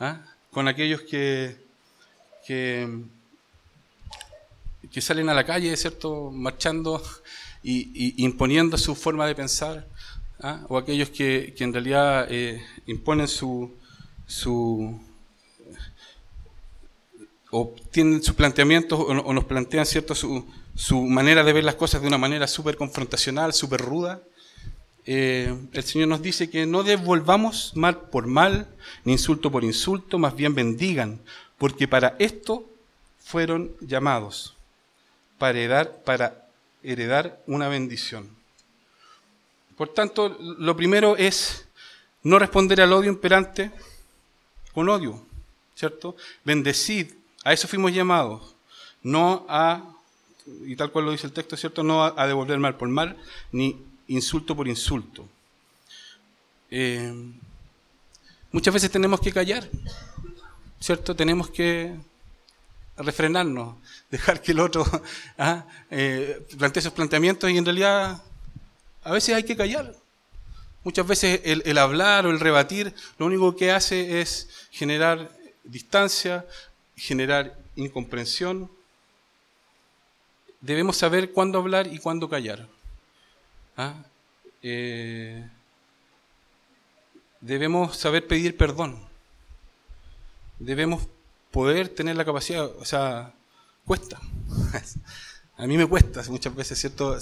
¿ah? 0.00 0.22
con 0.50 0.68
aquellos 0.68 1.02
que, 1.02 1.56
que, 2.46 2.88
que 4.90 5.00
salen 5.00 5.28
a 5.28 5.34
la 5.34 5.44
calle, 5.44 5.76
¿cierto? 5.76 6.30
Marchando 6.30 7.02
y, 7.62 7.90
y 7.94 8.24
imponiendo 8.24 8.76
su 8.76 8.94
forma 8.94 9.26
de 9.26 9.34
pensar, 9.34 9.86
¿ah? 10.40 10.64
o 10.68 10.76
aquellos 10.76 11.10
que, 11.10 11.54
que 11.56 11.64
en 11.64 11.72
realidad 11.72 12.26
eh, 12.30 12.62
imponen 12.86 13.28
su, 13.28 13.72
su 14.26 15.00
o 17.54 17.74
tienen 17.90 18.22
sus 18.22 18.34
planteamientos 18.34 18.98
o, 18.98 19.04
o 19.04 19.32
nos 19.34 19.44
plantean 19.44 19.84
cierto 19.84 20.14
su, 20.14 20.44
su 20.74 21.02
manera 21.02 21.44
de 21.44 21.52
ver 21.52 21.64
las 21.64 21.74
cosas 21.74 22.00
de 22.00 22.08
una 22.08 22.16
manera 22.16 22.46
súper 22.46 22.76
confrontacional, 22.76 23.52
súper 23.52 23.82
ruda. 23.82 24.22
Eh, 25.04 25.54
el 25.72 25.84
Señor 25.84 26.08
nos 26.08 26.22
dice 26.22 26.48
que 26.48 26.64
no 26.64 26.82
devolvamos 26.82 27.72
mal 27.76 28.08
por 28.08 28.26
mal, 28.26 28.68
ni 29.04 29.12
insulto 29.12 29.50
por 29.50 29.64
insulto, 29.64 30.18
más 30.18 30.34
bien 30.34 30.54
bendigan, 30.54 31.20
porque 31.58 31.86
para 31.86 32.16
esto 32.18 32.64
fueron 33.20 33.72
llamados, 33.80 34.56
para 35.38 35.58
heredar, 35.58 36.02
para 36.04 36.48
heredar 36.82 37.42
una 37.46 37.68
bendición. 37.68 38.30
Por 39.76 39.92
tanto, 39.92 40.38
lo 40.40 40.74
primero 40.74 41.18
es 41.18 41.66
no 42.22 42.38
responder 42.38 42.80
al 42.80 42.94
odio 42.94 43.10
imperante 43.10 43.70
con 44.72 44.88
odio, 44.88 45.22
¿cierto? 45.74 46.16
Bendecid, 46.44 47.08
a 47.44 47.52
eso 47.52 47.66
fuimos 47.66 47.92
llamados, 47.92 48.54
no 49.02 49.44
a, 49.48 49.82
y 50.64 50.76
tal 50.76 50.90
cual 50.92 51.06
lo 51.06 51.12
dice 51.12 51.26
el 51.26 51.32
texto, 51.32 51.56
¿cierto? 51.56 51.82
No 51.82 52.04
a, 52.04 52.26
devolver 52.26 52.58
mal 52.58 52.76
por 52.76 52.88
mal, 52.88 53.16
ni 53.50 53.76
insulto 54.08 54.54
por 54.54 54.68
insulto. 54.68 55.26
Eh, 56.70 57.12
muchas 58.52 58.72
veces 58.72 58.90
tenemos 58.90 59.20
que 59.20 59.32
callar, 59.32 59.68
¿cierto? 60.80 61.16
Tenemos 61.16 61.50
que 61.50 61.94
refrenarnos, 62.96 63.76
dejar 64.10 64.40
que 64.40 64.52
el 64.52 64.60
otro 64.60 64.84
ah, 65.38 65.66
eh, 65.90 66.46
plantee 66.56 66.82
sus 66.82 66.92
planteamientos 66.92 67.50
y 67.50 67.58
en 67.58 67.64
realidad 67.64 68.22
a 69.02 69.12
veces 69.12 69.34
hay 69.34 69.42
que 69.42 69.56
callar. 69.56 69.96
Muchas 70.84 71.06
veces 71.06 71.40
el 71.44 71.78
hablar 71.78 72.26
o 72.26 72.30
el 72.30 72.40
rebatir 72.40 72.92
lo 73.16 73.26
único 73.26 73.54
que 73.54 73.70
hace 73.70 74.20
es 74.20 74.48
generar 74.72 75.30
distancia, 75.62 76.44
generar 76.96 77.58
incomprensión. 77.76 78.70
Debemos 80.60 80.96
saber 80.96 81.32
cuándo 81.32 81.58
hablar 81.58 81.86
y 81.86 81.98
cuándo 81.98 82.28
callar. 82.28 82.68
¿Ah? 83.76 83.94
Eh, 84.62 85.48
debemos 87.40 87.96
saber 87.96 88.26
pedir 88.26 88.56
perdón. 88.56 88.98
Debemos 90.58 91.08
poder 91.50 91.88
tener 91.88 92.16
la 92.16 92.24
capacidad, 92.24 92.64
o 92.64 92.84
sea, 92.84 93.34
cuesta. 93.84 94.20
A 95.56 95.66
mí 95.66 95.76
me 95.76 95.86
cuesta 95.86 96.22
muchas 96.28 96.54
veces, 96.54 96.78
¿cierto? 96.78 97.16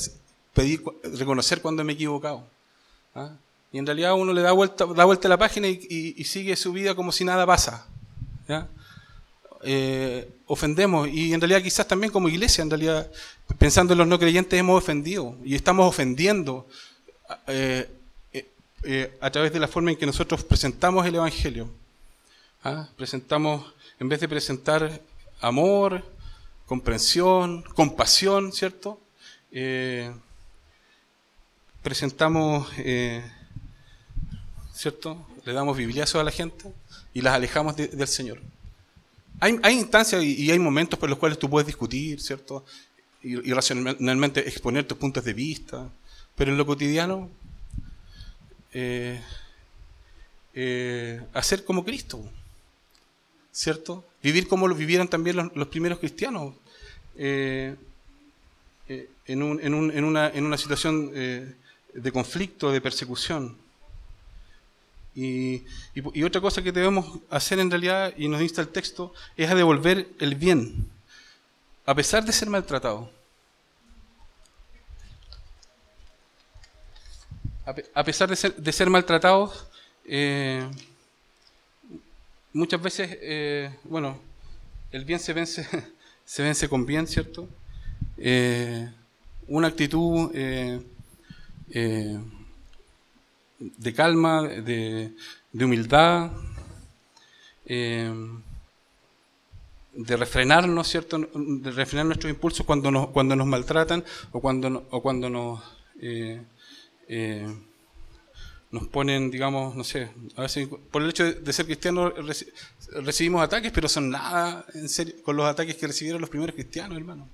Pedir, 0.54 0.82
reconocer 1.02 1.60
cuando 1.60 1.84
me 1.84 1.92
he 1.92 1.94
equivocado. 1.94 2.46
¿Ah? 3.14 3.32
Y 3.72 3.78
en 3.78 3.86
realidad 3.86 4.14
uno 4.14 4.32
le 4.32 4.42
da 4.42 4.52
vuelta, 4.52 4.86
da 4.86 5.04
vuelta 5.04 5.28
a 5.28 5.30
la 5.30 5.38
página 5.38 5.68
y, 5.68 6.24
sigue 6.24 6.56
su 6.56 6.72
vida 6.72 6.94
como 6.94 7.12
si 7.12 7.24
nada 7.24 7.46
pasa. 7.46 7.86
¿ya? 8.48 8.68
Eh, 9.62 10.26
ofendemos 10.46 11.06
y 11.08 11.34
en 11.34 11.40
realidad 11.40 11.62
quizás 11.62 11.86
también 11.86 12.10
como 12.10 12.28
iglesia, 12.30 12.62
en 12.62 12.70
realidad 12.70 13.10
pensando 13.58 13.92
en 13.92 13.98
los 13.98 14.08
no 14.08 14.18
creyentes 14.18 14.58
hemos 14.58 14.82
ofendido 14.82 15.36
y 15.44 15.54
estamos 15.54 15.86
ofendiendo 15.86 16.66
eh, 17.46 17.90
eh, 18.84 19.18
a 19.20 19.30
través 19.30 19.52
de 19.52 19.60
la 19.60 19.68
forma 19.68 19.90
en 19.90 19.98
que 19.98 20.06
nosotros 20.06 20.42
presentamos 20.44 21.04
el 21.06 21.14
Evangelio. 21.14 21.70
¿Ah? 22.64 22.88
Presentamos, 22.96 23.72
en 23.98 24.08
vez 24.08 24.20
de 24.20 24.28
presentar 24.28 25.00
amor, 25.42 26.02
comprensión, 26.66 27.62
compasión, 27.74 28.52
¿cierto? 28.52 28.98
Presentamos, 31.82 32.68
¿cierto? 34.74 35.26
le 35.44 35.52
damos 35.54 35.76
bibliazos 35.76 36.20
a 36.20 36.24
la 36.24 36.30
gente 36.30 36.66
y 37.14 37.22
las 37.22 37.34
alejamos 37.34 37.76
de- 37.76 37.88
del 37.88 38.08
Señor. 38.08 38.40
Hay, 39.40 39.58
hay 39.62 39.78
instancias 39.78 40.22
y, 40.22 40.50
hay 40.50 40.58
momentos 40.58 40.98
por 40.98 41.08
los 41.08 41.18
cuales 41.18 41.38
tú 41.38 41.48
puedes 41.48 41.66
discutir, 41.66 42.20
¿cierto? 42.20 42.64
Y, 43.22 43.36
racionalmente 43.52 44.40
exponer 44.46 44.84
tus 44.86 44.98
puntos 44.98 45.24
de 45.24 45.32
vista, 45.32 45.90
pero 46.36 46.52
en 46.52 46.58
lo 46.58 46.66
cotidiano, 46.66 47.28
eh, 48.72 49.20
eh, 50.54 51.22
hacer 51.32 51.64
como 51.64 51.84
Cristo, 51.84 52.22
¿cierto? 53.50 54.04
Vivir 54.22 54.46
como 54.46 54.68
lo 54.68 54.74
vivieron 54.74 55.08
también 55.08 55.50
los, 55.54 55.68
primeros 55.68 55.98
cristianos, 55.98 56.54
eh, 57.16 57.76
en, 59.26 59.42
un- 59.42 59.60
en 59.60 59.74
un- 59.74 59.90
en 59.90 60.04
una, 60.44 60.58
situación 60.58 61.12
de 61.12 62.12
conflicto, 62.12 62.72
de 62.72 62.80
persecución. 62.80 63.56
Y, 65.22 65.64
otra 66.24 66.40
cosa 66.40 66.62
que 66.62 66.72
debemos 66.72 67.04
hacer 67.28 67.58
en 67.58 67.70
realidad, 67.70 68.14
y 68.16 68.26
nos 68.28 68.40
insta 68.40 68.62
el 68.62 68.68
texto, 68.68 69.12
es 69.36 69.50
a 69.50 69.54
devolver 69.54 70.08
el 70.18 70.34
bien, 70.34 70.88
a 71.86 71.94
pesar 71.94 72.24
de 72.24 72.32
ser 72.32 72.48
maltratado. 72.48 73.10
A, 77.66 77.74
pe- 77.74 77.86
a 77.94 78.02
pesar 78.04 78.28
de 78.28 78.72
ser, 78.72 78.88
maltratados, 78.90 79.66
eh, 80.06 80.66
muchas 82.52 82.80
veces, 82.82 83.18
eh, 83.20 83.70
bueno, 83.84 84.18
el 84.92 85.04
bien 85.04 85.18
se 85.20 85.32
vence, 85.32 85.66
se 86.24 86.42
vence 86.42 86.68
con 86.68 86.86
bien, 86.86 87.06
¿cierto? 87.06 87.48
Eh, 88.16 88.90
una 89.48 89.68
actitud 89.68 90.30
de 93.60 93.94
calma, 93.94 94.42
de, 94.42 95.12
de 95.52 95.64
humildad, 95.64 96.30
eh, 97.66 98.12
de 99.92 100.16
refrenarnos, 100.16 100.88
¿cierto? 100.88 101.18
De 101.18 101.70
refrenar 101.70 102.06
nuestros 102.06 102.30
impulsos 102.30 102.64
cuando 102.64 102.90
nos, 102.90 103.08
cuando 103.08 103.36
nos 103.36 103.46
maltratan 103.46 104.02
o 104.32 104.40
cuando, 104.40 104.86
o 104.90 105.02
cuando 105.02 105.28
nos, 105.28 105.62
eh, 106.00 106.42
eh, 107.06 107.46
nos 108.70 108.86
ponen, 108.88 109.30
digamos, 109.30 109.74
no 109.74 109.84
sé, 109.84 110.10
a 110.36 110.42
veces 110.42 110.68
por 110.90 111.02
el 111.02 111.10
hecho 111.10 111.24
de, 111.24 111.52
ser 111.52 111.66
cristianos 111.66 112.14
reci- 112.14 112.48
recibimos 113.02 113.42
ataques, 113.42 113.72
pero 113.72 113.88
son 113.88 114.10
nada 114.10 114.64
en 114.74 114.88
serio, 114.88 115.14
con 115.22 115.36
los 115.36 115.44
ataques 115.46 115.76
que 115.76 115.86
recibieron 115.88 116.20
los 116.20 116.30
primeros 116.30 116.54
cristianos, 116.54 116.96
hermano. 116.96 117.28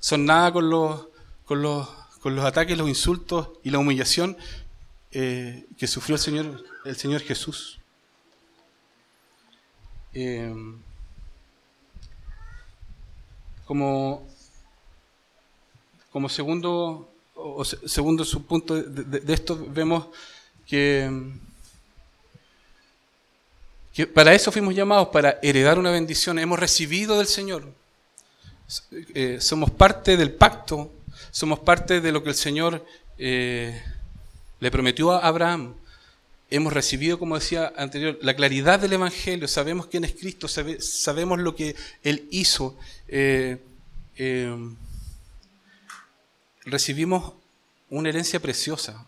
Son 0.00 0.24
nada 0.24 0.52
con 0.52 0.68
los, 0.68 1.06
con 1.44 1.62
los, 1.62 1.86
con 2.20 2.34
los 2.34 2.44
ataques, 2.44 2.76
los 2.76 2.88
insultos 2.88 3.50
y 3.62 3.70
la 3.70 3.78
humillación 3.78 4.36
eh, 5.12 5.66
que 5.76 5.86
sufrió 5.86 6.16
el 6.16 6.20
Señor, 6.20 6.64
el 6.84 6.96
Señor 6.96 7.20
Jesús. 7.22 7.78
Eh, 10.14 10.52
como, 13.64 14.26
como 16.10 16.28
segundo, 16.28 17.08
o 17.34 17.64
se- 17.64 17.88
segundo 17.88 18.24
subpunto 18.24 18.74
de, 18.82 19.32
esto, 19.32 19.66
vemos 19.70 20.08
que, 20.66 21.10
para 24.14 24.32
eso 24.34 24.50
fuimos 24.50 24.74
llamados, 24.74 25.08
para 25.08 25.38
heredar 25.42 25.78
una 25.78 25.90
bendición. 25.90 26.38
Hemos 26.38 26.58
recibido 26.58 27.18
del 27.18 27.26
Señor. 27.26 27.72
Eh, 29.14 29.38
somos 29.40 29.70
parte 29.70 30.16
del 30.16 30.32
pacto, 30.32 30.92
somos 31.30 31.58
parte 31.58 32.00
de 32.00 32.12
lo 32.12 32.22
que 32.22 32.30
el 32.30 32.34
Señor 32.36 32.84
le 34.60 34.70
prometió 34.70 35.12
a 35.12 35.26
Abraham. 35.26 35.74
Hemos 36.50 36.72
recibido, 36.72 37.18
como 37.18 37.36
decía 37.36 37.72
anterior, 37.76 38.18
la 38.22 38.34
claridad 38.34 38.80
del 38.80 38.92
Evangelio, 38.94 39.46
sabemos 39.48 39.86
quién 39.86 40.04
es 40.04 40.12
Cristo, 40.12 40.48
sabe- 40.48 40.80
sabemos 40.80 41.38
lo 41.38 41.54
que 41.54 41.76
Él 42.02 42.26
hizo. 42.30 42.76
eh, 43.08 43.58
eh, 44.16 44.54
recibimos 46.64 47.32
una 47.88 48.08
herencia 48.10 48.38
preciosa. 48.40 49.04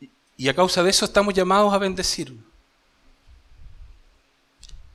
Y- 0.00 0.10
Y 0.36 0.48
a 0.48 0.54
causa 0.54 0.82
de 0.82 0.90
eso 0.90 1.04
estamos 1.06 1.32
llamados 1.32 1.72
a 1.72 1.78
bendecir. 1.78 2.36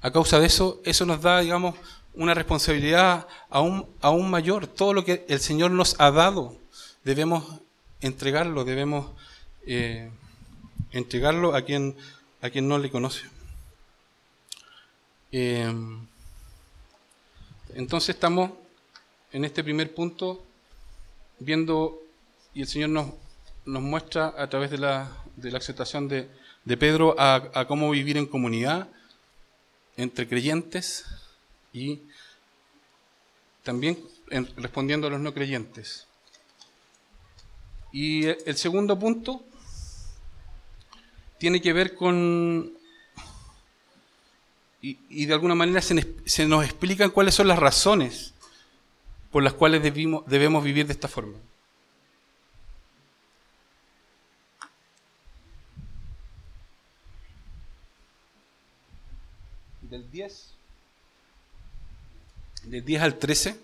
A 0.01 0.11
causa 0.11 0.39
de 0.39 0.47
eso, 0.47 0.81
eso 0.83 1.05
nos 1.05 1.21
da, 1.21 1.39
digamos, 1.39 1.75
una 2.13 2.33
responsabilidad 2.33 3.27
aún, 3.49 3.87
aún 4.01 4.29
mayor. 4.29 4.67
Todo 4.67 4.93
lo 4.93 5.05
que 5.05 5.25
el 5.29 5.39
Señor 5.39 5.71
nos 5.71 5.95
ha 5.99 6.11
dado, 6.11 6.57
debemos 7.03 7.45
entregarlo, 8.01 8.63
debemos 8.65 9.11
eh, 9.65 10.09
entregarlo 10.91 11.55
a 11.55 11.61
quien, 11.63 11.95
a 12.41 12.49
quien 12.49 12.67
no 12.67 12.77
le 12.77 12.89
conoce. 12.89 13.25
Eh, 15.31 15.73
entonces 17.75 18.09
estamos 18.15 18.51
en 19.31 19.45
este 19.45 19.63
primer 19.63 19.93
punto 19.93 20.43
viendo, 21.39 22.01
y 22.53 22.61
el 22.61 22.67
Señor 22.67 22.89
nos, 22.89 23.13
nos 23.65 23.81
muestra 23.81 24.33
a 24.37 24.49
través 24.49 24.71
de 24.71 24.77
la, 24.77 25.09
de 25.37 25.51
la 25.51 25.57
exhortación 25.57 26.07
de, 26.07 26.29
de 26.65 26.77
Pedro 26.77 27.15
a, 27.17 27.65
cómo 27.67 27.89
vivir 27.91 28.17
en 28.17 28.25
comunidad 28.25 28.89
entre 29.95 30.27
creyentes 30.27 31.05
y 31.71 32.01
también 33.63 33.97
en- 34.29 34.49
respondiendo 34.57 35.07
a 35.07 35.09
los 35.11 35.19
no 35.19 35.33
creyentes. 35.33 36.07
Y 37.91 38.25
el 38.25 38.55
segundo 38.57 38.97
punto 38.97 39.43
tiene 41.37 41.61
que 41.61 41.73
ver 41.73 41.95
con, 41.95 42.71
y, 44.81 44.97
y 45.09 45.25
de 45.25 45.33
alguna 45.33 45.55
manera 45.55 45.81
se, 45.81 46.15
se 46.25 46.45
nos 46.45 46.63
explican 46.63 47.09
cuáles 47.11 47.35
son 47.35 47.47
las 47.47 47.59
razones 47.59 48.33
por 49.31 49.43
las 49.43 49.53
cuales 49.53 49.81
debimos- 49.83 50.25
debemos 50.27 50.63
vivir 50.63 50.85
de 50.87 50.93
esta 50.93 51.07
forma. 51.07 51.37
Del 59.81 60.09
10, 60.09 60.53
del 62.63 62.85
10 62.85 63.01
al 63.01 63.17
13, 63.17 63.55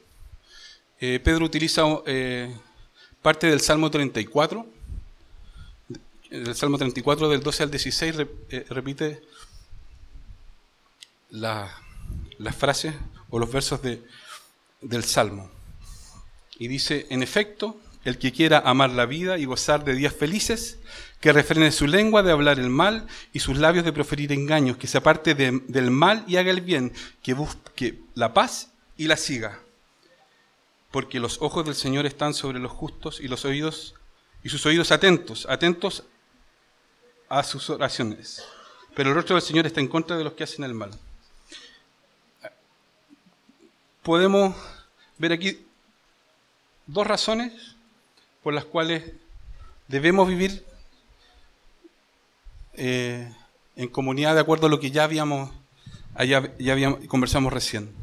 eh, 0.99 1.19
Pedro 1.23 1.45
utiliza 1.45 1.83
eh, 2.05 2.53
parte 3.27 3.47
del 3.47 3.59
Salmo 3.59 3.91
34, 3.91 4.65
el 6.29 6.55
Salmo 6.55 6.77
34 6.77 7.27
del 7.27 7.43
12 7.43 7.63
al 7.63 7.71
16 7.71 8.15
re- 8.15 8.27
eh, 8.51 8.65
repite 8.69 9.21
la- 11.31 11.69
las 12.37 12.55
frases 12.55 12.95
o 13.29 13.37
los 13.37 13.51
versos 13.51 13.81
de, 13.81 14.01
del 14.79 15.03
Salmo. 15.03 15.51
Y 16.57 16.69
dice, 16.69 17.05
en 17.09 17.21
efecto, 17.21 17.77
el 18.05 18.17
que 18.17 18.31
quiera 18.31 18.59
amar 18.59 18.91
la 18.91 19.05
vida 19.05 19.37
y 19.37 19.43
gozar 19.43 19.83
de 19.83 19.93
días 19.95 20.15
felices, 20.15 20.77
que 21.19 21.33
refrene 21.33 21.73
su 21.73 21.85
lengua 21.85 22.23
de 22.23 22.31
hablar 22.31 22.59
el 22.61 22.69
mal 22.69 23.07
y 23.33 23.39
sus 23.39 23.57
labios 23.57 23.83
de 23.83 23.91
proferir 23.91 24.31
engaños, 24.31 24.77
que 24.77 24.87
se 24.87 24.99
aparte 24.99 25.35
de- 25.35 25.61
del 25.67 25.91
mal 25.91 26.23
y 26.29 26.37
haga 26.37 26.51
el 26.51 26.61
bien, 26.61 26.93
que 27.21 27.33
busque 27.33 27.99
la 28.15 28.33
paz 28.33 28.69
y 28.95 29.07
la 29.07 29.17
siga. 29.17 29.59
Porque 30.91 31.19
los 31.19 31.41
ojos 31.41 31.65
del 31.65 31.75
Señor 31.75 32.05
están 32.05 32.33
sobre 32.33 32.59
los 32.59 32.71
justos 32.71 33.19
y 33.19 33.27
los 33.27 33.45
oídos 33.45 33.95
y 34.43 34.49
sus 34.49 34.65
oídos 34.65 34.91
atentos, 34.91 35.45
atentos 35.49 36.03
a 37.29 37.43
sus 37.43 37.69
oraciones. 37.69 38.43
Pero 38.95 39.09
el 39.09 39.15
rostro 39.15 39.35
del 39.35 39.43
Señor 39.43 39.65
está 39.67 39.79
en 39.81 39.87
contra 39.89 40.17
de 40.17 40.23
los 40.23 40.33
que 40.33 40.43
hacen 40.43 40.63
el 40.63 40.73
mal. 40.73 40.91
Podemos 44.03 44.55
ver 45.17 45.33
aquí 45.33 45.65
dos 46.85 47.05
razones 47.05 47.75
por 48.41 48.53
las 48.53 48.63
cuales 48.65 49.11
debemos 49.87 50.27
vivir 50.29 50.65
eh, 52.73 53.29
en 53.75 53.87
comunidad 53.89 54.35
de 54.35 54.41
acuerdo 54.41 54.67
a 54.67 54.69
lo 54.69 54.79
que 54.79 54.91
ya 54.91 55.03
habíamos, 55.03 55.51
allá- 56.15 56.55
ya 56.57 56.71
habíamos 56.73 57.05
conversamos 57.07 57.51
recién. 57.51 57.93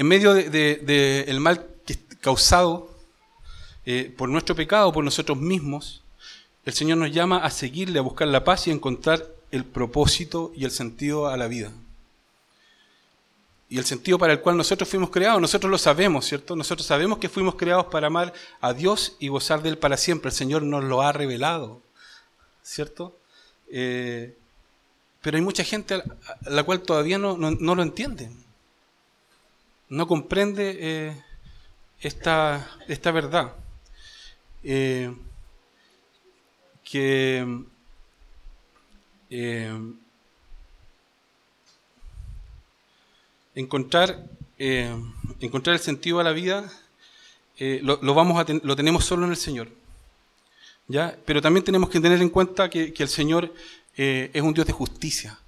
En 0.00 0.06
medio 0.08 0.32
del 0.32 0.50
de, 0.50 0.76
de- 0.76 1.24
el 1.28 1.40
mal 1.40 1.66
causado 2.22 2.88
eh, 3.84 4.10
por 4.16 4.30
nuestro 4.30 4.54
pecado, 4.56 4.90
por 4.94 5.04
nosotros 5.04 5.36
mismos, 5.36 6.02
el 6.64 6.72
Señor 6.72 6.96
nos 6.96 7.12
llama 7.12 7.44
a 7.44 7.50
seguirle, 7.50 7.98
a 7.98 8.02
buscar 8.02 8.26
la 8.28 8.42
paz 8.42 8.66
y 8.66 8.70
a 8.70 8.72
encontrar 8.72 9.26
el 9.50 9.62
propósito 9.66 10.52
y 10.56 10.64
el 10.64 10.70
sentido 10.70 11.28
a 11.28 11.36
la 11.36 11.48
vida. 11.48 11.70
Y 13.68 13.76
el 13.76 13.84
sentido 13.84 14.18
para 14.18 14.32
el 14.32 14.40
cual 14.40 14.56
nosotros 14.56 14.88
fuimos 14.88 15.10
creados, 15.10 15.38
nosotros 15.38 15.70
lo 15.70 15.76
sabemos, 15.76 16.24
¿cierto? 16.24 16.56
Nosotros 16.56 16.86
sabemos 16.86 17.18
que 17.18 17.28
fuimos 17.28 17.56
creados 17.56 17.84
para 17.92 18.06
amar 18.06 18.32
a 18.62 18.72
Dios 18.72 19.16
y 19.18 19.28
gozar 19.28 19.60
de 19.60 19.68
Él 19.68 19.76
para 19.76 19.98
siempre. 19.98 20.30
El 20.30 20.34
Señor 20.34 20.62
nos 20.62 20.82
lo 20.82 21.02
ha 21.02 21.12
revelado, 21.12 21.82
¿cierto? 22.62 23.14
Eh, 23.70 24.34
pero 25.20 25.36
hay 25.36 25.42
mucha 25.42 25.62
gente 25.62 25.96
a 25.96 26.02
la 26.50 26.62
cual 26.62 26.80
todavía 26.80 27.18
no, 27.18 27.36
no- 27.36 27.50
no 27.50 27.74
lo 27.74 27.82
entiende, 27.82 28.30
no 29.90 30.06
comprende 30.06 30.78
eh, 30.80 31.22
esta, 32.00 32.70
esta 32.88 33.10
verdad. 33.10 33.52
Eh, 34.62 35.14
que 36.84 37.64
eh, 39.30 39.92
encontrar, 43.54 44.26
encontrar 44.58 45.74
el 45.74 45.80
sentido 45.80 46.18
a 46.18 46.24
la 46.24 46.32
vida 46.32 46.70
lo, 47.58 48.14
vamos 48.14 48.40
a 48.40 48.52
lo 48.64 48.74
tenemos 48.74 49.04
solo 49.04 49.24
en 49.24 49.30
el 49.30 49.36
Señor. 49.36 49.68
¿ya? 50.88 51.16
Pero 51.24 51.40
también 51.40 51.64
tenemos 51.64 51.90
que 51.90 52.00
tener 52.00 52.20
en 52.20 52.30
cuenta 52.30 52.68
que, 52.70 52.92
el 52.96 53.08
Señor 53.08 53.52
es 53.96 54.42
un 54.42 54.52
Dios 54.52 54.66
de 54.66 54.72
justicia 54.72 55.38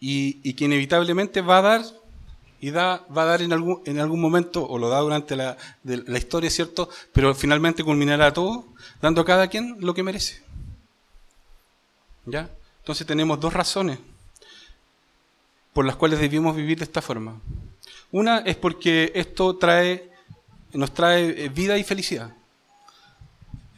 y, 0.00 0.38
y 0.42 0.52
que 0.52 0.66
inevitablemente 0.66 1.40
va 1.40 1.58
a 1.58 1.62
dar 1.62 2.03
y 2.64 2.70
da, 2.70 3.04
va 3.14 3.24
a 3.24 3.26
dar 3.26 3.42
en 3.42 3.52
algún, 3.52 3.82
en 3.84 3.98
algún 3.98 4.22
momento, 4.22 4.66
o 4.66 4.78
lo 4.78 4.88
da 4.88 4.98
durante 5.00 5.36
la, 5.36 5.58
la 5.82 6.16
historia, 6.16 6.48
¿cierto? 6.48 6.88
Pero 7.12 7.34
finalmente 7.34 7.84
culminará 7.84 8.32
todo 8.32 8.64
dando 9.02 9.20
a 9.20 9.24
cada 9.26 9.48
quien 9.48 9.76
lo 9.80 9.92
que 9.92 10.02
merece. 10.02 10.42
¿Ya? 12.24 12.48
Entonces 12.78 13.06
tenemos 13.06 13.38
dos 13.38 13.52
razones 13.52 13.98
por 15.74 15.84
las 15.84 15.96
cuales 15.96 16.20
debimos 16.20 16.56
vivir 16.56 16.78
de 16.78 16.84
esta 16.84 17.02
forma. 17.02 17.38
Una 18.10 18.38
es 18.38 18.56
porque 18.56 19.12
esto 19.14 19.56
trae, 19.56 20.10
nos 20.72 20.94
trae 20.94 21.44
eh, 21.44 21.48
vida 21.50 21.76
y 21.76 21.84
felicidad. 21.84 22.32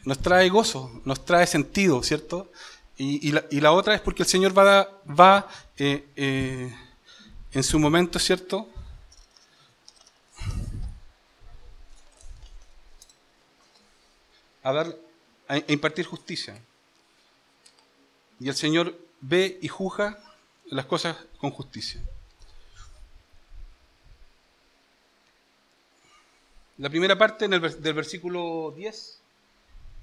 Nos 0.05 0.19
trae 0.19 0.47
gozo, 0.47 1.01
nos 1.03 1.25
trae 1.25 1.45
sentido, 1.45 2.01
¿cierto? 2.03 2.49
Y, 2.97 3.33
la, 3.59 3.71
otra 3.73 3.95
es 3.95 3.99
porque 3.99 4.23
el 4.23 4.29
Señor 4.29 4.57
va, 4.57 4.87
va 5.07 5.45
eh, 5.77 6.07
eh, 6.15 6.73
en 7.51 7.63
su 7.63 7.79
momento, 7.79 8.17
¿cierto? 8.17 8.69
A 14.67 14.73
dar, 14.73 14.97
a 15.47 15.57
impartir 15.71 16.05
justicia. 16.05 16.61
Y 18.37 18.49
el 18.49 18.55
Señor 18.55 18.99
ve 19.21 19.57
y 19.61 19.69
juzga 19.69 20.19
las 20.65 20.85
cosas 20.85 21.15
con 21.39 21.51
justicia. 21.51 22.01
La 26.77 26.89
primera 26.89 27.17
parte 27.17 27.47
del 27.47 27.93
versículo 27.93 28.73
10 28.75 29.19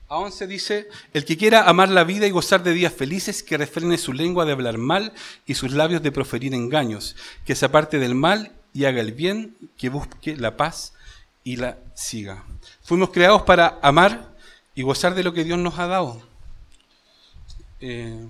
a 0.08 0.16
11 0.16 0.46
dice, 0.46 0.88
el 1.12 1.26
que 1.26 1.36
quiera 1.36 1.68
amar 1.68 1.90
la 1.90 2.04
vida 2.04 2.26
y 2.26 2.30
gozar 2.30 2.62
de 2.62 2.72
días 2.72 2.94
felices, 2.94 3.42
que 3.42 3.58
refrene 3.58 3.98
su 3.98 4.14
lengua 4.14 4.46
de 4.46 4.52
hablar 4.52 4.78
mal 4.78 5.12
y 5.44 5.56
sus 5.56 5.72
labios 5.72 6.02
de 6.02 6.10
proferir 6.10 6.54
engaños, 6.54 7.16
que 7.44 7.54
se 7.54 7.66
aparte 7.66 7.98
del 7.98 8.14
mal 8.14 8.52
y 8.72 8.86
haga 8.86 9.02
el 9.02 9.12
bien, 9.12 9.56
que 9.76 9.90
busque 9.90 10.38
la 10.38 10.56
paz 10.56 10.94
y 11.44 11.56
la 11.56 11.78
siga. 11.94 12.44
Fuimos 12.82 13.10
creados 13.10 13.42
para 13.42 13.78
amar 13.82 14.33
y 14.74 14.82
gozar 14.82 15.14
de 15.14 15.22
lo 15.22 15.32
que 15.32 15.44
Dios 15.44 15.58
nos 15.58 15.78
ha 15.78 15.86
dado. 15.86 16.22
Eh, 17.80 18.26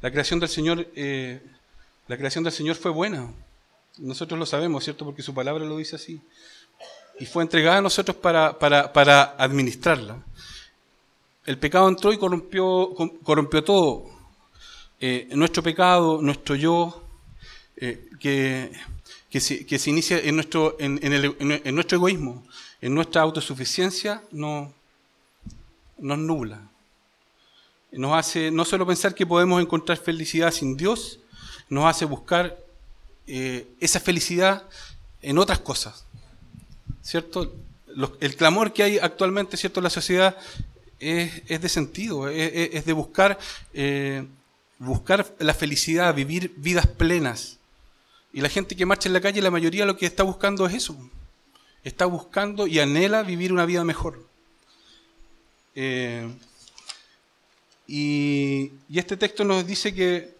la 0.00 0.10
creación 0.10 0.40
del 0.40 0.48
Señor, 0.48 0.86
eh, 0.94 1.42
la 2.08 2.16
creación 2.16 2.44
del 2.44 2.52
Señor 2.52 2.76
fue 2.76 2.90
buena. 2.90 3.32
Nosotros 3.98 4.38
lo 4.38 4.46
sabemos, 4.46 4.84
¿cierto? 4.84 5.04
Porque 5.04 5.22
su 5.22 5.34
palabra 5.34 5.64
lo 5.64 5.76
dice 5.76 5.96
así. 5.96 6.20
Y 7.20 7.26
fue 7.26 7.42
entregada 7.44 7.78
a 7.78 7.82
nosotros 7.82 8.16
para, 8.16 8.58
para, 8.58 8.92
para 8.92 9.34
administrarla. 9.38 10.18
El 11.46 11.58
pecado 11.58 11.88
entró 11.88 12.12
y 12.12 12.18
corrompió, 12.18 12.90
corrompió 13.22 13.62
todo. 13.62 14.06
Eh, 15.00 15.28
nuestro 15.32 15.62
pecado, 15.62 16.20
nuestro 16.22 16.54
yo, 16.54 17.02
que, 17.76 18.72
que, 19.30 19.40
se, 19.40 19.66
que 19.66 19.78
se 19.78 19.90
inicia 19.90 20.18
en 20.18 20.36
nuestro, 20.36 20.76
en, 20.80 20.98
en 21.02 21.12
el- 21.12 21.36
en 21.38 21.74
nuestro 21.74 21.96
egoísmo, 21.98 22.46
en 22.80 22.94
nuestra 22.94 23.22
autosuficiencia, 23.22 24.22
no, 24.32 24.72
nos 26.04 26.18
nubla. 26.18 26.60
Nos 27.92 28.12
hace 28.14 28.50
no 28.50 28.64
solo 28.64 28.86
pensar 28.86 29.14
que 29.14 29.26
podemos 29.26 29.60
encontrar 29.62 29.96
felicidad 29.98 30.50
sin 30.50 30.76
Dios, 30.76 31.18
nos 31.68 31.86
hace 31.86 32.04
buscar 32.04 32.58
eh, 33.26 33.66
esa 33.80 34.00
felicidad 34.00 34.64
en 35.22 35.38
otras 35.38 35.60
cosas. 35.60 36.04
¿Cierto? 37.02 37.52
Los- 37.86 38.12
el 38.20 38.36
clamor 38.36 38.72
que 38.72 38.82
hay 38.82 38.98
actualmente, 38.98 39.56
¿cierto?, 39.56 39.80
en 39.80 39.84
la 39.84 39.90
sociedad 39.90 40.36
es, 41.00 41.42
es 41.46 41.60
de 41.62 41.68
sentido, 41.68 42.28
es, 42.28 42.52
es- 42.74 42.84
de 42.84 42.92
buscar, 42.92 43.38
eh, 43.72 44.26
buscar 44.78 45.34
la 45.38 45.54
felicidad, 45.54 46.14
vivir 46.14 46.52
vidas 46.56 46.86
plenas. 46.86 47.58
Y 48.32 48.40
la 48.42 48.48
gente 48.48 48.76
que 48.76 48.84
marcha 48.84 49.08
en 49.08 49.12
la 49.14 49.20
calle, 49.20 49.40
la 49.40 49.50
mayoría 49.50 49.86
lo 49.86 49.96
que 49.96 50.06
está 50.06 50.22
buscando 50.22 50.66
es 50.66 50.74
eso. 50.74 50.96
Está 51.84 52.04
buscando 52.06 52.66
y 52.66 52.80
anhela 52.80 53.22
vivir 53.22 53.52
una 53.52 53.64
vida 53.64 53.84
mejor. 53.84 54.26
Eh, 55.74 56.28
y, 57.86 58.72
este 58.94 59.16
texto 59.16 59.44
nos 59.44 59.66
dice 59.66 59.94
que, 59.94 60.34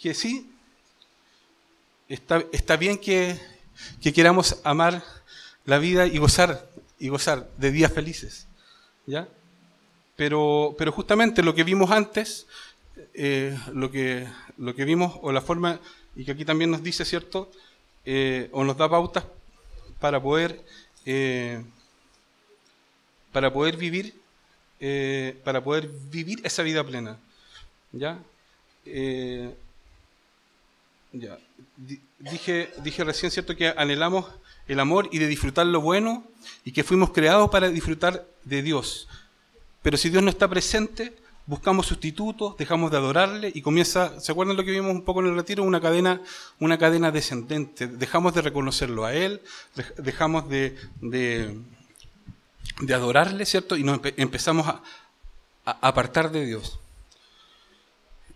que 0.00 0.14
sí, 0.14 0.50
está, 2.08 2.44
está 2.52 2.76
bien 2.76 2.98
que, 2.98 3.38
que 4.00 4.12
queramos 4.12 4.60
amar 4.64 5.02
la 5.64 5.78
vida 5.78 6.06
y 6.06 6.18
gozar, 6.18 6.68
y 6.98 7.08
gozar 7.08 7.48
de 7.56 7.70
días 7.70 7.92
felices. 7.92 8.46
¿ya? 9.06 9.28
Pero, 10.16 10.74
pero 10.76 10.92
justamente 10.92 11.42
lo 11.42 11.54
que 11.54 11.64
vimos 11.64 11.90
antes, 11.90 12.46
eh, 13.14 13.56
lo, 13.72 13.90
que, 13.90 14.28
lo 14.58 14.74
que 14.74 14.84
vimos, 14.84 15.18
o 15.22 15.32
la 15.32 15.40
forma, 15.40 15.80
y 16.14 16.24
que 16.24 16.32
aquí 16.32 16.44
también 16.44 16.70
nos 16.70 16.82
dice, 16.82 17.04
¿cierto? 17.04 17.50
Eh, 18.04 18.48
o 18.52 18.64
nos 18.64 18.76
da 18.76 18.88
pautas 18.90 19.24
para 20.00 20.20
poder, 20.20 20.64
para 23.32 23.52
poder 23.52 23.76
vivir, 23.76 24.14
eh, 24.80 25.36
para 25.44 25.62
poder 25.62 25.88
vivir 26.10 26.40
esa 26.44 26.62
vida 26.62 26.84
plena. 26.84 27.18
¿Ya? 27.92 28.18
Eh, 28.86 29.54
ya. 31.12 31.38
Di- 31.76 32.00
Dije, 32.18 32.70
dije 32.84 33.02
recién, 33.02 33.32
¿cierto?, 33.32 33.56
que 33.56 33.74
anhelamos 33.76 34.26
el 34.68 34.78
amor 34.78 35.08
y 35.10 35.18
de 35.18 35.26
disfrutar 35.26 35.66
lo 35.66 35.80
bueno 35.80 36.24
y 36.64 36.70
que 36.70 36.84
fuimos 36.84 37.10
creados 37.10 37.50
para 37.50 37.68
disfrutar 37.68 38.24
de 38.44 38.62
Dios. 38.62 39.08
Pero 39.82 39.96
si 39.96 40.08
Dios 40.08 40.22
no 40.22 40.30
está 40.30 40.46
presente, 40.46 41.12
buscamos 41.46 41.86
sustitutos, 41.86 42.56
dejamos 42.56 42.92
de 42.92 42.98
adorarle 42.98 43.50
y 43.52 43.60
comienza, 43.60 44.20
¿se 44.20 44.30
acuerdan 44.30 44.56
lo 44.56 44.62
que 44.64 44.70
vimos 44.70 44.92
un 44.92 45.02
poco 45.02 45.18
en 45.20 45.26
el 45.26 45.34
retiro? 45.34 45.64
Una 45.64 45.80
cadena, 45.80 46.20
una 46.60 46.78
cadena 46.78 47.10
descendente. 47.10 47.88
Dejamos 47.88 48.34
de 48.34 48.42
reconocerlo 48.42 49.04
a 49.04 49.12
Él, 49.14 49.40
dej- 49.74 49.94
dejamos 49.96 50.48
de, 50.48 50.78
de, 51.00 51.58
de 52.80 52.94
adorarle, 52.94 53.46
¿cierto? 53.46 53.76
Y 53.76 53.84
nos 53.84 54.00
empe- 54.00 54.14
empezamos 54.16 54.66
a, 54.66 54.82
apartar 55.64 56.32
de 56.32 56.44
Dios. 56.44 56.78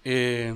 Eh, 0.04 0.54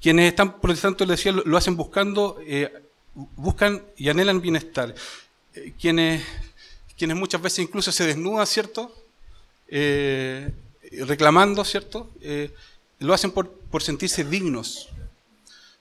quienes 0.00 0.28
están 0.28 0.60
protestantes, 0.60 1.06
le 1.06 1.12
decía, 1.12 1.32
lo, 1.32 1.42
lo 1.44 1.56
hacen 1.56 1.76
buscando, 1.76 2.38
eh, 2.46 2.70
buscan 3.14 3.82
y 3.96 4.08
anhelan 4.08 4.40
bienestar. 4.40 4.94
Eh, 5.54 5.72
quienes, 5.80 6.24
quienes 6.98 7.16
muchas 7.16 7.40
veces 7.40 7.60
incluso 7.60 7.90
se 7.92 8.06
desnudan, 8.06 8.46
¿cierto? 8.46 8.94
Reclamando, 11.06 11.64
¿cierto? 11.64 12.10
Lo 12.98 13.14
hacen 13.14 13.30
por, 13.30 13.50
por 13.50 13.82
sentirse 13.82 14.22
dignos, 14.22 14.90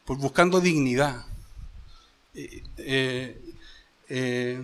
por 0.05 0.17
buscando 0.17 0.61
dignidad. 0.61 1.25
Eh, 2.33 2.63
eh, 2.77 4.63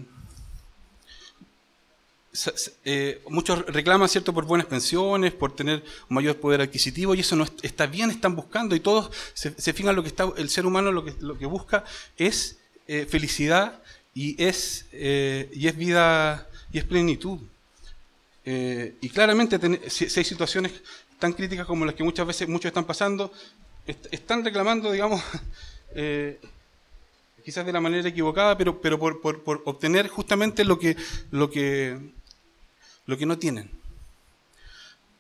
eh, 2.86 3.22
muchos 3.30 3.66
reclaman 3.66 4.08
cierto 4.10 4.34
por 4.34 4.46
buenas 4.46 4.68
pensiones, 4.68 5.34
por 5.34 5.56
tener 5.56 5.84
un 6.10 6.16
mayor 6.16 6.38
poder 6.38 6.62
adquisitivo 6.62 7.16
y 7.16 7.22
eso 7.22 7.36
no 7.36 7.44
es- 7.46 7.54
está 7.64 7.88
bien, 7.88 8.12
están 8.12 8.36
buscando 8.36 8.76
y 8.76 8.80
todos 8.80 9.12
se, 9.34 9.60
se 9.60 9.74
fijan 9.74 9.96
lo 9.96 10.04
que 10.04 10.10
está 10.10 10.30
el 10.38 10.50
ser 10.50 10.66
humano 10.66 10.92
lo 10.92 11.04
que, 11.04 11.16
lo 11.20 11.38
que 11.38 11.46
busca 11.46 11.84
es 12.18 12.58
felicidad 13.10 13.82
y 14.14 14.42
es 14.42 14.86
y 14.94 15.68
es 15.68 15.76
vida 15.76 16.48
y 16.72 16.78
es 16.78 16.86
plenitud. 16.86 17.40
Y 18.46 19.10
claramente 19.10 19.60
si, 19.90 20.06
hay 20.06 20.24
situaciones 20.24 20.72
tan 21.20 21.34
críticas 21.34 21.66
como 21.68 21.86
las 21.86 21.96
que 21.96 22.04
muchas 22.04 22.26
veces 22.26 22.48
muchos 22.48 22.70
están 22.70 22.86
pasando, 22.86 23.32
est- 23.86 24.08
están 24.12 24.44
reclamando, 24.46 24.92
digamos, 24.92 25.22
quizás 27.48 27.66
de 27.66 27.72
la 27.72 27.80
manera 27.80 28.10
equivocada, 28.10 28.58
pero, 28.58 28.82
pero 28.82 29.00
por, 29.00 29.22
por- 29.22 29.62
obtener 29.64 30.10
justamente 30.10 30.66
lo 30.66 30.78
que, 30.78 30.98
lo 31.32 31.50
que, 31.50 31.98
lo 33.06 33.18
que 33.18 33.26
no 33.26 33.38
tienen. 33.38 33.72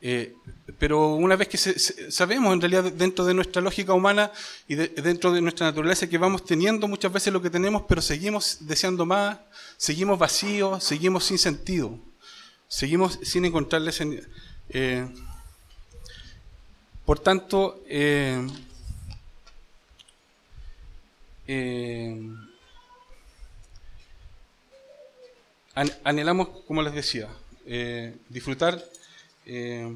Eh, 0.01 0.33
pero 0.77 1.13
una 1.15 1.37
vez 1.37 1.47
que 1.47 1.57
sabemos 1.57 2.51
en 2.53 2.59
realidad 2.59 2.91
dentro 2.91 3.23
de 3.23 3.33
nuestra 3.33 3.61
lógica 3.61 3.93
humana 3.93 4.29
y 4.67 4.75
de- 4.75 4.89
dentro 4.89 5.31
de 5.31 5.39
nuestra 5.39 5.67
naturaleza 5.67 6.07
que 6.09 6.17
vamos 6.17 6.43
teniendo 6.43 6.85
muchas 6.89 7.13
veces 7.13 7.31
lo 7.31 7.41
que 7.41 7.49
tenemos, 7.49 7.83
pero 7.87 8.01
seguimos 8.01 8.57
deseando 8.59 9.05
más, 9.05 9.37
seguimos 9.77 10.19
vacíos, 10.19 10.83
seguimos 10.83 11.23
sin 11.23 11.37
sentido, 11.37 11.97
seguimos 12.67 13.17
sin 13.23 13.45
encontrarle 13.45 13.91
sen- 13.91 14.21
eh, 14.71 15.07
por 17.05 17.19
tanto, 17.19 17.81
eh, 17.87 18.45
eh, 21.47 22.19
an- 25.81 25.97
anhelamos, 26.03 26.49
como 26.67 26.81
les 26.81 26.93
decía, 26.93 27.27
eh, 27.65 28.15
disfrutar. 28.29 28.83
Eh, 29.45 29.95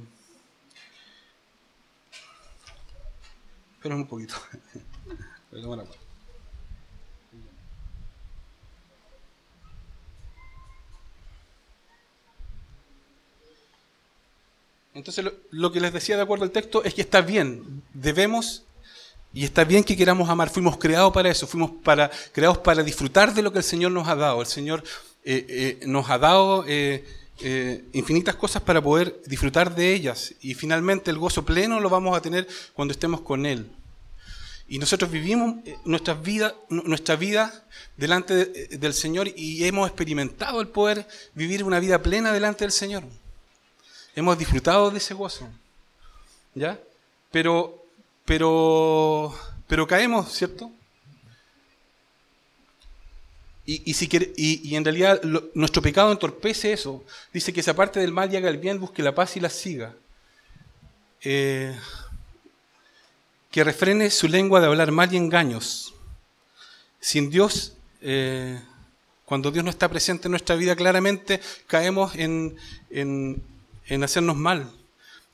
esperen 3.75 3.97
un 3.97 4.07
poquito. 4.07 4.35
Entonces, 14.93 15.23
lo, 15.23 15.33
lo 15.51 15.71
que 15.71 15.79
les 15.79 15.93
decía 15.93 16.17
de 16.17 16.23
acuerdo 16.23 16.43
al 16.43 16.51
texto 16.51 16.83
es 16.83 16.93
que 16.93 17.01
está 17.01 17.21
bien, 17.21 17.81
debemos 17.93 18.63
y 19.33 19.45
está 19.45 19.63
bien 19.63 19.85
que 19.85 19.95
queramos 19.95 20.29
amar, 20.29 20.49
fuimos 20.49 20.75
creados 20.77 21.13
para 21.13 21.29
eso, 21.29 21.47
fuimos 21.47 21.71
para, 21.83 22.11
creados 22.33 22.57
para 22.57 22.83
disfrutar 22.83 23.33
de 23.33 23.41
lo 23.41 23.53
que 23.53 23.59
el 23.59 23.63
Señor 23.63 23.93
nos 23.93 24.07
ha 24.09 24.15
dado. 24.15 24.41
El 24.41 24.47
Señor 24.47 24.83
eh, 25.23 25.77
eh, 25.81 25.85
nos 25.85 26.09
ha 26.09 26.17
dado 26.17 26.65
eh, 26.67 27.05
eh, 27.41 27.83
infinitas 27.93 28.35
cosas 28.35 28.61
para 28.61 28.81
poder 28.81 29.21
disfrutar 29.25 29.73
de 29.75 29.93
ellas 29.93 30.33
y 30.41 30.53
finalmente 30.53 31.09
el 31.11 31.17
gozo 31.17 31.43
pleno 31.45 31.79
lo 31.79 31.89
vamos 31.89 32.15
a 32.17 32.21
tener 32.21 32.47
cuando 32.73 32.91
estemos 32.93 33.21
con 33.21 33.45
Él. 33.45 33.67
Y 34.67 34.79
nosotros 34.79 35.11
vivimos 35.11 35.55
eh, 35.65 35.75
nuestras 35.85 36.21
vidas, 36.21 36.53
nu- 36.69 36.83
nuestra 36.85 37.15
vida 37.17 37.63
delante 37.97 38.33
de- 38.45 38.77
del 38.77 38.93
Señor 38.93 39.27
y 39.35 39.65
hemos 39.65 39.87
experimentado 39.87 40.61
el 40.61 40.67
poder 40.69 41.05
vivir 41.33 41.63
una 41.63 41.79
vida 41.79 42.01
plena 42.01 42.31
delante 42.31 42.63
del 42.63 42.71
Señor. 42.71 43.03
Hemos 44.15 44.37
disfrutado 44.37 44.89
de 44.91 44.97
ese 44.97 45.13
gozo. 45.13 45.47
¿Ya? 46.55 46.79
Pero, 47.31 47.83
pero, 48.25 49.33
pero 49.67 49.87
caemos, 49.87 50.31
¿cierto? 50.33 50.71
Y, 53.65 53.93
si 53.93 54.09
y- 54.35 54.75
en 54.75 54.83
realidad 54.83 55.21
nuestro 55.53 55.81
pecado 55.81 56.11
entorpece 56.11 56.73
eso. 56.73 57.03
Dice 57.31 57.53
que 57.53 57.61
se 57.63 57.69
aparte 57.71 57.99
del 57.99 58.11
mal 58.11 58.31
y 58.33 58.37
haga 58.37 58.49
el 58.49 58.57
bien, 58.57 58.79
busque 58.79 59.03
la 59.03 59.13
paz 59.15 59.37
y 59.37 59.39
la 59.39 59.49
siga. 59.49 59.93
Eh, 61.23 61.75
que 63.51 63.63
refrene 63.63 64.09
su 64.09 64.27
lengua 64.27 64.59
de 64.61 64.67
hablar 64.67 64.91
mal 64.91 65.13
y 65.13 65.17
engaños. 65.17 65.93
Sin 66.99 67.29
Dios, 67.29 67.73
eh, 68.01 68.59
cuando 69.25 69.51
Dios 69.51 69.63
no 69.63 69.69
está 69.69 69.89
presente 69.89 70.27
en 70.27 70.31
nuestra 70.31 70.55
vida, 70.55 70.75
claramente 70.75 71.39
caemos 71.67 72.15
en, 72.15 72.55
en- 72.89 73.41
en 73.87 74.03
hacernos 74.03 74.37
mal, 74.37 74.71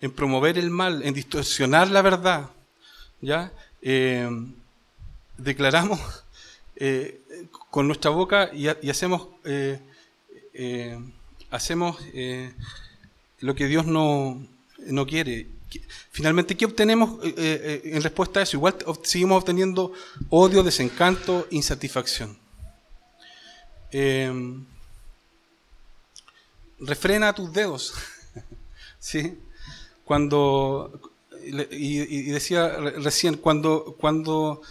en 0.02 0.12
promover 0.12 0.58
el 0.58 0.70
mal, 0.70 1.04
en 1.04 1.14
distorsionar 1.14 1.90
la 1.90 2.02
verdad. 2.02 2.50
¿ya? 3.22 3.52
Eh, 3.82 4.30
declaramos 5.38 6.00
eh, 6.80 7.22
con 7.70 7.88
nuestra 7.88 8.12
boca 8.12 8.50
y, 8.54 8.68
ha- 8.68 8.78
y 8.82 8.90
hacemos, 8.90 9.28
eh, 9.46 9.80
eh, 10.54 11.00
hacemos 11.50 11.98
lo 13.40 13.56
que 13.56 13.68
Dios 13.68 13.86
no, 13.86 14.46
no 14.80 15.06
quiere. 15.06 15.48
¿Qué- 15.70 15.82
Finalmente, 16.12 16.56
¿qué 16.56 16.66
obtenemos 16.66 17.20
en 17.24 18.02
respuesta 18.02 18.40
a 18.40 18.44
eso? 18.44 18.58
Igual 18.58 18.76
seguimos 19.04 19.40
obteniendo 19.42 19.92
odio, 20.30 20.64
desencanto, 20.64 21.48
insatisfacción. 21.52 22.38
Refrena 26.80 27.34
tus 27.34 27.52
dedos. 27.54 27.94
¿Sí? 29.00 29.38
Cuando, 30.06 31.00
y, 31.72 32.24
decía 32.32 32.78
re- 32.78 32.92
recién, 33.00 33.36
cuando, 33.38 33.96
cuando 34.00 34.62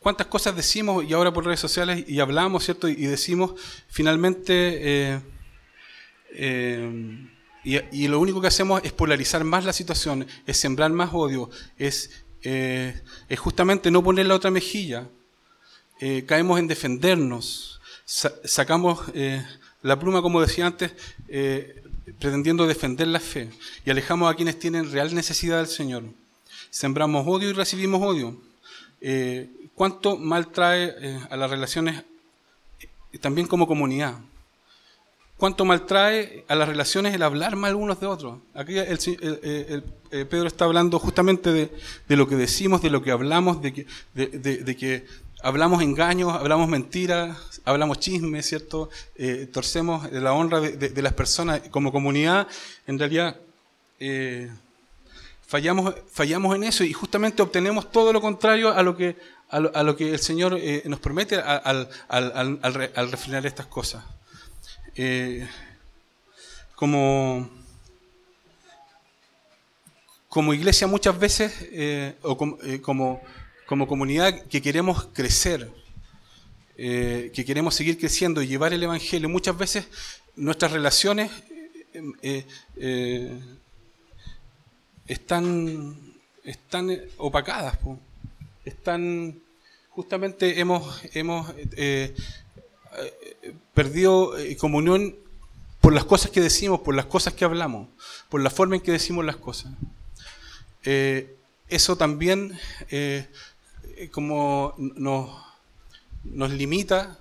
cuántas 0.00 0.26
cosas 0.28 0.56
decimos 0.56 1.04
y 1.04 1.12
ahora 1.12 1.32
por 1.32 1.44
redes 1.44 1.60
sociales 1.60 2.04
y 2.06 2.20
hablamos, 2.20 2.64
¿cierto? 2.64 2.88
Y 2.88 3.06
decimos, 3.06 3.52
finalmente, 3.88 4.52
eh, 5.14 5.20
eh, 6.32 7.26
y, 7.64 8.08
lo 8.08 8.20
único 8.20 8.40
que 8.40 8.46
hacemos 8.46 8.80
es 8.84 8.92
polarizar 8.92 9.44
más 9.44 9.64
la 9.64 9.72
situación, 9.72 10.26
es 10.46 10.56
sembrar 10.56 10.90
más 10.90 11.10
odio, 11.12 11.50
es, 11.76 12.10
eh, 12.42 13.00
justamente 13.36 13.90
no 13.90 14.02
poner 14.02 14.26
la 14.26 14.34
otra 14.34 14.50
mejilla. 14.50 15.08
Caemos 16.26 16.60
en 16.60 16.68
defendernos, 16.68 17.80
sa- 18.04 18.32
sacamos 18.44 19.00
la 19.82 19.98
pluma, 19.98 20.22
como 20.22 20.40
decía 20.40 20.66
antes, 20.66 20.92
pretendiendo 22.20 22.66
defender 22.68 23.08
la 23.08 23.18
fe 23.20 23.50
y 23.84 23.90
alejamos 23.90 24.30
a 24.32 24.36
quienes 24.36 24.58
tienen 24.60 24.90
real 24.92 25.12
necesidad 25.12 25.58
del 25.58 25.66
Señor. 25.66 26.04
Sembramos 26.70 27.26
odio 27.26 27.50
y 27.50 27.52
recibimos 27.52 28.00
odio. 28.00 28.40
Eh, 29.00 29.48
¿Cuánto 29.74 30.16
mal 30.16 30.48
trae 30.48 30.92
eh, 31.00 31.20
a 31.30 31.36
las 31.36 31.48
relaciones 31.50 32.02
eh, 33.12 33.18
también 33.18 33.46
como 33.46 33.68
comunidad? 33.68 34.14
¿Cuánto 35.36 35.64
mal 35.64 35.86
trae 35.86 36.44
a 36.48 36.56
las 36.56 36.68
relaciones 36.68 37.14
el 37.14 37.22
hablar 37.22 37.54
mal 37.54 37.76
unos 37.76 38.00
de 38.00 38.06
otros? 38.06 38.38
Aquí 38.54 38.74
eh, 38.76 39.82
Pedro 40.10 40.48
está 40.48 40.64
hablando 40.64 40.98
justamente 40.98 41.52
de, 41.52 42.16
lo 42.16 42.26
que 42.26 42.34
decimos, 42.34 42.82
de 42.82 42.90
lo 42.90 43.00
que 43.00 43.12
hablamos, 43.12 43.62
de 43.62 43.72
que, 43.72 45.06
hablamos 45.44 45.80
engaños, 45.80 46.32
hablamos 46.32 46.68
mentiras, 46.68 47.60
hablamos 47.64 48.00
chismes, 48.00 48.46
¿cierto? 48.46 48.90
Torcemos 49.52 50.10
la 50.10 50.32
honra 50.32 50.60
de 50.60 51.02
las 51.02 51.12
personas 51.12 51.60
como 51.70 51.92
comunidad. 51.92 52.48
En 52.88 52.98
realidad, 52.98 53.36
eh, 54.00 54.50
fallamos, 55.48 55.94
fallamos 56.12 56.54
en 56.54 56.62
eso 56.62 56.84
y 56.84 56.92
justamente 56.92 57.42
obtenemos 57.42 57.90
todo 57.90 58.12
lo 58.12 58.20
contrario 58.20 58.68
a 58.72 58.82
lo 58.82 58.96
que, 58.96 59.16
a 59.48 59.82
lo, 59.82 59.96
que 59.96 60.12
el 60.12 60.18
Señor 60.20 60.56
eh, 60.60 60.82
nos 60.84 61.00
promete 61.00 61.36
al, 61.36 61.88
al, 62.08 62.32
al, 62.36 62.58
al 62.62 62.74
re- 62.74 62.92
al 62.94 63.10
refrenar 63.10 63.46
estas 63.46 63.66
cosas. 63.66 64.04
Eh, 64.94 65.48
como, 66.74 67.48
como 70.28 70.52
iglesia 70.52 70.86
muchas 70.86 71.18
veces, 71.18 71.52
eh, 71.72 72.14
o 72.22 72.36
como, 72.36 72.58
como, 73.66 73.86
comunidad 73.88 74.42
que 74.48 74.60
queremos 74.60 75.08
crecer, 75.14 75.70
que 76.76 77.44
queremos 77.44 77.74
seguir 77.74 77.98
creciendo 77.98 78.40
y 78.40 78.46
llevar 78.46 78.72
el 78.72 78.82
Evangelio, 78.82 79.28
muchas 79.28 79.58
veces 79.58 79.88
nuestras 80.36 80.70
relaciones 80.70 81.32
están, 85.08 85.96
están 86.44 86.90
eh, 86.90 87.08
opacadas, 87.16 87.78
están 88.64 89.40
justamente 89.98 90.60
hemos, 90.60 91.02
hemos 91.12 91.50
eh, 91.76 92.14
eh, 92.14 93.54
perdido 93.74 94.38
eh, 94.38 94.56
comunión 94.56 95.16
por 95.80 95.92
las 95.92 96.04
cosas 96.04 96.30
que 96.30 96.40
decimos, 96.40 96.82
por 96.82 96.94
las 96.94 97.06
cosas 97.06 97.34
que 97.34 97.44
hablamos, 97.44 97.88
por 98.28 98.40
la 98.40 98.48
forma 98.48 98.76
en 98.76 98.80
que 98.80 98.92
decimos 98.92 99.24
las 99.24 99.34
cosas. 99.34 99.72
Eso 101.68 101.96
también 101.96 102.56
como 104.12 104.74
nos, 104.78 105.30
nos 106.22 106.52
limita 106.52 107.18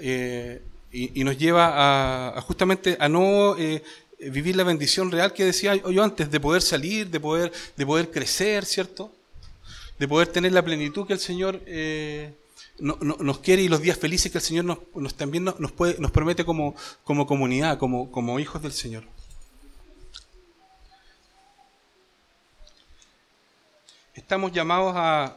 y, 0.00 1.24
nos 1.24 1.36
lleva 1.36 2.36
a, 2.38 2.40
justamente 2.42 2.96
a 3.00 3.08
no 3.08 3.56
vivir 4.18 4.56
la 4.56 4.64
bendición 4.64 5.10
real 5.10 5.32
que 5.32 5.44
decía 5.44 5.74
yo 5.76 6.02
antes, 6.02 6.30
de 6.30 6.40
poder 6.40 6.62
salir, 6.62 7.08
de 7.10 7.20
poder, 7.20 7.52
de 7.76 7.86
poder 7.86 8.10
crecer, 8.10 8.64
¿cierto? 8.64 9.12
De 9.98 10.08
poder 10.08 10.28
tener 10.28 10.52
la 10.52 10.62
plenitud 10.64 11.06
que 11.06 11.12
el 11.12 11.18
Señor 11.20 11.60
eh, 11.66 12.34
no- 12.78 12.98
no- 13.00 13.16
nos 13.20 13.38
quiere 13.40 13.62
y 13.62 13.68
los 13.68 13.80
días 13.80 13.98
felices 13.98 14.30
que 14.32 14.38
el 14.38 14.44
Señor 14.44 14.64
nos, 14.94 15.14
también 15.14 15.44
nos, 15.44 15.58
nos 15.60 15.72
puede, 15.72 15.98
nos 15.98 16.10
promete 16.10 16.44
como, 16.44 16.74
como 17.04 17.26
comunidad, 17.26 17.78
como, 17.78 18.10
como 18.10 18.38
hijos 18.40 18.62
del 18.62 18.72
Señor. 18.72 19.04
Estamos 24.14 24.52
llamados 24.52 24.94
a, 24.96 25.24
a 25.24 25.36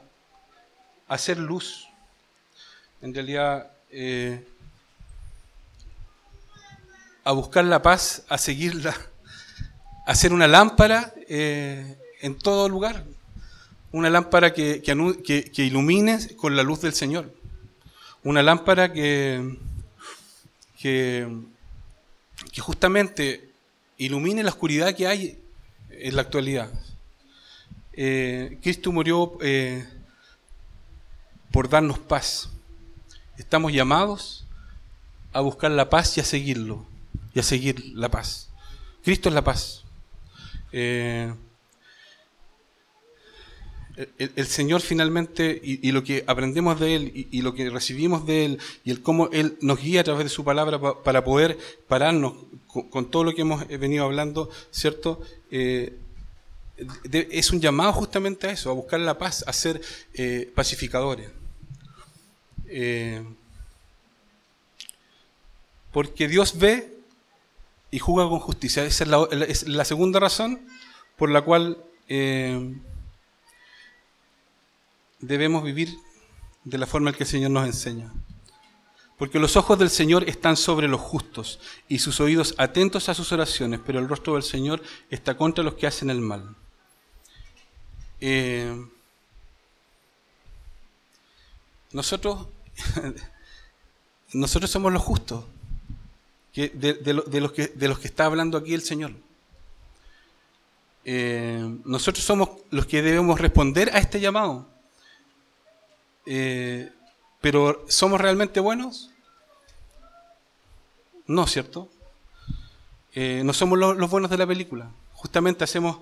hacer 1.07 1.37
luz. 1.37 1.87
En 3.01 3.13
realidad, 3.13 3.71
eh, 3.91 4.45
a 7.23 7.31
buscar 7.31 7.65
la 7.65 7.81
paz, 7.81 8.23
a 8.29 8.37
seguirla, 8.37 8.95
a 10.05 10.11
hacer 10.11 10.33
una 10.33 10.47
lámpara 10.47 11.13
eh, 11.27 11.97
en 12.21 12.37
todo 12.37 12.69
lugar. 12.69 13.05
Una 13.91 14.09
lámpara 14.09 14.53
que, 14.53 14.81
ilumine 15.57 16.35
con 16.37 16.55
la 16.55 16.63
luz 16.63 16.81
del 16.81 16.93
Señor. 16.93 17.33
Una 18.23 18.41
lámpara 18.41 18.93
que 18.93 19.57
justamente 22.59 23.51
ilumine 23.97 24.43
la 24.43 24.49
oscuridad 24.49 24.95
que 24.95 25.07
hay 25.07 25.39
en 25.91 26.15
la 26.15 26.23
actualidad. 26.23 26.71
Eh, 27.93 28.57
Cristo 28.61 28.91
murió 28.91 29.37
eh, 29.41 29.85
por 31.51 31.69
darnos 31.69 31.99
paz. 31.99 32.49
Estamos 33.37 33.73
llamados 33.73 34.45
a 35.33 35.41
buscar 35.41 35.71
la 35.71 35.89
paz 35.89 36.17
y 36.17 36.21
a 36.21 36.23
seguirlo, 36.23 36.85
y 37.33 37.39
a 37.39 37.43
seguir 37.43 37.93
la 37.95 38.09
paz. 38.09 38.49
Cristo 39.03 39.29
es 39.29 39.35
la 39.35 39.43
paz. 39.43 39.83
Eh, 40.71 41.33
el, 44.17 44.47
Señor 44.47 44.81
finalmente, 44.81 45.59
y, 45.63 45.91
lo 45.91 46.03
que 46.03 46.23
aprendemos 46.25 46.79
de 46.79 46.95
Él, 46.95 47.27
y, 47.29 47.41
lo 47.41 47.53
que 47.53 47.69
recibimos 47.69 48.25
de 48.25 48.45
Él, 48.45 48.59
y 48.83 48.91
el 48.91 49.01
cómo 49.01 49.29
Él 49.31 49.57
nos 49.61 49.81
guía 49.81 50.01
a 50.01 50.03
través 50.03 50.23
de 50.23 50.29
su 50.29 50.43
palabra 50.43 50.79
pa- 50.79 51.03
para 51.03 51.23
poder 51.23 51.57
pararnos 51.87 52.33
con, 52.67 53.11
todo 53.11 53.23
lo 53.23 53.35
que 53.35 53.41
hemos 53.41 53.67
venido 53.67 54.05
hablando, 54.05 54.49
¿cierto? 54.71 55.21
Eh, 55.51 55.97
es 57.11 57.51
un 57.51 57.59
llamado 57.59 57.93
justamente 57.93 58.47
a 58.47 58.51
eso, 58.51 58.71
a 58.71 58.73
buscar 58.73 58.99
la 59.01 59.17
paz, 59.17 59.43
a 59.45 59.53
ser 59.53 59.81
eh, 60.13 60.51
pacificadores. 60.55 61.29
Porque 65.91 66.27
Dios 66.29 66.57
ve 66.57 66.90
y 67.91 67.99
juzga 67.99 68.27
con 68.29 68.39
justicia. 68.39 68.85
Esa 68.85 69.03
es 69.31 69.67
la, 69.67 69.85
segunda 69.85 70.19
razón 70.19 70.65
por 71.17 71.29
la 71.29 71.41
cual 71.41 71.83
eh, 72.07 72.73
debemos 75.19 75.63
vivir 75.63 75.97
de 76.63 76.77
la 76.77 76.87
forma 76.87 77.09
en 77.09 77.17
que 77.17 77.23
el 77.23 77.29
Señor 77.29 77.51
nos 77.51 77.65
enseña. 77.65 78.11
Porque 79.17 79.37
los 79.37 79.55
ojos 79.55 79.77
del 79.77 79.91
Señor 79.91 80.27
están 80.27 80.57
sobre 80.57 80.87
los 80.87 80.99
justos 80.99 81.59
y 81.87 81.99
sus 81.99 82.19
oídos 82.21 82.55
atentos 82.57 83.07
a 83.09 83.13
sus 83.13 83.31
oraciones, 83.31 83.79
pero 83.85 83.99
el 83.99 84.07
rostro 84.07 84.33
del 84.33 84.43
Señor 84.43 84.81
está 85.11 85.37
contra 85.37 85.63
los 85.63 85.75
que 85.75 85.85
hacen 85.85 86.09
el 86.09 86.21
mal. 86.21 86.55
Eh, 88.19 88.83
nosotros, 91.91 92.47
nosotros 94.33 94.71
somos 94.71 94.91
los 94.91 95.03
justos 95.03 95.43
de, 96.55 96.93
de 96.95 97.13
lo- 97.13 97.21
de 97.23 97.39
los 97.41 97.51
que, 97.53 97.71
está 98.07 98.25
hablando 98.25 98.57
aquí 98.57 98.73
el 98.73 98.81
Señor. 98.81 99.13
Eh, 101.05 101.77
nosotros 101.85 102.23
somos 102.23 102.49
los 102.69 102.85
que 102.85 103.01
debemos 103.01 103.39
responder 103.39 103.89
a 103.95 103.99
este 103.99 104.19
llamado. 104.19 104.67
Eh, 106.25 106.91
pero 107.39 107.85
¿somos 107.87 108.21
realmente 108.21 108.59
buenos? 108.59 109.09
No, 111.27 111.47
¿cierto? 111.47 111.89
Eh, 113.13 113.41
no 113.45 113.53
somos 113.53 113.79
lo- 113.79 113.93
los 113.93 114.09
buenos 114.09 114.29
de 114.29 114.37
la 114.37 114.45
película. 114.47 114.91
Justamente 115.13 115.63
hacemos, 115.63 115.99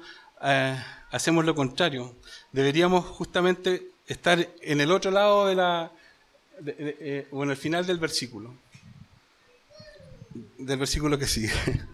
hacemos 1.11 1.45
lo 1.45 1.53
contrario. 1.55 2.15
Deberíamos 2.51 3.05
justamente 3.05 3.87
estar 4.07 4.47
en 4.61 4.81
el 4.81 4.91
otro 4.91 5.11
lado 5.11 5.45
de 5.47 5.55
la... 5.55 5.91
o 7.31 7.43
en 7.43 7.49
el 7.51 7.57
final 7.57 7.85
del 7.85 7.99
versículo. 7.99 8.53
Del 10.57 10.79
versículo 10.79 11.17
que 11.17 11.27
sigue. 11.27 11.51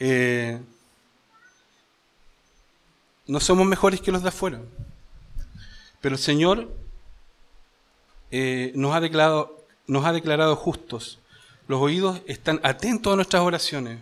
Eh, 0.00 0.60
no 3.28 3.38
somos 3.40 3.64
mejores 3.64 4.00
que 4.00 4.10
los 4.12 4.22
de 4.22 4.28
afuera. 4.28 4.60
Pero 6.00 6.16
el 6.16 6.20
Señor 6.20 6.68
eh, 8.32 8.72
nos, 8.74 8.92
ha 8.94 9.00
declarado, 9.00 9.64
nos 9.86 10.04
ha 10.04 10.12
declarado 10.12 10.56
justos. 10.56 11.20
Los 11.68 11.80
oídos 11.80 12.20
están 12.26 12.60
atentos 12.64 13.12
a 13.12 13.16
nuestras 13.16 13.42
oraciones. 13.42 14.00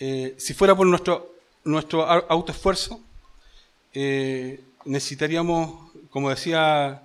Eh, 0.00 0.34
si 0.36 0.52
fuera 0.52 0.74
por 0.74 0.86
nuestro, 0.86 1.32
nuestro 1.64 2.04
au- 2.06 2.26
autoesfuerzo, 2.28 3.00
necesitaríamos, 4.84 5.92
como 6.10 6.28
decía 6.28 7.02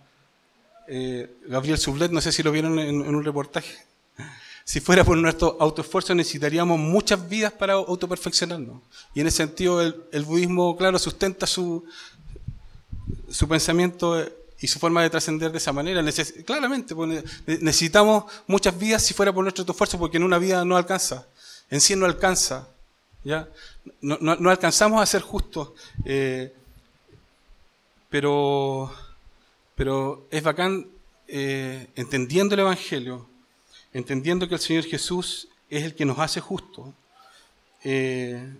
Gabriel 1.45 1.77
Sublet, 1.77 2.11
no 2.11 2.21
sé 2.21 2.31
si 2.31 2.41
lo 2.43 2.51
vieron 2.51 2.79
en 2.79 3.01
un 3.15 3.23
reportaje, 3.23 3.77
si 4.67 4.81
fuera 4.81 5.05
por 5.05 5.15
nuestro 5.15 5.55
autoesfuerzo 5.61 6.13
necesitaríamos 6.13 6.77
muchas 6.77 7.29
vidas 7.29 7.53
para 7.53 7.75
autoperfeccionarnos. 7.75 8.81
Y 9.13 9.21
en 9.21 9.27
ese 9.27 9.37
sentido 9.37 9.81
el, 9.81 10.25
budismo, 10.25 10.75
claro, 10.75 10.99
sustenta 10.99 11.47
su, 11.47 11.85
su 13.31 13.47
pensamiento 13.47 14.19
eh, 14.19 14.29
y 14.59 14.67
su 14.67 14.77
forma 14.77 15.01
de 15.03 15.09
trascender 15.09 15.53
de 15.53 15.59
esa 15.59 15.71
manera. 15.71 16.03
Claramente, 16.45 16.93
pues, 16.93 17.09
ne- 17.09 17.23
necesitamos 17.61 18.25
muchas 18.45 18.77
vidas 18.77 19.03
si 19.03 19.13
fuera 19.13 19.31
por 19.31 19.41
nuestro 19.41 19.63
esfuerzo, 19.65 19.97
porque 19.97 20.17
en 20.17 20.23
una 20.23 20.37
vida 20.37 20.65
no 20.65 20.75
alcanza, 20.75 21.25
en 21.69 21.79
sí 21.79 21.95
no 21.95 22.05
alcanza. 22.05 22.67
¿ya? 23.23 23.47
No 24.01 24.49
alcanzamos 24.49 25.01
a 25.01 25.05
ser 25.05 25.21
justos, 25.21 25.69
eh, 26.03 26.53
pero, 28.09 28.93
pero 29.75 30.27
es 30.29 30.43
bacán 30.43 30.87
eh, 31.29 31.87
entendiendo 31.95 32.53
el 32.53 32.59
Evangelio, 32.59 33.29
entendiendo 33.97 34.47
que 34.47 34.55
el 34.55 34.61
Señor 34.61 34.83
Jesús 34.85 35.47
es 35.69 35.83
el 35.83 35.95
que 35.95 36.05
nos 36.05 36.19
hace 36.19 36.39
justos. 36.39 36.87
eh, 37.83 38.53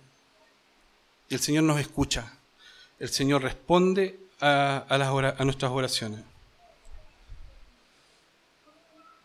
el 1.30 1.40
Señor 1.40 1.64
nos 1.64 1.78
escucha, 1.78 2.32
el 2.98 3.10
Señor 3.10 3.42
responde 3.42 4.18
a, 4.40 4.78
a 4.88 4.96
las 4.98 5.08
a 5.38 5.44
nuestras 5.44 5.70
oraciones. 5.70 6.20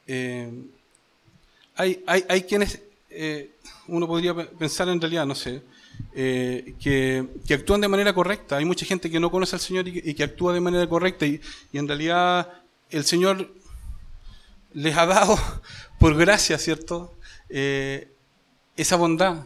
Eh, 0.07 0.51
hay, 1.75 2.03
hay, 2.05 2.25
hay 2.27 2.43
quienes, 2.43 2.81
eh, 3.09 3.51
uno 3.87 4.05
podría 4.05 4.35
pe- 4.35 4.45
pensar 4.45 4.89
en 4.89 4.99
realidad, 4.99 5.25
no 5.25 5.33
sé, 5.35 5.61
que, 6.13 7.25
que 7.47 7.53
actúan 7.53 7.79
de 7.81 7.87
manera 7.87 8.13
correcta. 8.13 8.57
Hay 8.57 8.65
mucha 8.65 8.85
gente 8.85 9.09
que 9.09 9.19
no 9.19 9.31
conoce 9.31 9.55
al 9.55 9.61
Señor 9.61 9.87
y 9.87 9.93
que, 9.93 10.09
y 10.09 10.13
que 10.13 10.23
actúa 10.23 10.53
de 10.53 10.59
manera 10.59 10.87
correcta 10.89 11.25
y, 11.25 11.39
y 11.71 11.77
en 11.77 11.87
realidad 11.87 12.51
el 12.89 13.05
Señor 13.05 13.49
les 14.73 14.97
ha 14.97 15.05
dado 15.05 15.37
por 16.03 16.17
gracia, 16.17 16.57
¿cierto? 16.57 17.13
Eh, 17.47 18.09
esa 18.75 18.97
bondad. 18.97 19.45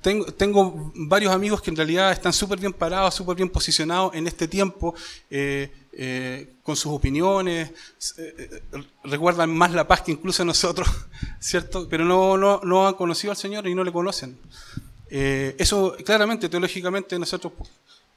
Tengo, 0.00 0.24
tengo 0.32 0.92
varios 0.94 1.34
amigos 1.34 1.60
que 1.60 1.68
en 1.68 1.76
realidad 1.76 2.10
están 2.10 2.32
súper 2.32 2.58
bien 2.58 2.72
parados, 2.72 3.14
súper 3.14 3.36
bien 3.36 3.50
posicionados 3.50 4.14
en 4.14 4.26
este 4.26 4.48
tiempo, 4.48 4.94
eh, 5.28 5.70
eh, 5.92 6.54
con 6.62 6.74
sus 6.74 6.90
opiniones, 6.90 7.70
eh, 8.16 8.62
recuerdan 9.04 9.54
más 9.54 9.72
la 9.72 9.86
paz 9.86 10.00
que 10.00 10.12
incluso 10.12 10.42
nosotros, 10.42 10.88
¿cierto? 11.38 11.86
Pero 11.86 12.06
no, 12.06 12.38
no, 12.38 12.62
no 12.64 12.88
han 12.88 12.94
conocido 12.94 13.32
al 13.32 13.36
Señor 13.36 13.68
y 13.68 13.74
no 13.74 13.84
le 13.84 13.92
conocen. 13.92 14.38
Eso 15.10 15.94
claramente, 16.02 16.48
teológicamente, 16.48 17.18
nosotros 17.18 17.52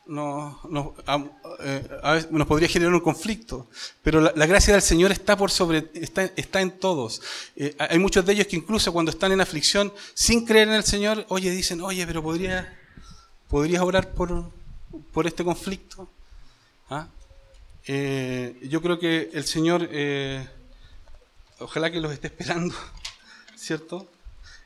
no, 0.10 0.60
no- 0.70 0.95
a, 1.05 1.24
eh, 1.60 2.28
nos 2.32 2.47
podría 2.47 2.68
generar 2.68 2.93
un 2.93 2.99
conflicto, 2.99 3.68
pero 4.01 4.20
la, 4.20 4.45
gracia 4.47 4.74
del 4.74 4.82
Señor 4.82 5.12
está 5.12 5.38
por 5.38 5.51
sobre, 5.51 5.89
está, 5.93 6.24
está 6.36 6.62
en 6.62 6.72
todos. 6.72 7.22
Eh, 7.55 7.76
hay 7.78 7.99
muchos 7.99 8.26
de 8.26 8.34
ellos 8.34 8.47
que 8.47 8.55
incluso 8.55 8.91
cuando 8.91 9.12
están 9.12 9.32
en 9.32 9.39
aflicción, 9.39 9.93
sin 10.16 10.45
creer 10.45 10.68
en 10.68 10.74
el 10.74 10.84
Señor, 10.84 11.26
oye, 11.30 11.51
dicen, 11.51 11.82
oye, 11.82 12.05
pero 12.07 12.24
podría, 12.24 12.76
podrías 13.47 13.84
orar 13.84 14.12
por, 14.12 14.51
por 15.14 15.28
este 15.28 15.43
conflicto. 15.43 16.10
¿Ah? 16.89 17.07
Eh, 17.86 18.60
yo 18.64 18.82
creo 18.82 18.97
que 18.99 19.30
el 19.32 19.45
Señor, 19.45 19.88
ojalá 21.60 21.91
que 21.91 21.99
los 21.99 22.12
esté 22.12 22.28
esperando, 22.28 22.76
¿cierto? 23.55 24.07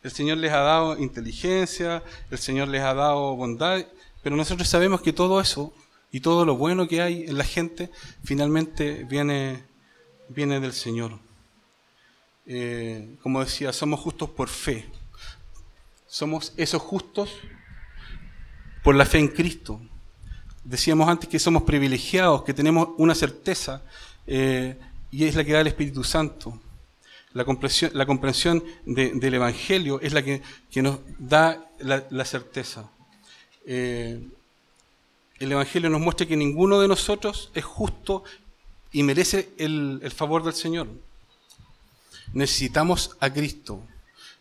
El 0.03 0.11
Señor 0.11 0.37
les 0.37 0.51
ha 0.51 0.59
dado 0.59 0.97
inteligencia, 0.97 2.01
el 2.31 2.37
Señor 2.37 2.67
les 2.69 2.81
ha 2.81 2.93
dado 2.93 3.35
bondad, 3.35 3.85
pero 4.24 4.36
nosotros 4.36 4.67
sabemos 4.67 5.01
que 5.01 5.13
todo 5.13 5.39
eso 5.41 5.74
y 6.11 6.21
todo 6.21 6.45
lo 6.45 6.55
bueno 6.57 6.88
que 6.88 7.01
hay 7.01 7.24
en 7.24 7.38
la 7.38 7.43
gente 7.43 7.91
finalmente 8.24 9.03
viene, 9.03 9.63
viene 10.30 10.59
del 10.59 10.74
Señor. 10.74 11.19
Eh, 12.45 13.15
como 13.21 13.39
decía, 13.43 13.71
somos 13.74 13.99
justos 13.99 14.30
por 14.30 14.49
fe. 14.49 14.86
Somos 16.07 16.53
esos 16.57 16.82
justos 16.82 17.30
por 18.84 18.95
la 18.95 19.05
fe 19.05 19.19
en 19.19 19.28
Cristo. 19.30 19.82
Decíamos 20.63 21.09
antes 21.09 21.28
que 21.30 21.39
somos 21.39 21.63
privilegiados, 21.63 22.43
que 22.43 22.53
tenemos 22.53 22.89
una 22.97 23.15
certeza, 23.15 23.82
eh, 24.28 24.78
y 25.11 25.26
es 25.26 25.36
la 25.36 25.43
que 25.43 25.53
da 25.53 25.61
el 25.61 25.67
Espíritu 25.67 26.03
Santo. 26.03 26.61
La 27.34 27.43
comprensión, 27.45 27.91
la 27.93 28.05
comprensión 28.05 28.63
de- 28.86 29.11
del 29.15 29.34
Evangelio 29.34 29.99
es 30.01 30.13
la 30.13 30.21
que, 30.24 30.41
nos 30.82 30.99
da 31.17 31.69
la 31.80 32.26
certeza. 32.26 32.89
Eh, 33.66 34.20
el 35.39 35.51
Evangelio 35.51 35.89
nos 35.89 36.01
muestra 36.01 36.28
que 36.28 36.36
ninguno 36.36 36.80
de 36.80 36.88
nosotros 36.88 37.51
es 37.53 37.66
justo 37.66 38.24
y 38.91 39.03
merece 39.03 39.49
el, 39.57 40.11
favor 40.16 40.43
del 40.43 40.53
Señor. 40.53 40.88
Necesitamos 42.34 43.16
a 43.20 43.32
Cristo 43.32 43.82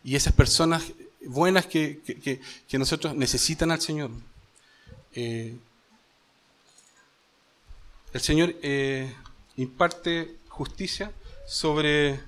y 0.03 0.15
esas 0.15 0.33
personas 0.33 0.83
buenas 1.25 1.65
que 1.65 2.39
nosotros 2.73 3.15
necesitan 3.15 3.71
al 3.71 3.81
Señor. 3.81 4.11
Eh, 5.15 5.55
el 8.13 8.21
Señor 8.21 8.55
eh, 8.61 9.13
imparte 9.57 10.37
justicia 10.47 11.11
sobre 11.47 12.19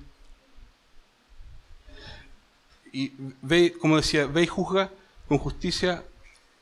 y 2.92 3.12
ve, 3.42 3.72
como 3.72 3.96
decía, 3.96 4.26
ve 4.26 4.44
y 4.44 4.46
juzga 4.46 4.90
con 5.28 5.38
justicia 5.38 6.04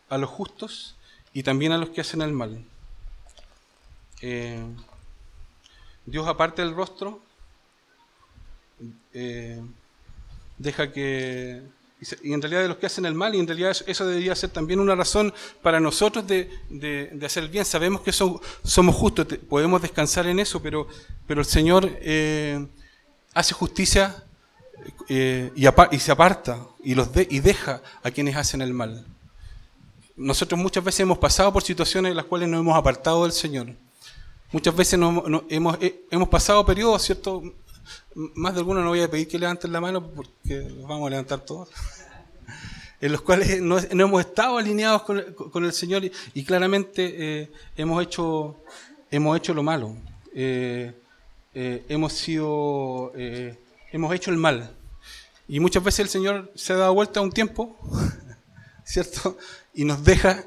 a 0.09 0.19
los 0.19 0.31
justos 0.31 0.95
y 1.33 1.43
también 1.43 1.73
a 1.73 1.79
los 1.79 1.91
que 1.91 2.01
hacen 2.01 2.23
el 2.23 2.33
mal. 2.33 2.65
Eh, 4.23 4.63
Dios 6.07 6.27
aparte 6.29 6.63
el 6.63 6.75
rostro, 6.75 7.21
eh, 9.13 9.61
deja 10.59 10.93
que, 10.93 11.63
y 12.23 12.33
en 12.33 12.43
realidad 12.43 12.63
de 12.63 12.69
los 12.69 12.77
que 12.77 12.87
hacen 12.87 13.07
el 13.07 13.15
mal, 13.15 13.35
y 13.35 13.39
en 13.39 13.47
realidad 13.47 13.75
eso, 13.87 14.07
debería 14.07 14.35
ser 14.37 14.51
también 14.51 14.81
una 14.81 14.95
razón 14.95 15.33
para 15.63 15.81
nosotros 15.81 16.27
de, 16.27 16.51
de- 16.69 17.19
hacer 17.25 17.45
el 17.45 17.49
bien. 17.51 17.65
Sabemos 17.65 18.03
que 18.03 18.13
so- 18.13 18.41
somos 18.63 18.95
justos, 18.95 19.27
podemos 19.49 19.81
descansar 19.81 20.27
en 20.27 20.39
eso, 20.41 20.61
pero, 20.63 20.87
pero 21.27 21.41
el 21.41 21.47
Señor 21.47 21.89
eh, 22.01 22.67
hace 23.33 23.55
justicia 23.55 24.23
y, 25.09 25.17
y 25.57 25.99
se 25.99 26.13
aparta 26.13 26.67
y, 26.83 26.95
los 26.95 27.13
de- 27.13 27.27
y 27.31 27.41
deja 27.41 27.81
a 28.03 28.11
quienes 28.11 28.37
hacen 28.37 28.61
el 28.61 28.75
mal. 28.75 29.07
Nosotros 30.17 30.61
muchas 30.61 30.85
veces 30.85 31.01
hemos 31.01 31.19
pasado 31.19 31.53
por 31.53 31.63
situaciones 31.63 32.11
en 32.11 32.17
las 32.17 32.27
cuales 32.27 32.49
nos 32.49 32.61
hemos 32.61 32.77
apartado 32.77 33.25
del 33.25 33.33
Señor. 33.33 33.69
Muchas 34.53 34.75
veces 34.77 34.99
nos- 34.99 35.29
nos- 35.29 35.43
hemos, 35.49 35.77
eh, 35.81 36.03
hemos 36.11 36.29
pasado 36.29 36.65
periodos, 36.65 37.03
¿cierto? 37.03 37.43
Más 38.15 38.55
de 38.55 38.61
alguno 38.61 38.81
no 38.83 38.91
voy 38.91 39.01
a 39.03 39.11
pedir 39.11 39.27
que 39.27 39.39
levanten 39.39 39.73
la 39.73 39.81
mano 39.81 40.07
porque 40.11 40.69
los 40.71 40.87
vamos 40.87 41.09
a 41.09 41.11
levantar 41.11 41.41
todos. 41.41 41.69
En 43.01 43.13
los 43.13 43.21
cuales 43.21 43.61
no, 43.61 43.77
no 43.93 44.05
hemos 44.05 44.21
estado 44.21 44.57
alineados 44.57 45.03
con 45.03 45.21
con 45.35 45.65
el 45.65 45.73
Señor 45.75 46.05
y, 46.07 46.13
y 46.33 46.43
claramente 46.43 47.15
eh, 47.43 47.53
hemos, 47.77 48.03
hecho, 48.03 48.57
hemos 49.11 49.37
hecho 49.37 49.53
lo 49.53 49.63
malo. 49.63 49.95
Eh, 50.35 50.95
eh, 51.55 51.85
hemos 51.91 52.15
sido, 52.15 53.13
eh, 53.15 53.59
hemos 53.93 54.15
hecho 54.15 54.31
el 54.31 54.39
mal. 54.39 54.71
Y 55.49 55.61
muchas 55.61 55.85
veces 55.85 56.01
el 56.01 56.09
Señor 56.09 56.51
se 56.55 56.73
ha 56.73 56.77
dado 56.77 56.95
vuelta 56.95 57.21
un 57.21 57.31
tiempo, 57.33 57.77
¿cierto? 58.85 59.37
Y 59.75 59.85
nos 59.85 60.05
deja, 60.05 60.45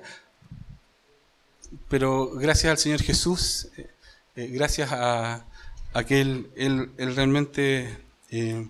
pero 1.89 2.29
gracias 2.31 2.71
al 2.71 2.77
Señor 2.77 3.01
Jesús, 3.01 3.67
eh, 3.77 3.89
eh, 4.35 4.47
gracias 4.47 4.91
a, 4.91 5.45
a 5.93 6.03
que 6.05 6.21
Él, 6.21 6.91
realmente 6.97 7.97
eh, 8.29 8.67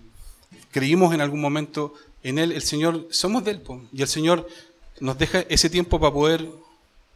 creímos 0.72 1.14
en 1.14 1.20
algún 1.20 1.40
momento 1.40 1.94
en 2.22 2.38
Él, 2.38 2.52
el 2.52 2.62
Señor, 2.62 3.06
somos 3.10 3.44
de 3.44 3.52
Él, 3.52 3.62
y 3.92 4.02
el 4.02 4.08
Señor 4.08 4.48
nos 5.00 5.18
deja 5.18 5.40
ese 5.48 5.70
tiempo 5.70 6.00
para 6.00 6.12
poder 6.12 6.48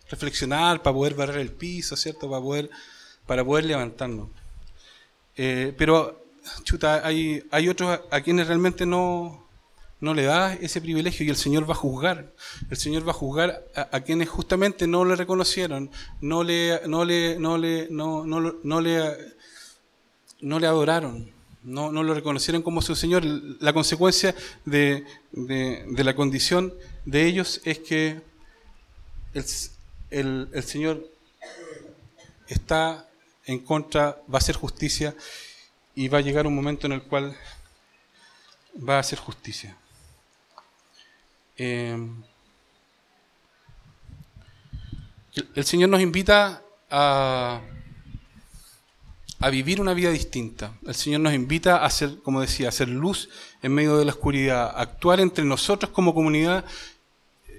reflexionar, 0.08 0.82
para 0.82 0.94
poder 0.94 1.14
barrer 1.14 1.38
el 1.38 1.50
piso, 1.50 1.96
¿cierto? 1.96 2.30
Para 2.30 2.42
poder, 2.42 2.70
para 3.26 3.44
poder 3.44 3.64
levantarnos. 3.64 4.28
Pero, 5.34 6.22
chuta, 6.62 7.04
hay, 7.04 7.42
hay 7.50 7.68
otros 7.68 7.98
a 8.10 8.20
quienes 8.20 8.46
realmente 8.46 8.86
no, 8.86 9.41
no 10.02 10.12
le 10.14 10.24
da 10.24 10.52
ese 10.54 10.80
privilegio 10.80 11.24
y 11.24 11.30
el 11.30 11.36
Señor 11.36 11.66
va 11.68 11.74
a 11.74 11.76
juzgar. 11.76 12.32
El 12.68 12.76
Señor 12.76 13.06
va 13.06 13.12
a 13.12 13.14
juzgar 13.14 13.64
a, 13.74 14.00
quienes 14.00 14.28
justamente 14.28 14.86
no 14.88 15.04
le 15.04 15.14
reconocieron, 15.16 15.90
no 16.20 16.42
le, 16.42 16.80
no 16.88 17.04
le, 17.04 17.38
no 17.38 17.56
le, 17.56 17.86
no, 17.88 18.24
le, 18.80 19.16
no 20.40 20.58
le 20.58 20.66
adoraron, 20.66 21.30
no, 21.62 21.92
no 21.92 22.02
lo 22.02 22.14
reconocieron 22.14 22.62
como 22.62 22.82
su 22.82 22.96
Señor. 22.96 23.24
La 23.60 23.72
consecuencia 23.72 24.34
de, 24.64 25.04
de- 25.30 26.04
la 26.04 26.14
condición 26.16 26.74
de 27.04 27.24
ellos 27.26 27.60
es 27.64 27.78
que 27.78 28.20
el- 30.10 30.48
el 30.52 30.62
Señor 30.64 31.08
está 32.48 33.08
en 33.46 33.60
contra, 33.60 34.20
va 34.28 34.34
a 34.34 34.38
hacer 34.38 34.56
justicia 34.56 35.14
y 35.94 36.08
va 36.08 36.18
a 36.18 36.22
llegar 36.22 36.46
un 36.46 36.54
momento 36.56 36.86
en 36.86 36.92
el 36.94 37.02
cual 37.02 37.36
va 38.76 38.96
a 38.96 39.00
hacer 39.00 39.18
justicia. 39.20 39.76
Eh, 41.56 41.96
el- 45.54 45.64
Señor 45.64 45.88
nos 45.90 46.00
invita 46.00 46.62
a, 46.90 47.60
a 49.40 49.50
vivir 49.50 49.80
una 49.80 49.94
vida 49.94 50.10
distinta. 50.10 50.74
El 50.86 50.94
Señor 50.94 51.20
nos 51.20 51.32
invita 51.34 51.78
a 51.78 51.86
hacer, 51.86 52.18
como 52.22 52.40
decía, 52.40 52.66
a 52.66 52.68
hacer 52.70 52.88
luz 52.88 53.28
en 53.62 53.72
medio 53.72 53.96
de 53.98 54.04
la 54.04 54.12
oscuridad, 54.12 54.66
a 54.66 54.80
actuar 54.82 55.20
entre 55.20 55.44
nosotros 55.44 55.90
como 55.92 56.14
comunidad 56.14 56.64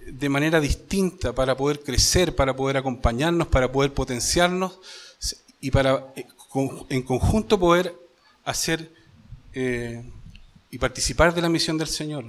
de 0.06 0.30
manera 0.30 0.60
distinta 0.60 1.34
para 1.34 1.56
poder 1.56 1.80
crecer, 1.82 2.36
para 2.36 2.56
poder 2.56 2.78
acompañarnos, 2.78 3.48
para 3.48 3.72
poder 3.72 3.94
potenciarnos 3.94 4.80
y 5.62 5.72
para 5.72 6.08
eh, 6.16 6.28
en 6.90 7.02
conjunto 7.04 7.58
poder 7.60 7.96
hacer 8.44 8.92
eh, 9.54 10.04
y 10.70 10.78
participar 10.78 11.34
de 11.34 11.42
la 11.42 11.50
misión 11.50 11.78
del 11.78 11.88
Señor. 11.88 12.26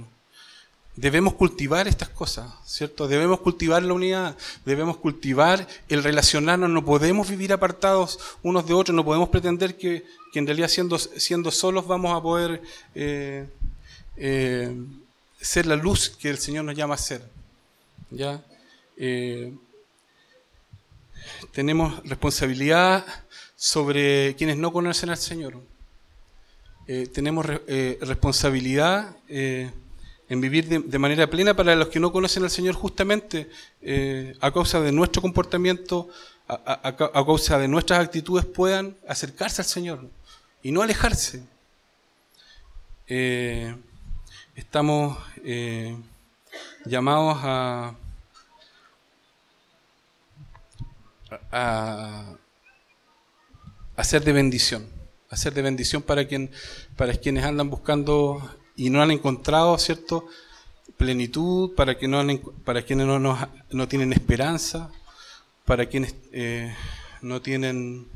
Debemos 0.97 1.33
cultivar 1.33 1.89
estas 1.89 2.07
cosas, 2.07 2.49
¿cierto? 2.65 3.05
Debemos 3.09 3.41
cultivar 3.41 3.83
la 3.83 3.93
unidad, 3.93 4.37
debemos 4.65 4.95
cultivar 4.95 5.67
el 5.89 6.01
relacionarnos, 6.01 6.69
no 6.69 6.85
podemos 6.85 7.29
vivir 7.29 7.51
apartados 7.51 8.17
unos 8.43 8.65
de 8.65 8.73
otros, 8.73 8.95
no 8.95 9.03
podemos 9.03 9.27
pretender 9.27 9.75
que, 9.75 10.05
que 10.31 10.39
en 10.39 10.45
realidad 10.47 10.69
siendo, 10.69 10.97
siendo 10.97 11.51
solos 11.51 11.85
vamos 11.85 12.17
a 12.17 12.21
poder 12.21 12.61
eh, 12.93 13.45
eh, 14.15 14.73
ser 15.41 15.65
la 15.65 15.75
luz 15.75 16.09
que 16.09 16.29
el 16.29 16.37
Señor 16.37 16.63
nos 16.63 16.75
llama 16.75 16.95
a 16.95 16.97
ser. 16.97 17.29
¿ya? 18.09 18.41
Eh, 18.95 19.53
tenemos 21.51 22.01
responsabilidad 22.07 23.05
sobre 23.57 24.33
quienes 24.37 24.55
no 24.55 24.71
conocen 24.71 25.09
al 25.09 25.17
Señor. 25.17 25.59
Tenemos 27.13 27.45
re- 27.45 27.97
responsabilidad 28.01 29.15
en 30.29 30.41
vivir 30.41 30.67
de, 30.67 30.99
manera 30.99 31.29
plena 31.29 31.53
para 31.55 31.75
los 31.75 31.89
que 31.89 31.99
no 31.99 32.11
conocen 32.11 32.43
al 32.43 32.49
Señor 32.49 32.73
justamente 32.75 33.49
eh, 33.81 34.35
a 34.41 34.51
causa 34.51 34.79
de 34.81 34.91
nuestro 34.91 35.21
comportamiento, 35.21 36.09
a, 36.47 36.53
a- 36.53 36.87
a 36.89 36.95
ca- 36.95 37.11
a 37.13 37.25
causa 37.25 37.59
de 37.59 37.67
nuestras 37.67 37.99
actitudes 37.99 38.45
puedan 38.45 38.95
acercarse 39.07 39.61
al 39.61 39.67
Señor 39.67 40.09
y 40.63 40.71
no 40.71 40.81
alejarse. 40.81 41.43
Eh, 43.07 43.75
estamos 44.55 45.17
eh, 45.43 45.95
llamados 46.85 47.37
a, 47.43 47.95
a, 51.51 52.35
a 53.95 54.03
ser 54.03 54.23
de 54.23 54.33
bendición, 54.33 54.87
a 55.29 55.37
ser 55.37 55.53
de 55.53 55.61
bendición 55.61 56.01
para, 56.01 56.25
quien, 56.27 56.51
para 56.95 57.13
quienes 57.13 57.43
andan 57.43 57.69
buscando 57.69 58.41
y 58.75 58.89
no 58.89 59.01
han 59.01 59.11
encontrado, 59.11 59.77
¿cierto? 59.77 60.27
Plenitud, 60.97 61.73
para, 61.75 61.97
que 61.97 62.07
no 62.07 62.19
han 62.19 62.39
para 62.63 62.81
quienes 62.83 63.05
no, 63.07 63.19
nos- 63.19 63.47
no 63.71 63.87
tienen 63.87 64.13
esperanza, 64.13 64.91
para 65.65 65.85
quienes 65.87 66.15
eh, 66.31 66.73
no, 67.21 67.41
tienen, 67.41 68.07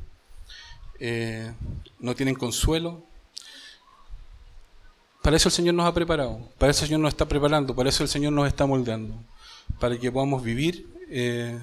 eh, 1.00 1.52
no 2.00 2.16
tienen 2.16 2.36
consuelo. 2.36 3.04
Para 5.22 5.36
eso 5.36 5.50
el 5.50 5.54
Señor 5.54 5.76
nos 5.76 5.86
ha 5.86 5.94
preparado, 5.94 6.40
para 6.58 6.72
eso 6.72 6.84
el 6.84 6.88
Señor 6.88 7.02
nos 7.02 7.10
está 7.14 7.28
preparando, 7.28 7.76
para 7.76 7.90
eso 7.90 8.04
el 8.04 8.10
Señor 8.10 8.32
nos 8.32 8.48
está 8.48 8.66
moldeando, 8.66 9.16
para 9.80 9.98
que 9.98 10.12
podamos 10.12 10.42
vivir 10.44 10.88
eh, 11.10 11.60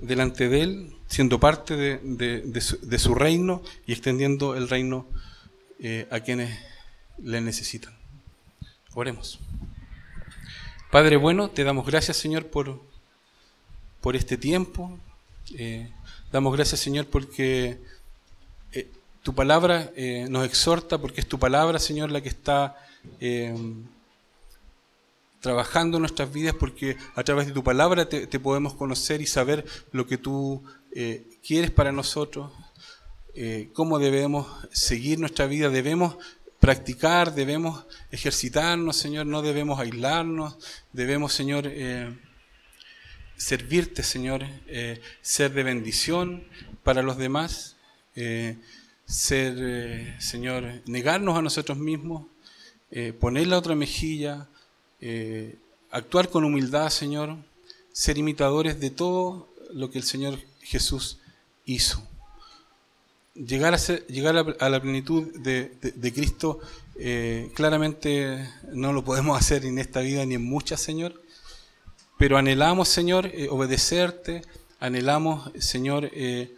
delante 0.00 0.48
de 0.48 0.62
Él, 0.62 0.96
siendo 1.06 1.38
parte 1.38 1.76
de, 1.76 1.98
de- 2.02 2.40
de 2.40 2.60
su, 2.62 2.78
de 2.80 2.98
su 2.98 3.14
reino 3.14 3.62
y 3.86 3.92
extendiendo 3.92 4.56
el 4.56 4.68
reino 4.70 5.06
eh, 5.80 6.08
a 6.10 6.20
quienes 6.20 6.58
le 7.18 7.40
necesitan. 7.40 7.94
Oremos. 8.94 9.38
Padre 10.90 11.16
bueno, 11.16 11.50
te 11.50 11.64
damos 11.64 11.84
gracias 11.86 12.16
Señor 12.16 12.46
por, 12.46 12.80
por 14.00 14.16
este 14.16 14.36
tiempo. 14.36 14.98
Eh, 15.54 15.90
damos 16.32 16.54
gracias 16.54 16.80
Señor 16.80 17.06
porque 17.06 17.78
eh, 18.72 18.90
tu 19.22 19.34
palabra 19.34 19.92
eh, 19.96 20.26
nos 20.30 20.46
exhorta, 20.46 20.98
porque 20.98 21.20
es 21.20 21.28
tu 21.28 21.38
palabra 21.38 21.78
Señor 21.78 22.10
la 22.10 22.20
que 22.20 22.28
está... 22.28 22.76
eh, 23.20 23.54
trabajando 25.40 26.00
nuestras 26.00 26.32
vidas 26.32 26.56
porque 26.58 26.96
a 27.14 27.22
través 27.22 27.46
de 27.46 27.52
tu 27.52 27.62
palabra 27.62 28.08
te, 28.08 28.40
podemos 28.40 28.74
conocer 28.74 29.20
y 29.20 29.26
saber 29.26 29.64
lo 29.92 30.04
que 30.04 30.18
tú 30.18 30.64
quieres 31.46 31.70
para 31.70 31.92
nosotros, 31.92 32.50
cómo 33.72 34.00
debemos 34.00 34.48
seguir 34.72 35.20
nuestra 35.20 35.46
vida, 35.46 35.68
debemos 35.70 36.16
practicar, 36.66 37.32
debemos 37.32 37.84
ejercitarnos, 38.10 38.96
Señor, 38.96 39.24
no 39.24 39.40
debemos 39.40 39.78
aislarnos, 39.78 40.58
debemos, 40.92 41.32
Señor, 41.32 41.68
eh, 41.68 42.12
servirte, 43.36 44.02
Señor, 44.02 44.44
eh, 44.66 45.00
ser 45.22 45.52
de 45.52 45.62
bendición 45.62 46.42
para 46.82 47.02
los 47.02 47.18
demás, 47.18 47.76
eh, 48.16 48.56
ser, 49.04 50.20
Señor, 50.20 50.82
negarnos 50.86 51.38
a 51.38 51.42
nosotros 51.42 51.78
mismos, 51.78 52.26
poner 53.20 53.46
la 53.46 53.58
otra 53.58 53.76
mejilla, 53.76 54.48
actuar 55.92 56.30
con 56.30 56.42
humildad, 56.42 56.88
Señor, 56.88 57.36
ser 57.92 58.18
imitadores 58.18 58.80
de 58.80 58.90
todo 58.90 59.54
lo 59.72 59.88
que 59.92 59.98
el 59.98 60.04
Señor 60.04 60.40
Jesús 60.62 61.20
hizo. 61.64 62.02
Llegar 63.36 63.74
a, 63.74 64.68
la 64.70 64.80
plenitud 64.80 65.30
de, 65.40 66.12
Cristo, 66.14 66.58
eh, 66.98 67.50
claramente 67.54 68.48
no 68.72 68.94
lo 68.94 69.04
podemos 69.04 69.38
hacer 69.40 69.66
en 69.66 69.78
esta 69.78 70.00
vida 70.00 70.24
ni 70.24 70.36
en 70.36 70.44
muchas, 70.44 70.80
Señor, 70.80 71.20
pero 72.18 72.38
anhelamos, 72.38 72.88
Señor, 72.88 73.26
eh, 73.26 73.48
obedecerte, 73.50 74.42
anhelamos, 74.80 75.50
Señor, 75.58 76.10
eh, 76.14 76.54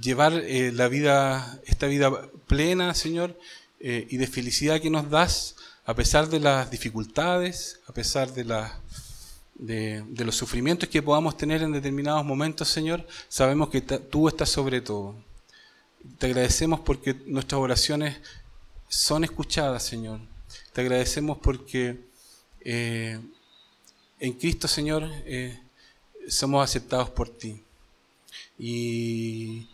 llevar 0.00 0.32
la 0.32 0.88
vida, 0.88 1.60
esta 1.66 1.86
vida 1.86 2.10
plena, 2.46 2.94
Señor, 2.94 3.36
y 3.80 4.16
de 4.16 4.26
felicidad 4.26 4.80
que 4.80 4.90
nos 4.90 5.08
das 5.08 5.56
A 5.86 5.94
pesar 5.94 6.28
de 6.28 6.38
las 6.38 6.70
dificultades, 6.70 7.80
a 7.86 7.92
pesar 7.92 8.32
de, 8.34 8.44
de, 9.54 10.24
los 10.24 10.36
sufrimientos 10.36 10.88
que 10.88 11.02
podamos 11.02 11.36
tener 11.36 11.62
en 11.62 11.72
determinados 11.72 12.24
momentos, 12.24 12.68
Señor, 12.68 13.06
sabemos 13.28 13.70
que 13.70 13.80
tú 13.80 14.28
estás 14.28 14.50
sobre 14.50 14.80
todo. 14.80 15.29
Te 16.18 16.26
agradecemos 16.26 16.80
porque 16.80 17.14
nuestras 17.26 17.60
oraciones 17.60 18.20
son 18.88 19.24
escuchadas, 19.24 19.82
Señor. 19.82 20.20
Te 20.72 20.80
agradecemos 20.80 21.38
porque 21.38 21.98
eh, 22.60 23.18
en 24.18 24.32
Cristo, 24.34 24.66
Señor, 24.66 25.08
eh, 25.24 25.58
somos 26.28 26.64
aceptados 26.64 27.10
por 27.10 27.28
ti. 27.28 27.62
Y, 28.58 29.66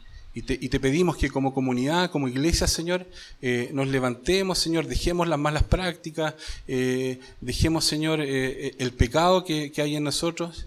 te, 0.47 0.81
pedimos 0.81 1.17
que 1.17 1.31
como 1.31 1.55
comunidad, 1.55 2.11
como 2.11 2.29
iglesia, 2.29 2.67
Señor, 2.67 3.07
eh, 3.41 3.71
nos 3.73 3.89
levantemos, 3.89 4.59
Señor, 4.59 4.87
dejemos 4.87 5.29
las 5.29 5.39
malas 5.39 5.63
prácticas, 5.63 6.35
dejemos, 7.41 7.87
Señor, 7.87 8.21
el 8.21 8.93
pecado 8.93 9.45
que, 9.45 9.73
que 9.73 9.81
hay 9.81 9.97
en 9.97 10.05
nosotros, 10.05 10.67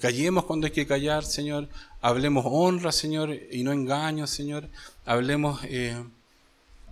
callemos 0.00 0.44
cuando 0.44 0.66
hay 0.66 0.72
que 0.72 0.88
callar, 0.88 1.24
Señor, 1.24 1.68
hablemos 2.04 2.44
honra, 2.46 2.92
Señor, 2.92 3.34
y 3.50 3.64
no 3.64 3.72
engaños, 3.72 4.28
Señor, 4.28 4.68
hablemos, 5.06 5.64
eh, 5.64 6.04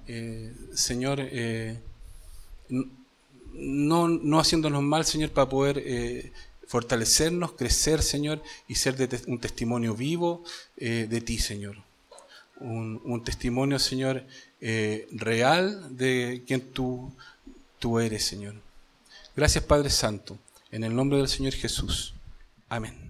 eh, 0.07 0.55
Señor, 0.73 1.19
eh, 1.21 1.79
no, 3.53 4.09
no 4.09 4.41
haciéndonos 4.41 4.83
mal, 4.83 5.05
Señor, 5.05 5.31
para 5.31 5.51
poder 5.51 6.33
fortalecernos, 6.67 7.53
crecer, 7.53 8.03
Señor, 8.03 8.43
y 8.67 8.77
ser 8.77 8.97
un 9.27 9.39
testimonio 9.39 9.95
vivo 9.95 10.45
de 10.77 11.21
ti, 11.21 11.37
Señor. 11.37 11.77
Un, 12.61 13.03
un 13.05 13.23
testimonio, 13.23 13.79
Señor, 13.79 14.25
real 15.11 15.95
de 15.95 16.43
quien 16.47 16.63
tú, 16.63 17.13
tú 17.79 17.99
eres, 18.01 18.25
Señor. 18.25 18.55
Gracias, 19.37 19.63
Padre 19.63 19.91
Santo, 19.91 20.39
en 20.71 20.85
el 20.85 20.97
nombre 20.97 21.19
del 21.19 21.29
Señor 21.29 21.53
Jesús. 21.53 22.15
Amén. 22.71 23.02